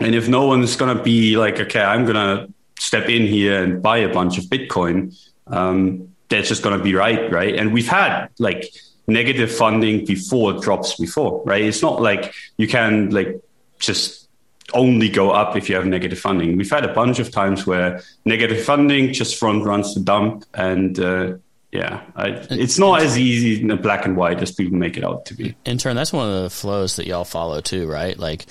[0.03, 3.63] and if no one's going to be like, okay, I'm going to step in here
[3.63, 5.15] and buy a bunch of Bitcoin,
[5.47, 7.55] um, that's just going to be right, right?
[7.55, 8.73] And we've had like
[9.07, 11.63] negative funding before drops before, right?
[11.63, 13.41] It's not like you can like
[13.79, 14.27] just
[14.73, 16.57] only go up if you have negative funding.
[16.57, 20.97] We've had a bunch of times where negative funding just front runs the dump, and
[20.99, 21.33] uh,
[21.71, 25.25] yeah, I, it's not as easy in black and white as people make it out
[25.25, 25.55] to be.
[25.65, 28.17] In turn, that's one of the flows that y'all follow too, right?
[28.17, 28.45] Like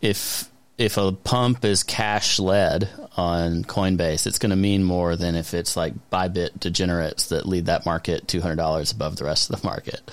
[0.00, 0.50] if
[0.82, 5.54] if a pump is cash led on Coinbase, it's going to mean more than if
[5.54, 9.60] it's like Bybit degenerates that lead that market two hundred dollars above the rest of
[9.60, 10.10] the market.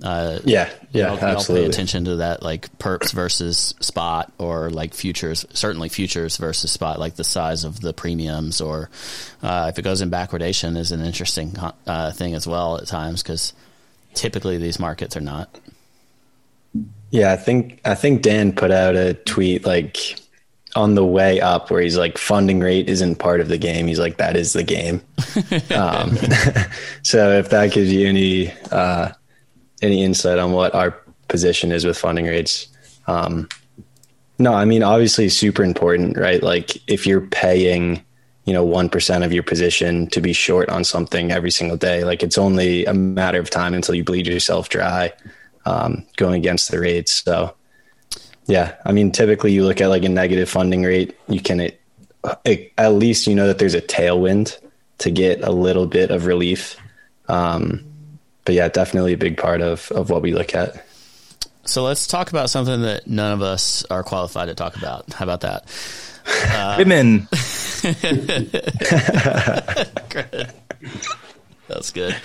[0.00, 1.66] Uh, yeah, yeah, y'all, absolutely.
[1.66, 5.44] Pay attention to that, like perps versus spot, or like futures.
[5.52, 8.88] Certainly, futures versus spot, like the size of the premiums, or
[9.42, 11.56] uh, if it goes in backwardation, is an interesting
[11.86, 13.52] uh, thing as well at times because
[14.14, 15.48] typically these markets are not.
[17.12, 20.18] Yeah, I think I think Dan put out a tweet like
[20.74, 23.86] on the way up where he's like funding rate isn't part of the game.
[23.86, 25.02] He's like that is the game.
[25.76, 26.16] um,
[27.02, 29.12] so if that gives you any uh,
[29.82, 30.96] any insight on what our
[31.28, 32.68] position is with funding rates,
[33.06, 33.46] um,
[34.38, 36.42] no, I mean obviously super important, right?
[36.42, 38.02] Like if you're paying
[38.46, 42.24] you know 1% of your position to be short on something every single day like
[42.24, 45.12] it's only a matter of time until you bleed yourself dry
[45.64, 47.54] um, going against the rates so
[48.46, 51.80] yeah i mean typically you look at like a negative funding rate you can it,
[52.44, 54.58] it, at least you know that there's a tailwind
[55.02, 56.76] to get a little bit of relief.
[57.28, 57.84] Um,
[58.44, 60.86] but yeah definitely a big part of of what we look at.
[61.64, 65.12] So let's talk about something that none of us are qualified to talk about.
[65.12, 65.64] How about that?
[66.26, 67.28] Uh, women.
[71.68, 72.16] That's good.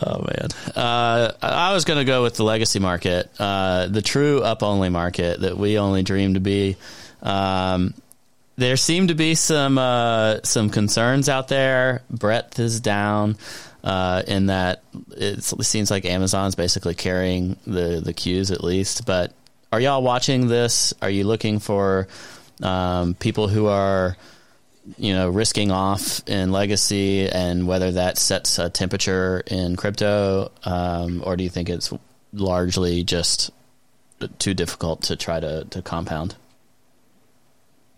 [0.00, 4.40] Oh man, uh, I was going to go with the legacy market, uh, the true
[4.40, 6.76] up only market that we only dream to be.
[7.22, 7.94] Um,
[8.56, 12.02] there seem to be some uh, some concerns out there.
[12.10, 13.36] Breadth is down
[13.82, 14.82] uh, in that
[15.16, 19.06] it seems like Amazon's basically carrying the the Qs at least.
[19.06, 19.32] But
[19.72, 20.94] are y'all watching this?
[21.02, 22.06] Are you looking for
[22.62, 24.16] um, people who are
[24.96, 31.22] you know, risking off in legacy and whether that sets a temperature in crypto, um,
[31.24, 31.92] or do you think it's
[32.32, 33.50] largely just
[34.38, 36.36] too difficult to try to, to compound?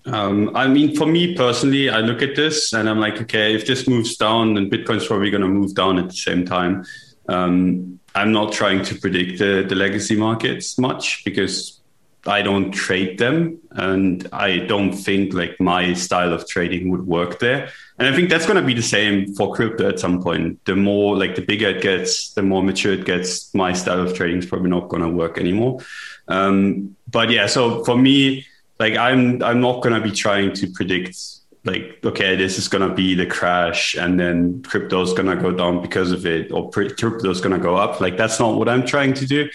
[0.05, 3.67] Um, I mean, for me personally, I look at this and I'm like, okay, if
[3.67, 6.85] this moves down, then Bitcoin's probably going to move down at the same time.
[7.29, 11.81] Um, I'm not trying to predict the, the legacy markets much because
[12.27, 17.41] I don't trade them, and I don't think like my style of trading would work
[17.41, 17.71] there.
[17.99, 20.65] And I think that's going to be the same for crypto at some point.
[20.65, 23.53] The more like the bigger it gets, the more mature it gets.
[23.55, 25.81] My style of trading is probably not going to work anymore.
[26.29, 28.47] Um, but yeah, so for me,
[28.79, 31.17] like I'm I'm not going to be trying to predict
[31.65, 35.37] like okay this is going to be the crash and then crypto is going to
[35.37, 38.57] go down because of it or crypto is going to go up like that's not
[38.57, 39.49] what i'm trying to do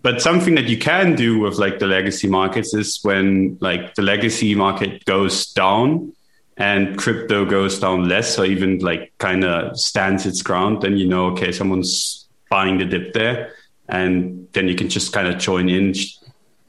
[0.00, 4.02] but something that you can do with like the legacy markets is when like the
[4.02, 6.12] legacy market goes down
[6.56, 11.06] and crypto goes down less or even like kind of stands its ground then you
[11.08, 12.18] know okay someone's
[12.48, 13.52] buying the dip there.
[13.88, 15.94] And then you can just kind of join in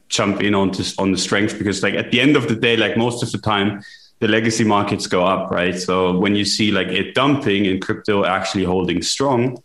[0.08, 2.76] jump in on onto on the strength because like at the end of the day
[2.76, 3.84] like most of the time
[4.18, 5.78] the legacy markets go up right?
[5.78, 9.62] So when you see like it dumping and crypto actually holding strong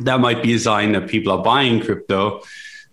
[0.00, 2.40] that might be a sign that people are buying crypto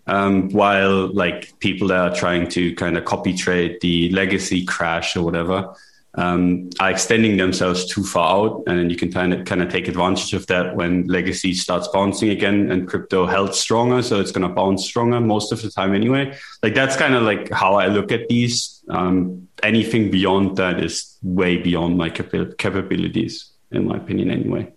[0.06, 5.16] um, while like people that are trying to kind of copy trade the legacy crash
[5.16, 5.74] or whatever
[6.16, 9.68] um, are extending themselves too far out, and then you can kind of kind of
[9.68, 14.32] take advantage of that when legacy starts bouncing again and crypto held stronger, so it's
[14.32, 16.34] going to bounce stronger most of the time anyway.
[16.62, 18.82] Like that's kind of like how I look at these.
[18.88, 24.72] Um, anything beyond that is way beyond my cap- capabilities, in my opinion, anyway.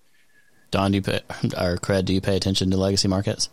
[0.72, 1.22] Don, do you pay,
[1.58, 3.50] or Cred, do you pay attention to legacy markets?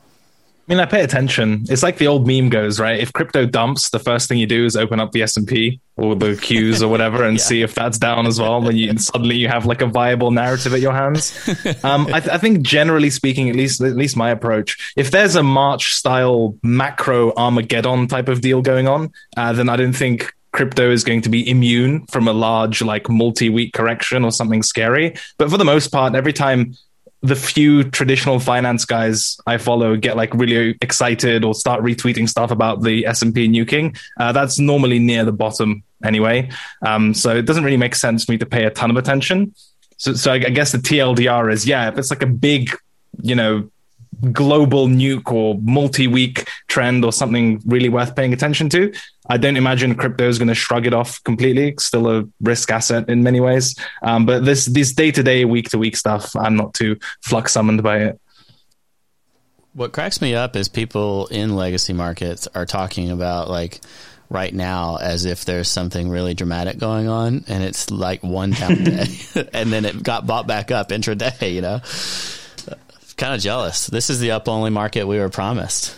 [0.69, 1.65] I mean, I pay attention.
[1.69, 2.99] It's like the old meme goes, right?
[2.99, 5.81] If crypto dumps, the first thing you do is open up the S and P
[5.97, 7.45] or the Qs or whatever and yeah.
[7.45, 8.61] see if that's down as well.
[8.61, 11.33] Then you suddenly you have like a viable narrative at your hands.
[11.83, 15.37] Um, I, th- I, think generally speaking, at least at least my approach, if there's
[15.37, 20.33] a March style macro Armageddon type of deal going on, uh, then I don't think
[20.53, 25.15] crypto is going to be immune from a large like multi-week correction or something scary.
[25.39, 26.75] But for the most part, every time
[27.23, 32.51] the few traditional finance guys I follow get like really excited or start retweeting stuff
[32.51, 33.99] about the S and P nuking.
[34.19, 36.51] Uh, that's normally near the bottom anyway.
[36.83, 39.55] Um, so it doesn't really make sense for me to pay a ton of attention.
[39.97, 42.71] So, so I, I guess the TLDR is yeah, if it's like a big,
[43.23, 43.71] you know,
[44.33, 48.93] global nuke or multi-week trend or something really worth paying attention to.
[49.29, 51.71] I don't imagine crypto is going to shrug it off completely.
[51.71, 53.77] It's still a risk asset in many ways.
[54.03, 58.21] Um, but this this day-to-day, week-to-week stuff, I'm not too flux summoned by it.
[59.73, 63.81] What cracks me up is people in legacy markets are talking about like
[64.31, 68.75] right now as if there's something really dramatic going on and it's like one down
[68.85, 69.07] day
[69.53, 71.81] and then it got bought back up intraday, you know?
[73.17, 73.87] Kind of jealous.
[73.87, 75.97] This is the up only market we were promised.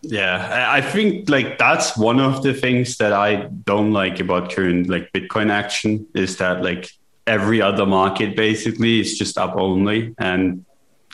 [0.00, 4.88] Yeah, I think like that's one of the things that I don't like about current
[4.88, 6.90] like Bitcoin action is that like
[7.26, 10.64] every other market basically is just up only and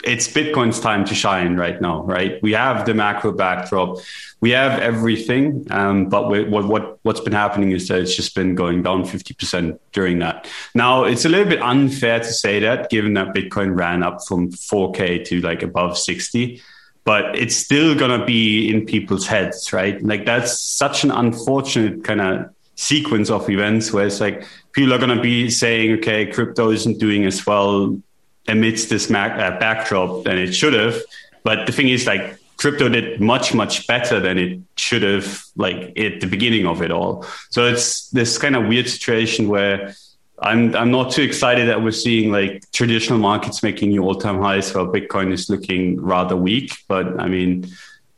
[0.05, 2.41] it's Bitcoin's time to shine right now, right?
[2.41, 3.97] We have the macro backdrop,
[4.39, 8.35] we have everything, um, but we, what what what's been happening is that it's just
[8.35, 10.47] been going down fifty percent during that.
[10.73, 14.51] Now it's a little bit unfair to say that, given that Bitcoin ran up from
[14.51, 16.61] four K to like above sixty,
[17.03, 20.01] but it's still gonna be in people's heads, right?
[20.03, 24.97] Like that's such an unfortunate kind of sequence of events where it's like people are
[24.97, 27.97] going to be saying, okay, crypto isn't doing as well
[28.47, 31.01] amidst this uh, backdrop than it should have.
[31.43, 35.97] But the thing is, like, crypto did much much better than it should have like
[35.99, 39.93] at the beginning of it all so it's this kind of weird situation where
[40.39, 44.73] i'm i'm not too excited that we're seeing like traditional markets making new all-time highs
[44.73, 47.67] while bitcoin is looking rather weak but i mean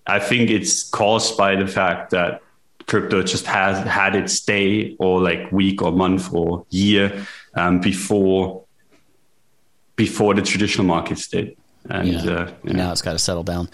[0.05, 2.41] i think it's caused by the fact that
[2.85, 7.25] crypto just has had its day or like week or month or year
[7.55, 8.63] um, before
[9.97, 11.57] before the traditional markets did
[11.89, 12.19] and Yeah.
[12.31, 12.73] uh, yeah.
[12.73, 13.67] Now it's got to settle down.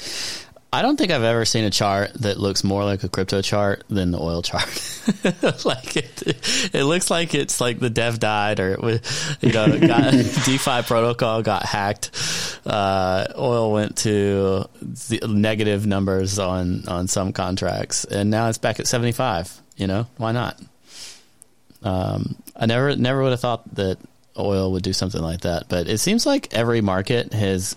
[0.72, 3.84] I don't think I've ever seen a chart that looks more like a crypto chart
[3.90, 4.66] than the oil chart.
[5.66, 6.24] like it,
[6.74, 10.12] it looks like it's like the dev died or it was, you know, got,
[10.46, 12.10] DeFi protocol got hacked.
[12.66, 18.80] Uh, oil went to the negative numbers on, on some contracts and now it's back
[18.80, 20.60] at 75, you know, why not?
[21.84, 24.00] Um, I never, never would have thought that
[24.38, 27.76] oil would do something like that, but it seems like every market has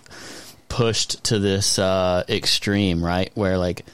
[0.69, 3.31] pushed to this uh, extreme, right?
[3.35, 3.85] Where like,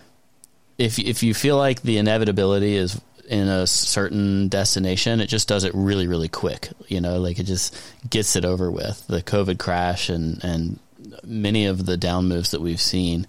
[0.77, 5.63] if if you feel like the inevitability is in a certain destination, it just does
[5.63, 6.69] it really, really quick.
[6.87, 7.75] You know, like it just
[8.09, 9.05] gets it over with.
[9.07, 10.79] The COVID crash and and
[11.23, 13.27] many of the down moves that we've seen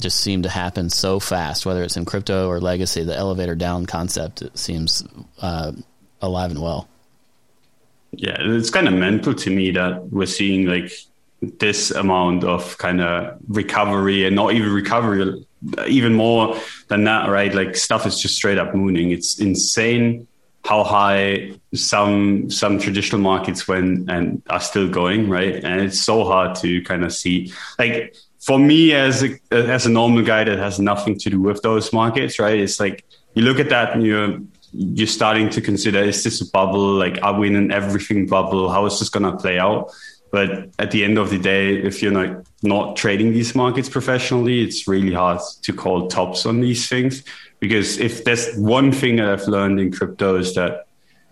[0.00, 1.66] just seem to happen so fast.
[1.66, 5.04] Whether it's in crypto or legacy, the elevator down concept seems
[5.40, 5.72] uh,
[6.20, 6.88] alive and well.
[8.12, 10.92] Yeah, it's kind of mental to me that we're seeing like
[11.40, 15.46] this amount of kind of recovery and not even recovery,
[15.86, 16.56] even more
[16.88, 17.54] than that, right?
[17.54, 19.10] Like stuff is just straight up mooning.
[19.10, 20.26] It's insane
[20.64, 25.54] how high some some traditional markets went and are still going, right?
[25.64, 27.52] And it's so hard to kind of see.
[27.78, 31.62] Like for me as a as a normal guy that has nothing to do with
[31.62, 32.58] those markets, right?
[32.58, 33.04] It's like
[33.34, 34.40] you look at that and you're
[34.72, 36.94] you're starting to consider is this a bubble?
[36.94, 38.70] Like are we in an everything bubble?
[38.70, 39.90] How is this gonna play out?
[40.30, 44.62] But at the end of the day, if you're not not trading these markets professionally,
[44.62, 47.24] it's really hard to call tops on these things.
[47.58, 50.86] Because if there's one thing that I've learned in crypto is that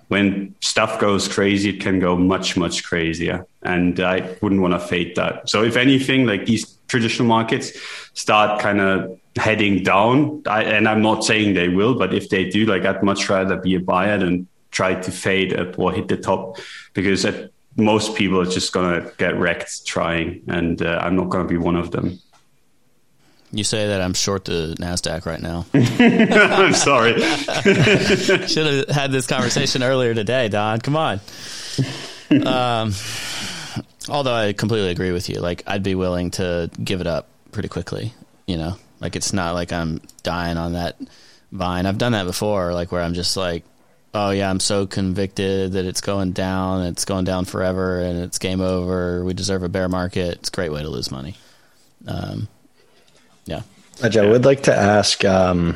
[0.09, 3.47] when stuff goes crazy, it can go much, much crazier.
[3.63, 5.49] And I wouldn't want to fade that.
[5.49, 7.73] So if anything, like these traditional markets
[8.15, 12.49] start kind of heading down, I, and I'm not saying they will, but if they
[12.49, 16.09] do, like I'd much rather be a buyer than try to fade up or hit
[16.09, 16.59] the top
[16.93, 20.43] because at, most people are just going to get wrecked trying.
[20.49, 22.19] And uh, I'm not going to be one of them.
[23.51, 25.65] You say that I'm short the Nasdaq right now.
[25.73, 27.19] I'm sorry.
[28.49, 30.81] Should have had this conversation earlier today, Don.
[30.81, 31.21] Come on.
[32.31, 32.93] Um,
[34.09, 35.41] although I completely agree with you.
[35.41, 38.13] Like, I'd be willing to give it up pretty quickly.
[38.47, 40.97] You know, like it's not like I'm dying on that
[41.53, 41.87] vine.
[41.87, 43.65] I've done that before, like where I'm just like,
[44.15, 48.39] oh yeah, I'm so convicted that it's going down, it's going down forever, and it's
[48.39, 49.25] game over.
[49.25, 50.39] We deserve a bear market.
[50.39, 51.37] It's a great way to lose money.
[52.07, 52.49] Um,
[53.45, 53.63] yeah.
[54.03, 55.75] I would like to ask um,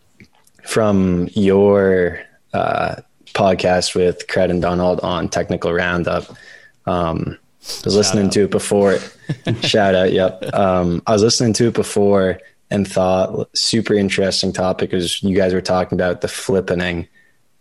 [0.64, 2.20] from your
[2.52, 2.96] uh,
[3.34, 6.24] podcast with Cred and Donald on Technical Roundup.
[6.86, 8.32] Um, I was listening out.
[8.32, 8.98] to it before.
[9.62, 10.42] shout out, yep.
[10.54, 15.52] Um, I was listening to it before and thought super interesting topic because you guys
[15.52, 17.08] were talking about the flippening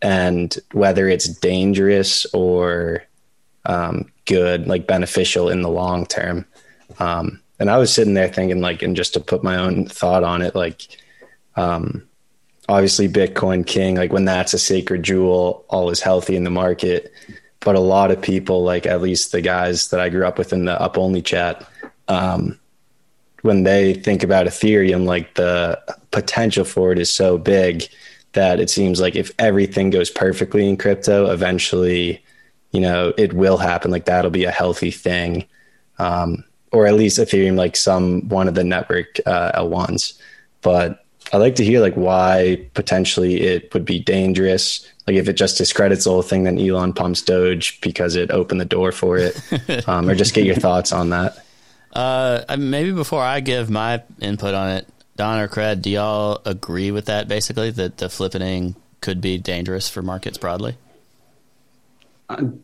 [0.01, 3.03] and whether it's dangerous or
[3.65, 6.45] um, good, like beneficial in the long term.
[6.99, 10.23] Um, and I was sitting there thinking, like, and just to put my own thought
[10.23, 10.87] on it, like,
[11.55, 12.07] um,
[12.69, 17.11] obviously Bitcoin King, like when that's a sacred jewel, all is healthy in the market.
[17.61, 20.53] But a lot of people, like at least the guys that I grew up with
[20.53, 21.67] in the up only chat,
[22.07, 22.59] um,
[23.41, 25.81] when they think about Ethereum, like the
[26.11, 27.83] potential for it is so big
[28.33, 32.23] that it seems like if everything goes perfectly in crypto, eventually,
[32.71, 33.91] you know, it will happen.
[33.91, 35.45] Like that'll be a healthy thing.
[35.97, 40.19] Um, or at least Ethereum, like some one of the network uh, L1s.
[40.61, 44.87] But I'd like to hear like why potentially it would be dangerous.
[45.05, 48.61] Like if it just discredits the whole thing, then Elon pumps Doge because it opened
[48.61, 51.43] the door for it, um, or just get your thoughts on that.
[51.93, 54.87] Uh, maybe before I give my input on it,
[55.17, 57.27] Don or Cred, do y'all agree with that?
[57.27, 60.77] Basically, that the flippening could be dangerous for markets broadly.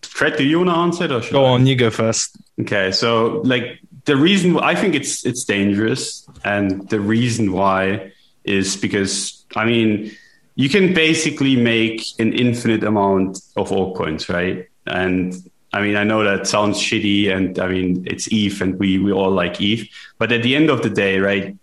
[0.04, 1.50] Fred, do you want to answer it or should Go I?
[1.50, 2.38] on, you go first.
[2.62, 8.12] Okay, so like the reason I think it's it's dangerous, and the reason why
[8.46, 10.12] is because I mean
[10.56, 14.68] you can basically make an infinite amount of altcoins, right?
[14.88, 15.34] And
[15.74, 19.12] I mean I know that sounds shitty, and I mean it's ETH, and we we
[19.12, 21.56] all like ETH, but at the end of the day, right?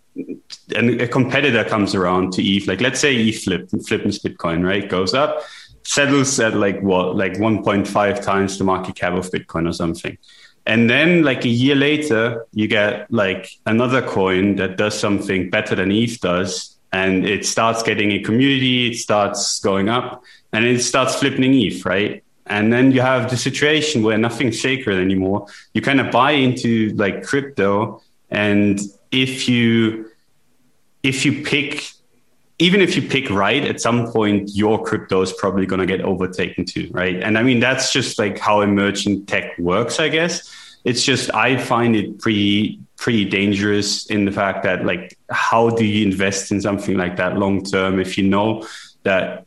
[0.76, 4.86] And a competitor comes around to ETH, like let's say ETH flip, flips Bitcoin, right?
[4.86, 5.40] Goes up,
[5.84, 10.18] settles at like what, like 1.5 times the market cap of Bitcoin or something.
[10.64, 15.74] And then, like a year later, you get like another coin that does something better
[15.74, 20.82] than ETH does, and it starts getting a community, it starts going up, and it
[20.82, 22.22] starts flipping ETH, right?
[22.46, 25.46] And then you have the situation where nothing's sacred anymore.
[25.74, 30.10] You kind of buy into like crypto, and if you
[31.02, 31.88] if you pick
[32.58, 36.00] even if you pick right at some point your crypto is probably going to get
[36.02, 40.50] overtaken too right and i mean that's just like how emerging tech works i guess
[40.84, 45.84] it's just i find it pretty pretty dangerous in the fact that like how do
[45.84, 48.66] you invest in something like that long term if you know
[49.02, 49.44] that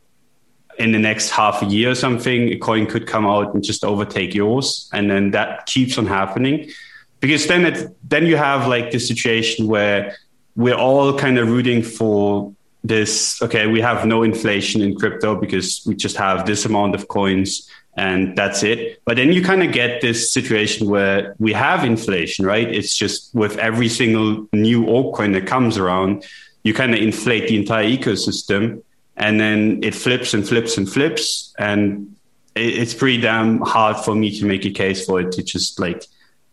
[0.78, 3.84] in the next half a year or something a coin could come out and just
[3.84, 6.70] overtake yours and then that keeps on happening?
[7.20, 10.16] Because then it then you have like the situation where
[10.56, 12.53] we're all kind of rooting for
[12.84, 17.07] this okay we have no inflation in crypto because we just have this amount of
[17.07, 19.01] coins and that's it.
[19.05, 22.67] But then you kind of get this situation where we have inflation right?
[22.67, 26.26] It's just with every single new altcoin that comes around
[26.65, 28.81] you kind of inflate the entire ecosystem
[29.15, 32.15] and then it flips and flips and flips and
[32.55, 36.05] it's pretty damn hard for me to make a case for it to just like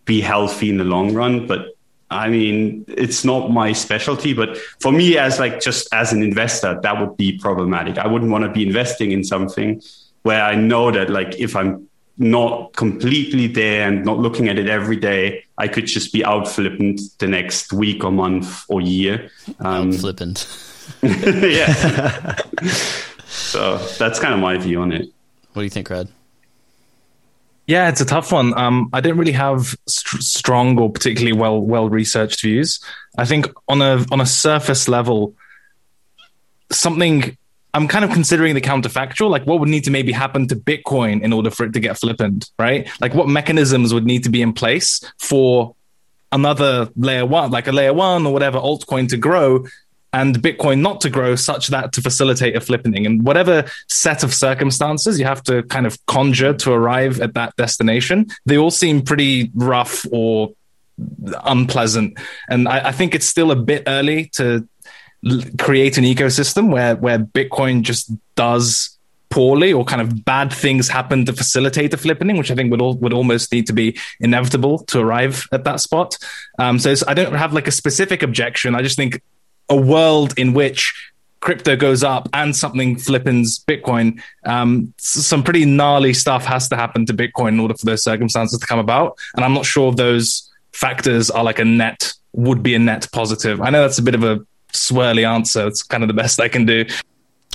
[0.04, 1.46] be healthy in the long run.
[1.46, 1.68] But
[2.10, 6.78] I mean, it's not my specialty, but for me, as like just as an investor,
[6.82, 7.96] that would be problematic.
[7.96, 9.80] I wouldn't want to be investing in something
[10.22, 11.88] where I know that like if I'm
[12.18, 16.48] not completely there and not looking at it every day, I could just be out
[16.48, 19.30] flippant the next week or month or year.
[19.60, 20.58] Um, out flippant.
[21.02, 22.36] yeah.
[23.26, 25.08] so that's kind of my view on it.
[25.52, 26.08] What do you think, Red?
[27.66, 28.56] Yeah, it's a tough one.
[28.58, 32.80] Um, I don't really have st- strong or particularly well well researched views.
[33.16, 35.34] I think on a on a surface level,
[36.70, 37.36] something
[37.74, 41.22] I'm kind of considering the counterfactual, like what would need to maybe happen to Bitcoin
[41.22, 42.88] in order for it to get flippant, right?
[43.00, 45.74] Like what mechanisms would need to be in place for
[46.30, 49.64] another layer one, like a layer one or whatever altcoin to grow
[50.12, 53.06] and Bitcoin not to grow such that to facilitate a flippening.
[53.06, 57.56] And whatever set of circumstances you have to kind of conjure to arrive at that
[57.56, 60.52] destination, they all seem pretty rough or
[61.44, 62.18] unpleasant.
[62.48, 64.68] And I, I think it's still a bit early to
[65.58, 68.98] create an ecosystem where where Bitcoin just does
[69.32, 72.82] poorly or kind of bad things happen to facilitate the flippening, which I think would
[72.82, 76.18] all, would almost need to be inevitable to arrive at that spot.
[76.58, 78.74] Um, so I don't have like a specific objection.
[78.74, 79.22] I just think
[79.70, 80.92] a world in which
[81.40, 87.06] crypto goes up and something flippens Bitcoin, um, some pretty gnarly stuff has to happen
[87.06, 89.18] to Bitcoin in order for those circumstances to come about.
[89.34, 93.62] And I'm not sure those factors are like a net, would be a net positive.
[93.62, 95.66] I know that's a bit of a swirly answer.
[95.66, 96.84] It's kind of the best I can do.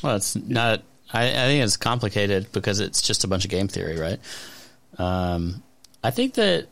[0.03, 3.67] Well, it's not, I, I think it's complicated because it's just a bunch of game
[3.67, 4.19] theory, right?
[4.97, 5.63] Um,
[6.03, 6.67] I think that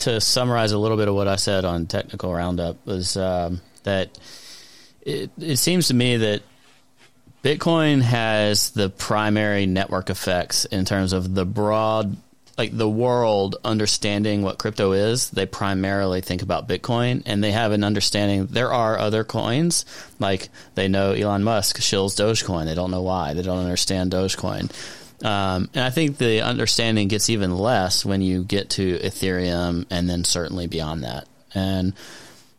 [0.00, 4.18] to summarize a little bit of what I said on Technical Roundup was um, that
[5.02, 6.42] it, it seems to me that
[7.42, 12.16] Bitcoin has the primary network effects in terms of the broad,
[12.60, 15.30] like the world understanding what crypto is.
[15.30, 18.48] They primarily think about Bitcoin and they have an understanding.
[18.48, 19.86] There are other coins,
[20.18, 22.66] like they know Elon Musk shills Dogecoin.
[22.66, 23.32] They don't know why.
[23.32, 24.70] They don't understand Dogecoin.
[25.24, 30.10] Um, and I think the understanding gets even less when you get to Ethereum and
[30.10, 31.26] then certainly beyond that.
[31.54, 31.94] And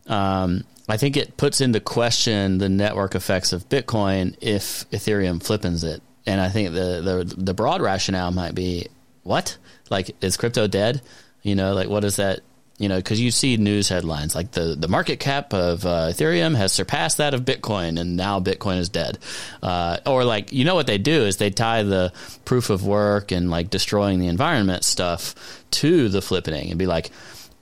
[0.08, 5.84] um, I think it puts into question the network effects of Bitcoin if Ethereum flippens
[5.84, 6.02] it.
[6.26, 8.88] And I think the, the the broad rationale might be
[9.24, 9.58] what?
[9.90, 11.02] Like is crypto dead?
[11.44, 12.42] You know, like what is that?
[12.78, 16.56] You know, because you see news headlines like the, the market cap of uh, Ethereum
[16.56, 19.20] has surpassed that of Bitcoin, and now Bitcoin is dead.
[19.62, 22.12] Uh, or like, you know what they do is they tie the
[22.44, 27.12] proof of work and like destroying the environment stuff to the flipping and be like,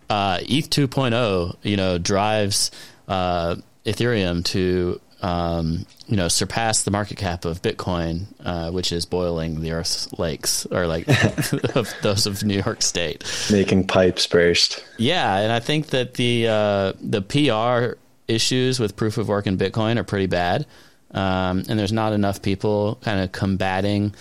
[0.10, 2.72] uh, ETH 2.0, you know, drives
[3.10, 3.56] uh,
[3.86, 9.62] Ethereum to um, you know surpass the market cap of Bitcoin, uh, which is boiling
[9.62, 11.08] the Earth's lakes, or like
[11.76, 14.84] of those of New York State, making pipes burst.
[14.98, 19.58] Yeah, and I think that the uh, the PR issues with proof of work in
[19.58, 20.66] Bitcoin are pretty bad,
[21.12, 24.14] um, and there's not enough people kind of combating.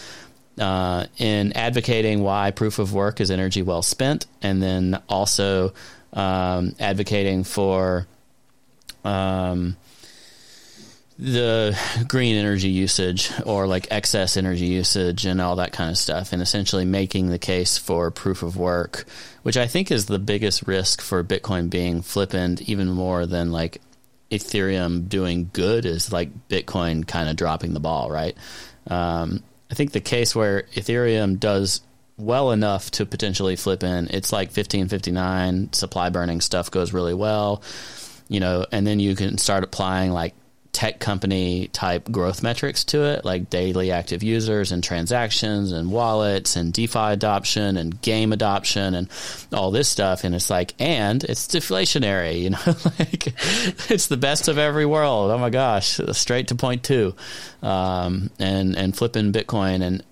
[0.58, 5.72] Uh, in advocating why proof of work is energy well spent, and then also
[6.12, 8.08] um, advocating for
[9.04, 9.76] um,
[11.18, 11.76] the
[12.06, 16.40] green energy usage or like excess energy usage and all that kind of stuff, and
[16.40, 19.04] essentially making the case for proof of work,
[19.42, 23.80] which I think is the biggest risk for Bitcoin being flippant, even more than like
[24.30, 28.36] Ethereum doing good, is like Bitcoin kind of dropping the ball, right?
[28.86, 31.80] Um, I think the case where Ethereum does
[32.16, 37.62] well enough to potentially flip in, it's like 1559 supply burning stuff goes really well,
[38.28, 40.34] you know, and then you can start applying like
[40.72, 46.56] tech company type growth metrics to it, like daily active users and transactions and wallets
[46.56, 49.08] and DeFi adoption and game adoption and
[49.52, 50.24] all this stuff.
[50.24, 52.58] And it's like, and it's deflationary, you know,
[52.98, 53.34] like
[53.90, 55.30] it's the best of every world.
[55.30, 57.14] Oh my gosh, straight to point two,
[57.62, 59.82] um, and and flipping Bitcoin.
[59.82, 60.04] And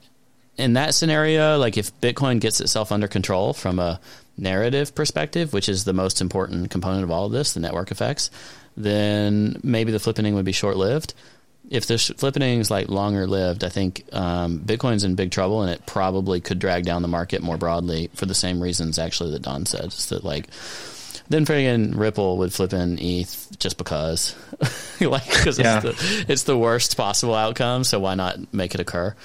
[0.56, 4.00] in that scenario, like if Bitcoin gets itself under control from a
[4.38, 8.30] narrative perspective, which is the most important component of all of this, the network effects
[8.76, 11.14] then maybe the flippening would be short lived.
[11.68, 15.70] If the flippening is like longer lived, I think um, Bitcoin's in big trouble, and
[15.70, 19.42] it probably could drag down the market more broadly for the same reasons actually that
[19.42, 19.90] Don said.
[19.90, 20.46] Just that like
[21.28, 24.36] then friggin' Ripple would flip in ETH just because,
[25.00, 25.80] like because Yeah.
[25.82, 27.82] it's the it's the worst possible outcome.
[27.82, 29.16] So why not make it occur?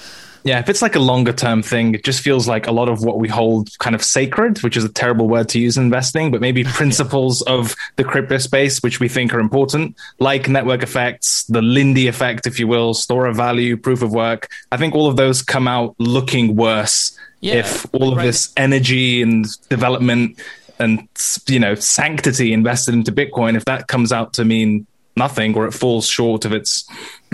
[0.43, 3.03] Yeah, if it's like a longer term thing, it just feels like a lot of
[3.03, 6.31] what we hold kind of sacred, which is a terrible word to use in investing,
[6.31, 11.43] but maybe principles of the crypto space, which we think are important, like network effects,
[11.45, 14.49] the Lindy effect, if you will, store of value, proof of work.
[14.72, 18.26] I think all of those come out looking worse Yeah, if all of right.
[18.26, 20.41] this energy and development
[20.80, 21.07] and
[21.47, 25.73] you know sanctity invested into Bitcoin, if that comes out to mean nothing or it
[25.73, 26.85] falls short of its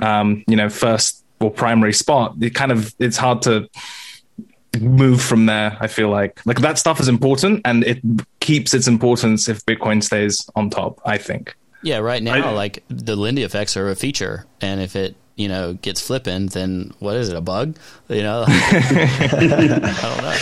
[0.02, 3.68] um, you know first or primary spot, it kind of it's hard to
[4.80, 5.78] move from there.
[5.80, 8.00] I feel like like that stuff is important and it
[8.40, 11.00] keeps its importance if Bitcoin stays on top.
[11.06, 11.56] I think.
[11.84, 15.48] Yeah, right now, I- like the Lindy effects are a feature, and if it you
[15.48, 17.36] know gets flipping, then what is it?
[17.36, 17.78] A bug?
[18.10, 20.38] You know, I don't know.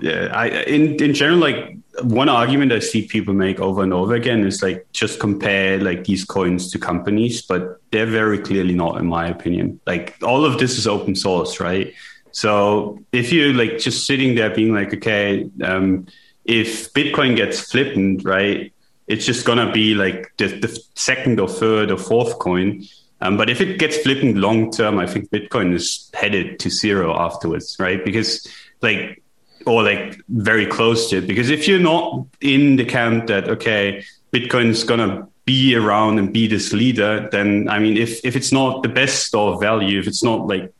[0.00, 4.14] Yeah, I in in general, like one argument I see people make over and over
[4.14, 8.98] again is like just compare like these coins to companies, but they're very clearly not,
[8.98, 9.80] in my opinion.
[9.86, 11.94] Like all of this is open source, right?
[12.32, 16.06] So if you're like just sitting there being like, okay, um,
[16.44, 18.72] if Bitcoin gets flipped, right,
[19.06, 22.84] it's just gonna be like the, the second or third or fourth coin.
[23.22, 27.18] Um, but if it gets flipping long term, I think Bitcoin is headed to zero
[27.18, 28.04] afterwards, right?
[28.04, 28.46] Because
[28.82, 29.22] like
[29.66, 31.26] or like very close to it.
[31.26, 36.46] Because if you're not in the camp that okay, Bitcoin's gonna be around and be
[36.46, 40.06] this leader, then I mean, if if it's not the best store of value, if
[40.06, 40.72] it's not like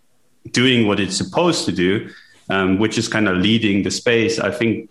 [0.53, 2.09] doing what it's supposed to do,
[2.49, 4.89] um, which is kind of leading the space, I think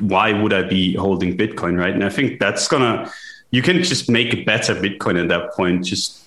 [0.00, 1.94] why would I be holding Bitcoin, right?
[1.94, 3.10] And I think that's gonna
[3.50, 5.86] you can just make a better Bitcoin at that point.
[5.86, 6.22] Just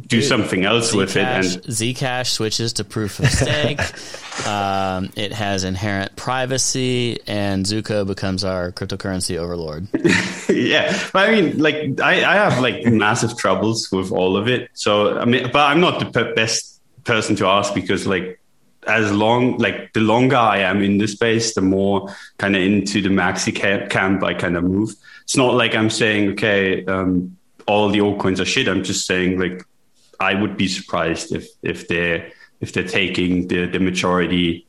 [0.00, 3.78] do Dude, something else with it and Zcash, Zcash switches to proof of stake.
[4.46, 9.88] um, it has inherent privacy, and Zooko becomes our cryptocurrency overlord.
[10.48, 14.70] yeah, but I mean, like, I, I have like massive troubles with all of it.
[14.72, 18.40] So I mean, but I'm not the pe- best person to ask because, like,
[18.86, 23.02] as long like the longer I am in this space, the more kind of into
[23.02, 24.94] the maxi camp, camp I kind of move.
[25.24, 27.36] It's not like I'm saying, okay, um,
[27.66, 28.68] all the altcoins are shit.
[28.68, 29.64] I'm just saying, like,
[30.22, 32.30] I would be surprised if if they're
[32.60, 34.66] if they're taking the the majority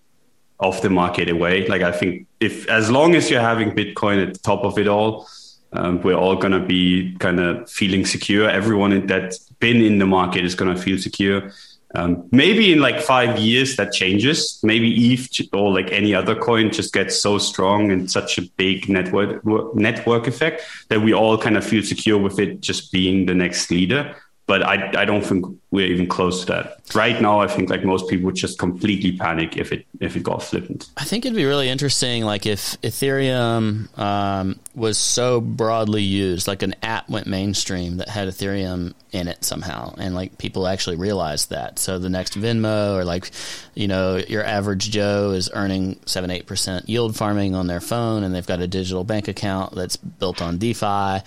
[0.60, 1.68] of the market away.
[1.68, 4.88] Like I think if as long as you're having Bitcoin at the top of it
[4.88, 5.28] all,
[5.74, 8.50] um, we're all gonna be kind of feeling secure.
[8.50, 11.52] Everyone that's been in the market is gonna feel secure.
[11.96, 14.60] Um, maybe in like five years that changes.
[14.64, 18.90] Maybe ETH or like any other coin just gets so strong and such a big
[18.90, 23.36] network network effect that we all kind of feel secure with it just being the
[23.36, 24.16] next leader.
[24.46, 27.40] But I, I don't think we're even close to that right now.
[27.40, 30.90] I think like most people would just completely panic if it if it got flippened.
[30.98, 36.62] I think it'd be really interesting, like if Ethereum um, was so broadly used, like
[36.62, 41.52] an app went mainstream that had Ethereum in it somehow, and like people actually realized
[41.52, 41.80] that.
[41.80, 43.32] So the next Venmo, or like,
[43.76, 48.24] you know, your average Joe is earning seven, eight percent yield farming on their phone,
[48.24, 51.24] and they've got a digital bank account that's built on DeFi.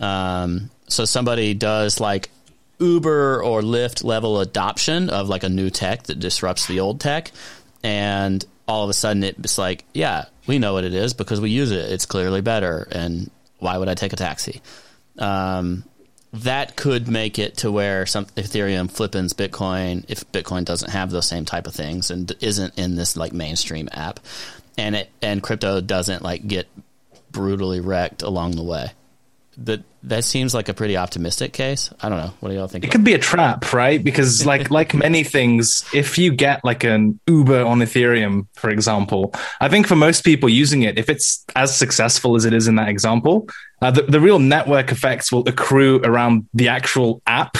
[0.00, 2.30] Um, so somebody does like
[2.78, 7.32] Uber or Lyft level adoption of like a new tech that disrupts the old tech,
[7.82, 11.50] and all of a sudden it's like, yeah, we know what it is because we
[11.50, 11.90] use it.
[11.90, 14.62] It's clearly better, and why would I take a taxi?
[15.18, 15.84] Um,
[16.32, 21.26] that could make it to where some Ethereum flippens Bitcoin if Bitcoin doesn't have those
[21.26, 24.20] same type of things and isn't in this like mainstream app,
[24.76, 26.68] and it and crypto doesn't like get
[27.32, 28.90] brutally wrecked along the way.
[29.58, 31.90] That that seems like a pretty optimistic case.
[32.00, 32.32] I don't know.
[32.40, 32.84] What do y'all think?
[32.84, 34.02] It could be a trap, right?
[34.02, 39.34] Because like like many things, if you get like an Uber on Ethereum, for example,
[39.60, 42.76] I think for most people using it, if it's as successful as it is in
[42.76, 43.48] that example,
[43.82, 47.56] uh, the, the real network effects will accrue around the actual app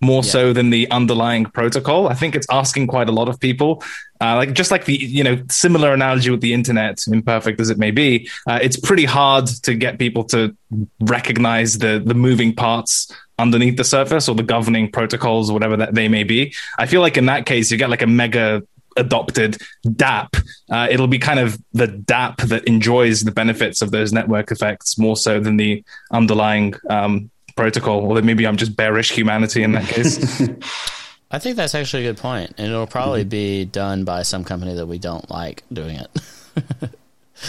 [0.00, 2.08] more so than the underlying protocol.
[2.08, 3.82] I think it's asking quite a lot of people.
[4.20, 7.78] uh, like just like the you know similar analogy with the internet, imperfect as it
[7.78, 10.54] may be, uh, it's pretty hard to get people to
[11.00, 15.94] recognize the the moving parts underneath the surface or the governing protocols or whatever that
[15.94, 16.52] they may be.
[16.78, 18.62] I feel like in that case, you get like a mega
[18.96, 19.56] adopted
[19.86, 20.30] dApp,
[20.70, 24.98] Uh, it'll be kind of the dApp that enjoys the benefits of those network effects
[24.98, 25.82] more so than the
[26.12, 27.30] underlying um,
[27.60, 28.00] protocol.
[28.00, 30.40] Or maybe I'm just bearish humanity in that case.
[31.30, 34.74] I think that's actually a good point, and it'll probably be done by some company
[34.74, 36.90] that we don't like doing it.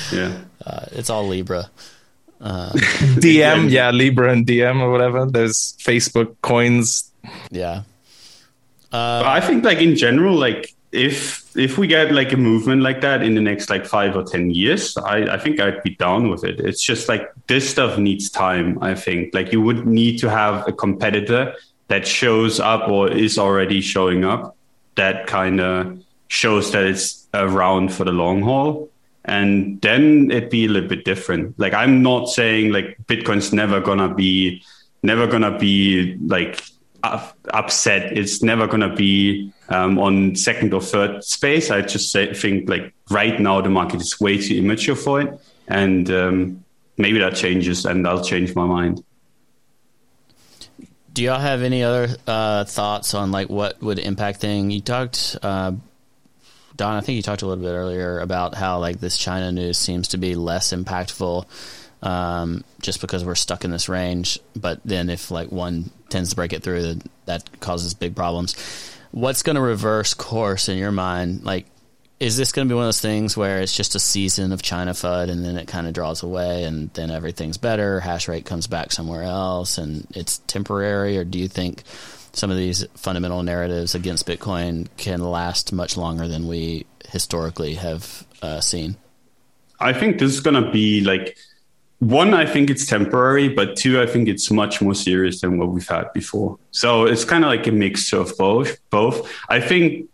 [0.09, 0.37] Yeah.
[0.65, 1.69] Uh, it's all Libra.
[3.19, 5.25] Diem, yeah, Libra and Diem or whatever.
[5.25, 7.11] There's Facebook coins.
[7.49, 7.83] Yeah.
[8.89, 13.01] But I think like in general, like if if we get like a movement like
[13.01, 16.29] that in the next like five or ten years, I, I think I'd be down
[16.29, 16.59] with it.
[16.59, 19.33] It's just like this stuff needs time, I think.
[19.33, 21.55] Like you would need to have a competitor
[21.87, 24.55] that shows up or is already showing up
[24.95, 28.89] that kind of shows that it's around for the long haul.
[29.25, 31.57] And then it'd be a little bit different.
[31.59, 34.63] Like I'm not saying like Bitcoin's never gonna be
[35.03, 36.61] never gonna be like
[37.03, 38.17] upset.
[38.17, 41.71] It's never gonna be um, on second or third space.
[41.71, 45.39] I just say, think like right now the market is way too immature for it,
[45.67, 46.63] and um,
[46.97, 49.03] maybe that changes, and I'll change my mind.
[51.13, 54.71] Do y'all have any other uh, thoughts on like what would impact thing?
[54.71, 55.73] You talked, uh,
[56.75, 56.95] Don.
[56.95, 60.09] I think you talked a little bit earlier about how like this China news seems
[60.09, 61.45] to be less impactful,
[62.01, 64.39] um, just because we're stuck in this range.
[64.55, 68.55] But then if like one tends to break it through, that causes big problems.
[69.11, 71.43] What's going to reverse course in your mind?
[71.43, 71.65] Like,
[72.19, 74.61] is this going to be one of those things where it's just a season of
[74.61, 78.45] China FUD and then it kind of draws away and then everything's better, hash rate
[78.45, 81.17] comes back somewhere else and it's temporary?
[81.17, 81.81] Or do you think
[82.33, 88.25] some of these fundamental narratives against Bitcoin can last much longer than we historically have
[88.43, 88.97] uh, seen?
[89.79, 91.37] I think this is going to be like
[92.01, 95.69] one, I think it's temporary, but two, I think it's much more serious than what
[95.69, 96.57] we've had before.
[96.71, 98.77] So it's kind of like a mixture of both.
[98.89, 99.31] Both.
[99.49, 100.09] I think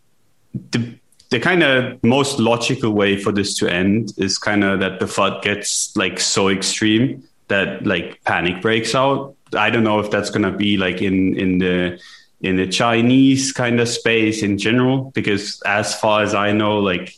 [0.71, 0.99] the
[1.29, 5.05] the kind of most logical way for this to end is kind of that the
[5.05, 9.35] FUD gets like so extreme that like panic breaks out.
[9.53, 12.01] I don't know if that's going to be like in in the
[12.41, 17.17] in the Chinese kind of space in general, because as far as I know, like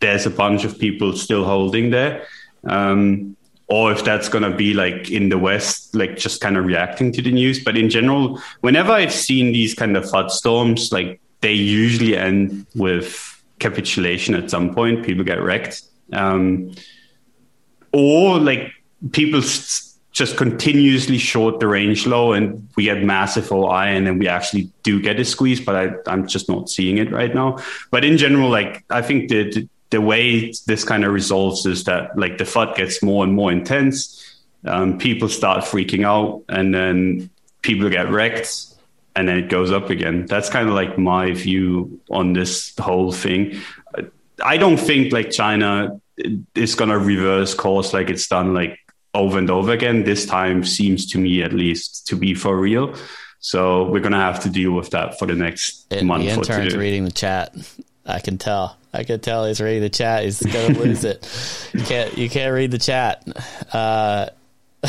[0.00, 2.26] there's a bunch of people still holding there.
[2.64, 3.36] Um,
[3.70, 7.12] or if that's going to be like in the West, like just kind of reacting
[7.12, 7.62] to the news.
[7.62, 12.66] But in general, whenever I've seen these kind of FUD storms, like they usually end
[12.74, 15.06] with capitulation at some point.
[15.06, 15.82] People get wrecked.
[16.12, 16.72] Um,
[17.92, 18.72] or like
[19.12, 24.26] people just continuously short the range low and we get massive OI and then we
[24.26, 27.58] actually do get a squeeze, but I, I'm just not seeing it right now.
[27.92, 31.84] But in general, like I think the, the, the way this kind of resolves is
[31.84, 34.38] that like the FUD gets more and more intense.
[34.64, 37.30] Um, people start freaking out and then
[37.62, 38.66] people get wrecked
[39.16, 40.26] and then it goes up again.
[40.26, 43.60] That's kind of like my view on this whole thing.
[44.42, 46.00] I don't think like China
[46.54, 48.78] is going to reverse course like it's done like
[49.12, 50.04] over and over again.
[50.04, 52.94] This time seems to me at least to be for real.
[53.40, 56.30] So we're going to have to deal with that for the next And month the
[56.30, 56.78] or intern's two.
[56.78, 57.54] reading the chat.
[58.06, 58.76] I can tell.
[58.92, 60.24] I can tell he's reading the chat.
[60.24, 61.70] He's to lose it.
[61.72, 62.18] You can't.
[62.18, 63.22] You can't read the chat.
[63.72, 64.30] Uh,
[64.82, 64.88] uh,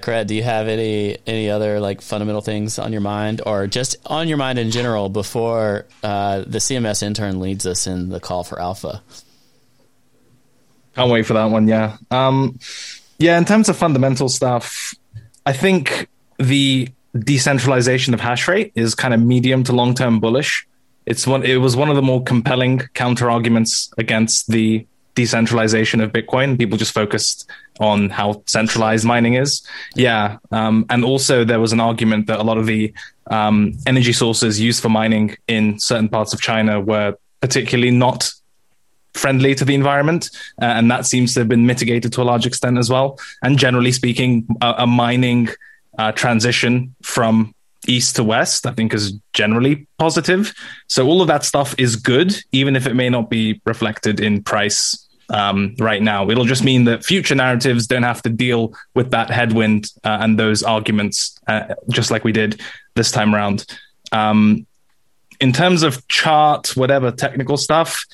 [0.00, 3.96] Cred, do you have any any other like fundamental things on your mind, or just
[4.06, 8.42] on your mind in general before uh, the CMS intern leads us in the call
[8.42, 9.02] for alpha?
[10.96, 11.68] Can't wait for that one.
[11.68, 11.98] Yeah.
[12.10, 12.58] Um,
[13.18, 13.38] yeah.
[13.38, 14.94] In terms of fundamental stuff,
[15.44, 16.08] I think
[16.38, 20.66] the decentralization of hash rate is kind of medium to long term bullish.
[21.06, 21.44] It's one.
[21.44, 26.58] It was one of the more compelling counter arguments against the decentralization of Bitcoin.
[26.58, 29.66] People just focused on how centralized mining is.
[29.94, 30.38] Yeah.
[30.50, 32.92] Um, and also there was an argument that a lot of the
[33.30, 38.30] um, energy sources used for mining in certain parts of China were particularly not
[39.14, 40.30] friendly to the environment,
[40.60, 43.18] uh, and that seems to have been mitigated to a large extent as well.
[43.42, 45.48] And generally speaking, a, a mining
[45.98, 47.54] uh, transition from
[47.88, 50.52] east to west, I think, is generally positive.
[50.88, 54.42] So all of that stuff is good, even if it may not be reflected in
[54.42, 55.02] price.
[55.28, 59.28] Um, right now, it'll just mean that future narratives don't have to deal with that
[59.28, 62.60] headwind uh, and those arguments, uh, just like we did
[62.94, 63.66] this time around.
[64.12, 64.66] Um,
[65.40, 68.04] in terms of chart, whatever technical stuff,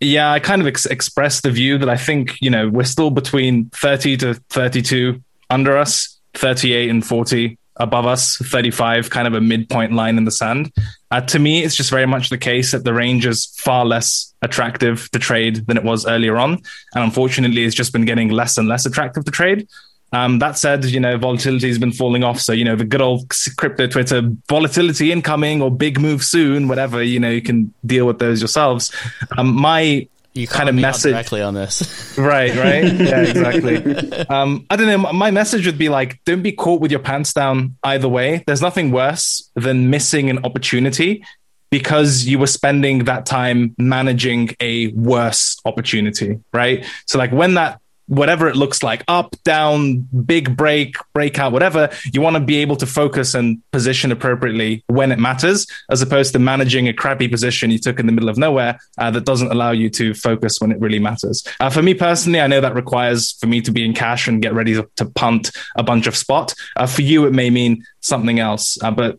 [0.00, 3.10] yeah, I kind of ex- expressed the view that I think, you know, we're still
[3.10, 9.40] between 30 to 32 under us, 38 and 40 above us, 35, kind of a
[9.40, 10.72] midpoint line in the sand.
[11.10, 14.34] Uh, to me, it's just very much the case that the range is far less
[14.42, 16.52] attractive to trade than it was earlier on.
[16.94, 19.68] And unfortunately, it's just been getting less and less attractive to trade.
[20.12, 22.40] Um, that said, you know, volatility has been falling off.
[22.40, 27.02] So, you know, the good old crypto Twitter volatility incoming or big move soon, whatever,
[27.02, 28.94] you know, you can deal with those yourselves.
[29.36, 31.12] Um, my You kind of called me out message.
[31.12, 32.02] directly on this.
[32.18, 32.84] Right, right.
[32.84, 34.24] Yeah, exactly.
[34.30, 35.12] Um, I don't know.
[35.12, 38.42] My message would be like, don't be caught with your pants down either way.
[38.46, 41.24] There's nothing worse than missing an opportunity
[41.70, 46.86] because you were spending that time managing a worse opportunity, right?
[47.06, 52.20] So, like, when that whatever it looks like up down big break breakout whatever you
[52.20, 56.38] want to be able to focus and position appropriately when it matters as opposed to
[56.38, 59.72] managing a crappy position you took in the middle of nowhere uh, that doesn't allow
[59.72, 61.44] you to focus when it really matters.
[61.58, 64.40] Uh, for me personally i know that requires for me to be in cash and
[64.40, 66.54] get ready to, to punt a bunch of spot.
[66.76, 69.18] Uh, for you it may mean something else uh, but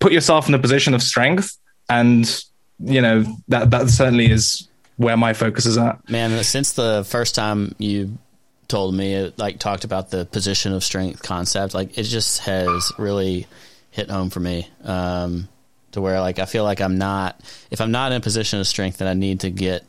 [0.00, 1.56] put yourself in a position of strength
[1.88, 2.44] and
[2.80, 6.08] you know that that certainly is where my focus is at.
[6.08, 8.16] Man, since the first time you
[8.68, 12.92] told me, it, like talked about the position of strength concept, like it just has
[12.98, 13.46] really
[13.90, 14.68] hit home for me.
[14.82, 15.48] Um,
[15.92, 18.66] to where like I feel like I'm not if I'm not in a position of
[18.66, 19.84] strength, then I need to get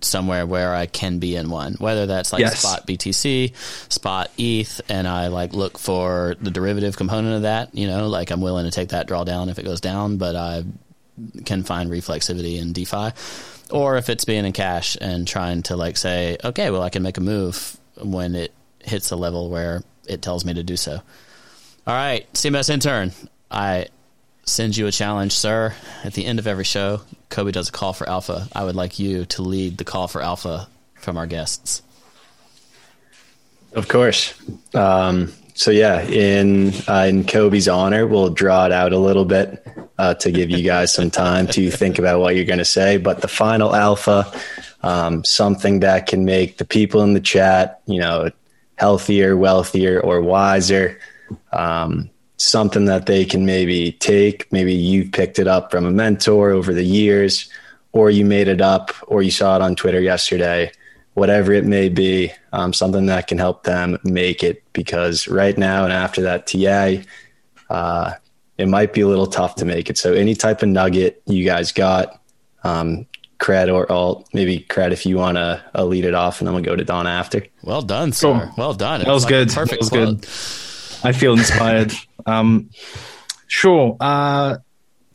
[0.00, 2.60] somewhere where I can be in one, whether that's like Yes.
[2.60, 3.54] spot BTC,
[3.92, 7.74] spot ETH, and I like look for the derivative component of that.
[7.74, 10.64] You know, like I'm willing to take that drawdown if it goes down, but I
[11.44, 13.10] can find reflexivity in DeFi,
[13.70, 17.02] or if it's being in cash and trying to like say, okay, well, I can
[17.02, 18.52] make a move when it
[18.82, 21.00] hits a level where it tells me to do so.
[21.86, 23.12] All right, CMS intern,
[23.50, 23.86] I
[24.44, 25.74] send you a challenge, sir.
[26.04, 28.48] At the end of every show, Cobie does a call for alpha.
[28.54, 31.82] I would like you to lead the call for alpha from our guests.
[33.72, 34.34] Of course.
[34.74, 39.66] Um, so yeah, in uh, in Cobie's honor, we'll draw it out a little bit
[39.98, 42.96] uh, to give you guys some time to think about what you're going to say.
[42.98, 44.30] But the final alpha,
[44.86, 48.30] um, something that can make the people in the chat, you know,
[48.76, 50.98] healthier, wealthier, or wiser.
[51.52, 54.50] Um, something that they can maybe take.
[54.52, 57.50] Maybe you picked it up from a mentor over the years,
[57.92, 60.70] or you made it up, or you saw it on Twitter yesterday
[61.16, 64.62] whatever it may be, um, something that can help them make it.
[64.74, 67.02] Because right now and after that TA,
[67.70, 68.12] uh,
[68.58, 69.96] it might be a little tough to make it.
[69.96, 72.20] So any type of nugget you guys got,
[72.64, 73.06] um,
[73.38, 76.54] cred or alt, maybe cred if you want to uh, lead it off, and I'm
[76.54, 77.46] gonna go to Don after.
[77.62, 78.32] Well done, sir.
[78.32, 78.52] Cool.
[78.56, 79.00] Well done.
[79.00, 79.48] That was It's like good.
[79.54, 79.70] Perfect.
[79.70, 80.20] That was quote.
[80.20, 81.08] good.
[81.08, 81.92] I feel inspired.
[82.26, 82.70] um,
[83.46, 83.96] sure.
[84.00, 84.56] Uh,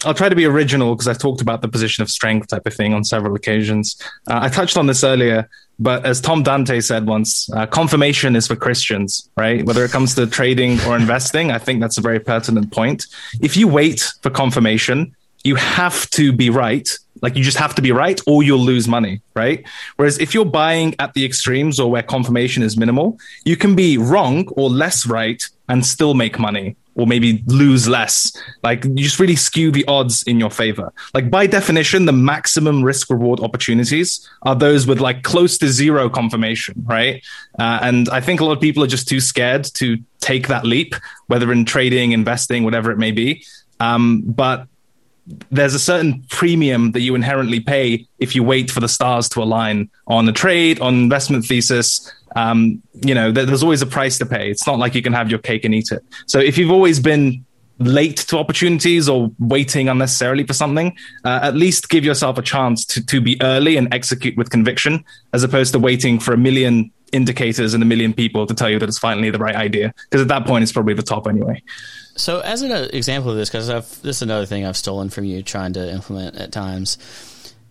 [0.03, 2.73] I'll try to be original because I've talked about the position of strength type of
[2.73, 4.01] thing on several occasions.
[4.27, 8.47] Uh, I touched on this earlier, but as Tom Dante said once, uh, confirmation is
[8.47, 9.63] for Christians, right?
[9.63, 13.05] Whether it comes to trading or investing, I think that's a very pertinent point.
[13.41, 16.89] If you wait for confirmation, you have to be right.
[17.21, 19.63] Like you just have to be right or you'll lose money, right?
[19.97, 23.97] Whereas if you're buying at the extremes or where confirmation is minimal, you can be
[23.97, 28.35] wrong or less right and still make money or maybe lose less.
[28.63, 30.91] Like you just really skew the odds in your favor.
[31.13, 36.09] Like by definition, the maximum risk reward opportunities are those with like close to zero
[36.09, 37.23] confirmation, right?
[37.57, 40.65] Uh, and I think a lot of people are just too scared to take that
[40.65, 40.95] leap,
[41.27, 43.45] whether in trading, investing, whatever it may be.
[43.79, 44.67] Um, but
[45.51, 49.41] there's a certain premium that you inherently pay if you wait for the stars to
[49.41, 52.11] align on a trade, on investment thesis.
[52.35, 54.49] Um, you know, there's always a price to pay.
[54.49, 56.03] It's not like you can have your cake and eat it.
[56.27, 57.45] So if you've always been
[57.79, 60.95] late to opportunities or waiting unnecessarily for something,
[61.25, 65.03] uh, at least give yourself a chance to, to be early and execute with conviction,
[65.33, 68.79] as opposed to waiting for a million indicators and a million people to tell you
[68.79, 69.93] that it's finally the right idea.
[70.09, 71.61] Because at that point, it's probably the top anyway.
[72.15, 73.67] So, as an example of this, because
[74.01, 76.97] this is another thing I've stolen from you trying to implement at times,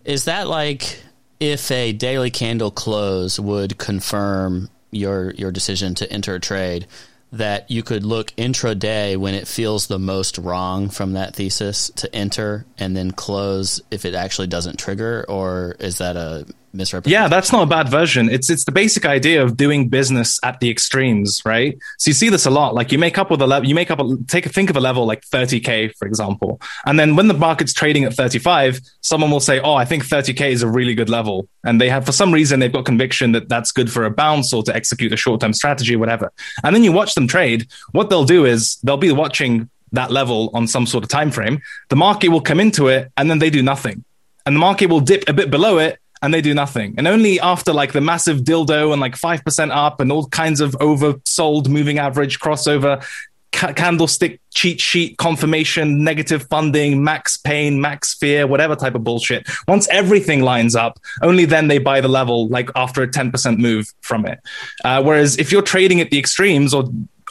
[0.03, 0.99] is that like
[1.39, 6.87] if a daily candle close would confirm your your decision to enter a trade,
[7.31, 12.13] that you could look intraday when it feels the most wrong from that thesis to
[12.13, 17.21] enter and then close if it actually doesn't trigger, or is that a misrepresentation?
[17.21, 18.29] Yeah, that's not a bad version.
[18.29, 21.77] It's it's the basic idea of doing business at the extremes, right?
[21.97, 22.73] So you see this a lot.
[22.73, 24.77] Like you make up with a level, you make up a take a think of
[24.77, 29.31] a level like 30k, for example, and then when the market's trading at 35, someone
[29.31, 32.11] will say, "Oh, I think 30k is a really good level," and they have for
[32.11, 35.17] some reason they've got conviction that that's good for a bounce or to execute a
[35.17, 36.31] short term strategy, or whatever.
[36.63, 37.67] And then you watch them trade.
[37.91, 41.61] What they'll do is they'll be watching that level on some sort of time frame.
[41.89, 44.05] The market will come into it, and then they do nothing
[44.45, 46.93] and the market will dip a bit below it and they do nothing.
[46.97, 50.73] And only after like the massive dildo and like 5% up and all kinds of
[50.73, 53.03] oversold moving average crossover,
[53.51, 59.47] ca- candlestick cheat sheet confirmation, negative funding, max pain, max fear, whatever type of bullshit.
[59.67, 63.87] Once everything lines up, only then they buy the level, like after a 10% move
[64.01, 64.39] from it.
[64.83, 66.83] Uh, whereas if you're trading at the extremes or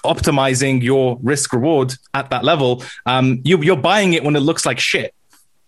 [0.05, 4.65] optimizing your risk reward at that level, um, you, you're buying it when it looks
[4.65, 5.15] like shit.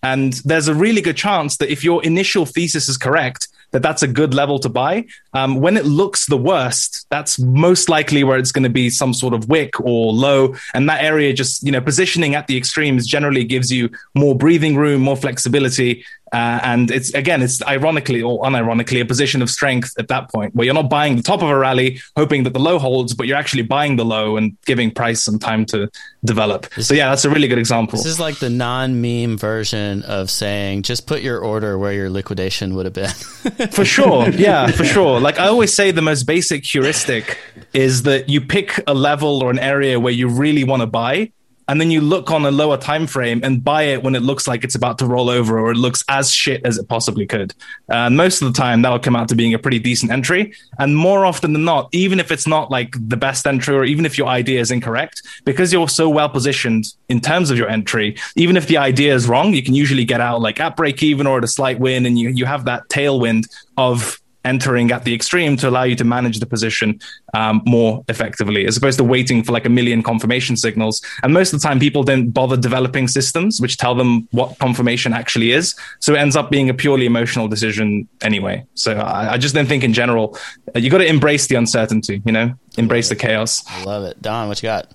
[0.03, 4.03] And there's a really good chance that if your initial thesis is correct, that that's
[4.03, 5.07] a good level to buy.
[5.33, 9.15] Um, when it looks the worst, that's most likely where it's going to be some
[9.15, 10.55] sort of wick or low.
[10.75, 14.77] And that area just, you know, positioning at the extremes generally gives you more breathing
[14.77, 16.05] room, more flexibility.
[16.33, 20.55] Uh, and it's again, it's ironically or unironically a position of strength at that point
[20.55, 23.27] where you're not buying the top of a rally, hoping that the low holds, but
[23.27, 25.89] you're actually buying the low and giving price some time to
[26.25, 26.69] develop.
[26.75, 27.99] This- so yeah, that's a really good example.
[27.99, 32.75] This is like the non-meme version of saying just put your order where your liquidation
[32.75, 33.09] would have been.
[33.73, 37.39] for sure yeah for sure like i always say the most basic heuristic
[37.73, 41.31] is that you pick a level or an area where you really want to buy
[41.69, 44.47] and then you look on a lower time frame and buy it when it looks
[44.47, 47.55] like it's about to roll over or it looks as shit as it possibly could.
[47.89, 50.53] And most of the time that'll come out to being a pretty decent entry.
[50.79, 54.07] And more often than not even if it's not like the best entry or even
[54.07, 58.17] if your idea is incorrect because you're so well positioned in terms of your entry
[58.37, 61.27] even if the idea is wrong you can usually get out like at break even
[61.27, 65.15] or at a slight win and you, you have that tailwind of entering at the
[65.15, 67.01] extreme to allow you to manage the position
[67.35, 71.03] um, more effectively as opposed to waiting for like a million confirmation signals.
[71.23, 75.13] And most of the time people don't bother developing systems which tell them what confirmation
[75.13, 75.75] actually is.
[76.01, 78.65] So it ends up being a purely emotional decision anyway.
[78.75, 80.37] So i, I just don't think in general
[80.75, 82.55] uh, you got to embrace the uncertainty you know?
[82.77, 83.63] Embrace the chaos.
[83.69, 84.21] I love it.
[84.23, 84.91] Don, what you got?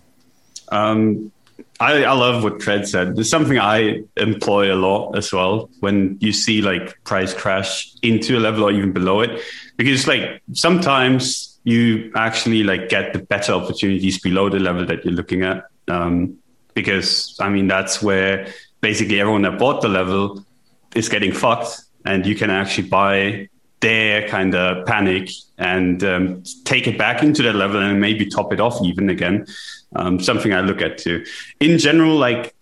[0.70, 1.32] Um,
[1.80, 3.16] I, I love what Cred said.
[3.16, 8.38] There's something I employ a lot as well when you see like price crash into
[8.38, 9.42] a level or even below it,
[9.76, 15.14] because like sometimes you actually like get the better opportunities below the level that you're
[15.14, 15.66] looking at.
[15.88, 16.38] Um,
[16.74, 18.48] because I mean that's where
[18.82, 20.44] basically everyone that bought the level
[20.96, 23.50] is getting fucked, and you can actually buy
[23.80, 25.30] their kind of panic
[25.60, 29.46] and um, take it back into that level and maybe top it off even again.
[29.96, 31.26] Um, something I look at too.
[31.60, 32.54] In general, like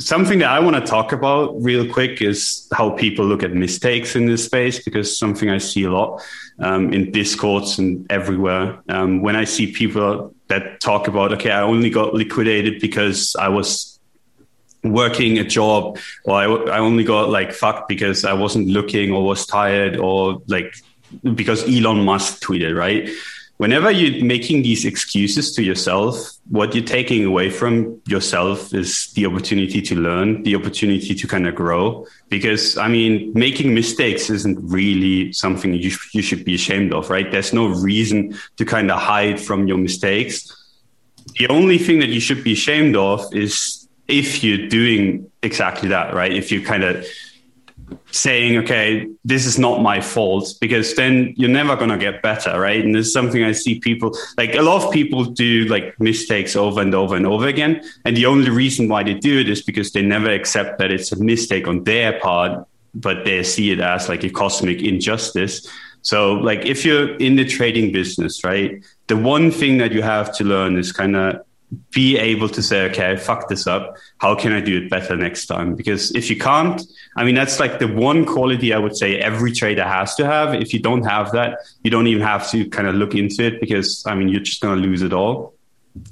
[0.00, 4.16] something that I want to talk about real quick is how people look at mistakes
[4.16, 6.22] in this space because something I see a lot
[6.58, 8.80] um, in discords and everywhere.
[8.88, 13.48] Um, when I see people that talk about, okay, I only got liquidated because I
[13.48, 14.00] was
[14.82, 19.24] working a job or I, I only got like fucked because I wasn't looking or
[19.24, 20.74] was tired or like
[21.34, 23.08] because Elon Musk tweeted, right?
[23.62, 29.24] Whenever you're making these excuses to yourself, what you're taking away from yourself is the
[29.24, 32.04] opportunity to learn, the opportunity to kind of grow.
[32.28, 37.08] Because I mean, making mistakes isn't really something you, sh- you should be ashamed of,
[37.08, 37.30] right?
[37.30, 40.52] There's no reason to kind of hide from your mistakes.
[41.38, 46.14] The only thing that you should be ashamed of is if you're doing exactly that,
[46.14, 46.32] right?
[46.32, 47.06] If you kind of
[48.10, 52.58] saying, okay, this is not my fault, because then you're never going to get better,
[52.58, 52.84] right?
[52.84, 56.80] And is something I see people like a lot of people do like mistakes over
[56.80, 57.82] and over and over again.
[58.04, 61.12] And the only reason why they do it is because they never accept that it's
[61.12, 65.66] a mistake on their part, but they see it as like a cosmic injustice.
[66.02, 70.34] So, like, if you're in the trading business, right, the one thing that you have
[70.36, 71.42] to learn is kind of
[71.90, 73.96] be able to say, okay, I fucked this up.
[74.18, 75.74] How can I do it better next time?
[75.74, 76.82] Because if you can't,
[77.16, 80.54] I mean, that's like the one quality I would say every trader has to have.
[80.54, 83.60] If you don't have that, you don't even have to kind of look into it
[83.60, 85.54] because, I mean, you're just going to lose it all.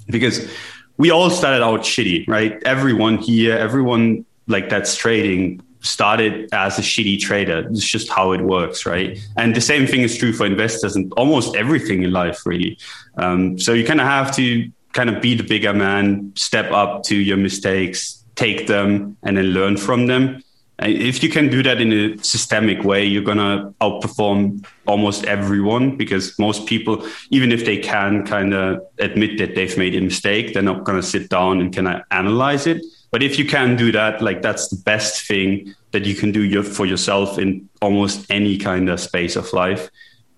[0.09, 0.51] Because
[0.97, 2.63] we all started out shitty, right?
[2.65, 7.67] Everyone here, everyone like that's trading started as a shitty trader.
[7.71, 9.19] It's just how it works, right?
[9.37, 12.79] And the same thing is true for investors and almost everything in life, really.
[13.17, 17.03] Um, so you kind of have to kind of be the bigger man, step up
[17.05, 20.43] to your mistakes, take them, and then learn from them.
[20.83, 25.97] If you can do that in a systemic way, you're going to outperform almost everyone
[25.99, 30.55] because most people, even if they can kind of admit that they've made a mistake,
[30.55, 32.83] they're not going to sit down and kind of analyze it.
[33.11, 36.43] But if you can do that, like that's the best thing that you can do
[36.43, 39.91] your, for yourself in almost any kind of space of life.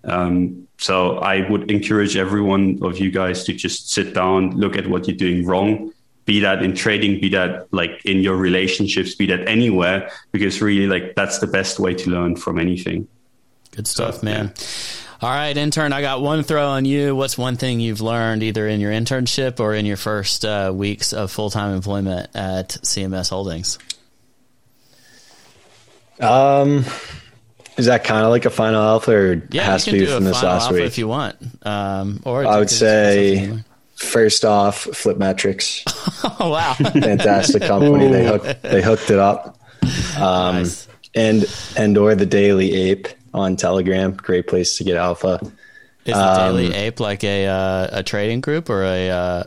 [0.04, 4.76] Um, so I would encourage every one of you guys to just sit down, look
[4.76, 5.92] at what you're doing wrong,
[6.24, 10.86] be that in trading, be that like in your relationships, be that anywhere, because really
[10.86, 13.08] like that's the best way to learn from anything.
[13.72, 14.52] Good stuff, man.
[15.20, 17.14] All right, intern, I got one throw on you.
[17.14, 21.12] What's one thing you've learned either in your internship or in your first uh, weeks
[21.12, 23.78] of full time employment at CMS Holdings?
[26.18, 26.84] Um,
[27.82, 30.14] is that kind of like a final alpha, or Yeah, has you to be do
[30.14, 30.84] from a this final last alpha week?
[30.86, 31.36] if you want.
[31.66, 33.64] Um, or I would say up to you.
[33.96, 35.82] first off, Flipmetrics,
[36.40, 36.74] Oh wow.
[36.74, 38.08] fantastic company.
[38.08, 39.58] They hooked they hooked it up.
[40.16, 40.88] Um, Nice.
[41.14, 41.44] and
[41.76, 45.40] and or the Daily Ape on Telegram, great place to get alpha.
[46.04, 49.42] Is the Um, Daily Ape like a uh, a trading group or a uh,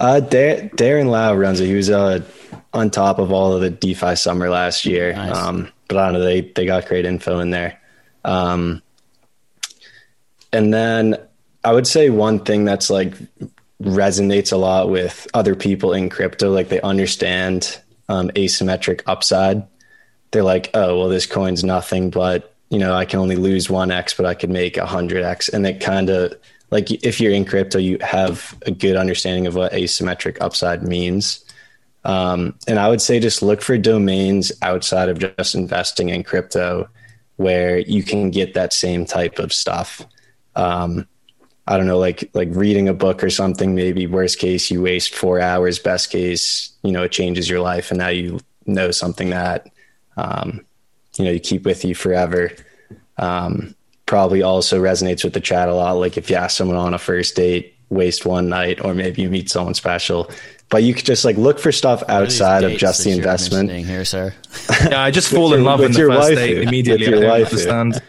[0.00, 1.66] Uh, Dar- Darren Lau runs it.
[1.66, 2.20] He was uh,
[2.72, 5.12] on top of all of the DeFi summer last year.
[5.14, 5.36] Nice.
[5.36, 7.80] Um, but I don't know, they, they got great info in there.
[8.24, 8.82] Um,
[10.52, 11.16] and then
[11.64, 13.14] I would say one thing that's like
[13.82, 19.66] resonates a lot with other people in crypto, like they understand um, asymmetric upside.
[20.30, 23.90] They're like, oh, well, this coin's nothing, but you know, I can only lose one
[23.90, 25.48] X, but I could make a hundred X.
[25.48, 26.34] And it kind of
[26.70, 31.41] like if you're in crypto, you have a good understanding of what asymmetric upside means.
[32.04, 36.88] Um, and I would say just look for domains outside of just investing in crypto
[37.36, 40.04] where you can get that same type of stuff.
[40.56, 41.06] Um,
[41.66, 43.74] I don't know, like like reading a book or something.
[43.74, 45.78] Maybe worst case, you waste four hours.
[45.78, 49.68] Best case, you know, it changes your life, and now you know something that
[50.16, 50.64] um,
[51.16, 52.50] you know you keep with you forever.
[53.16, 53.76] Um,
[54.06, 55.92] probably also resonates with the chat a lot.
[55.92, 59.30] Like if you ask someone on a first date, waste one night, or maybe you
[59.30, 60.30] meet someone special.
[60.72, 63.10] But you could just like look for stuff what are these outside of just the
[63.10, 63.68] you're investment.
[63.68, 64.34] mentioning here, sir?
[64.88, 66.34] Yeah, I just fall in love with in the your first waifu.
[66.34, 67.06] date With immediately.
[67.06, 68.02] I your don't understand.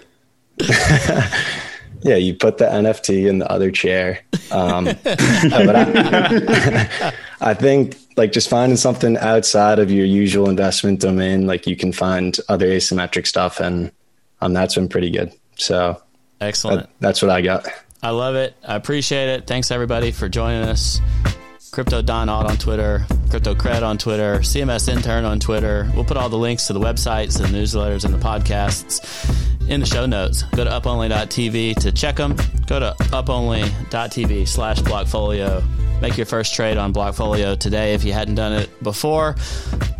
[2.03, 4.19] Yeah, you put the NFT in the other chair.
[4.51, 11.47] Um, but I, I think like just finding something outside of your usual investment domain,
[11.47, 13.89] like you can find other asymmetric stuff, and
[14.41, 15.31] um, that's been pretty good.
[15.55, 16.01] So
[16.41, 16.81] Excellent.
[16.81, 17.67] that, that's what I got.
[18.01, 18.53] I love it.
[18.67, 19.47] I appreciate it.
[19.47, 20.99] Thanks everybody for joining us.
[21.73, 25.91] Crypto DonAlt on Twitter, Crypto Cred on Twitter, CMS Intern on Twitter.
[25.95, 29.01] We'll put all the links to the websites, the newsletters, and the podcasts
[29.67, 30.43] in the show notes.
[30.55, 32.35] Go to uponly.tv to check them.
[32.67, 35.63] Go to uponly.tv slash blockfolio.
[35.99, 39.33] Make your first trade on Blockfolio today if you hadn't done it before.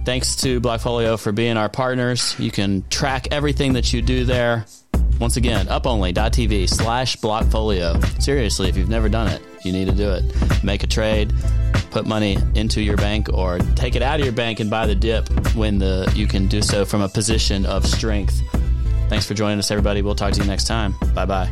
[0.04, 2.36] Thanks to Blockfolio for being our partners.
[2.38, 4.66] You can track everything that you do there.
[5.19, 8.22] Once again, uponly.tv slash blockfolio.
[8.22, 10.64] Seriously, if you've never done it, you need to do it.
[10.64, 11.34] Make a trade,
[11.91, 14.95] put money into your bank, or take it out of your bank and buy the
[14.95, 18.41] dip when the you can do so from a position of strength.
[19.10, 20.02] Thanks for joining us, everybody.
[20.02, 20.95] We'll talk to you next time.
[21.14, 21.52] Bye bye.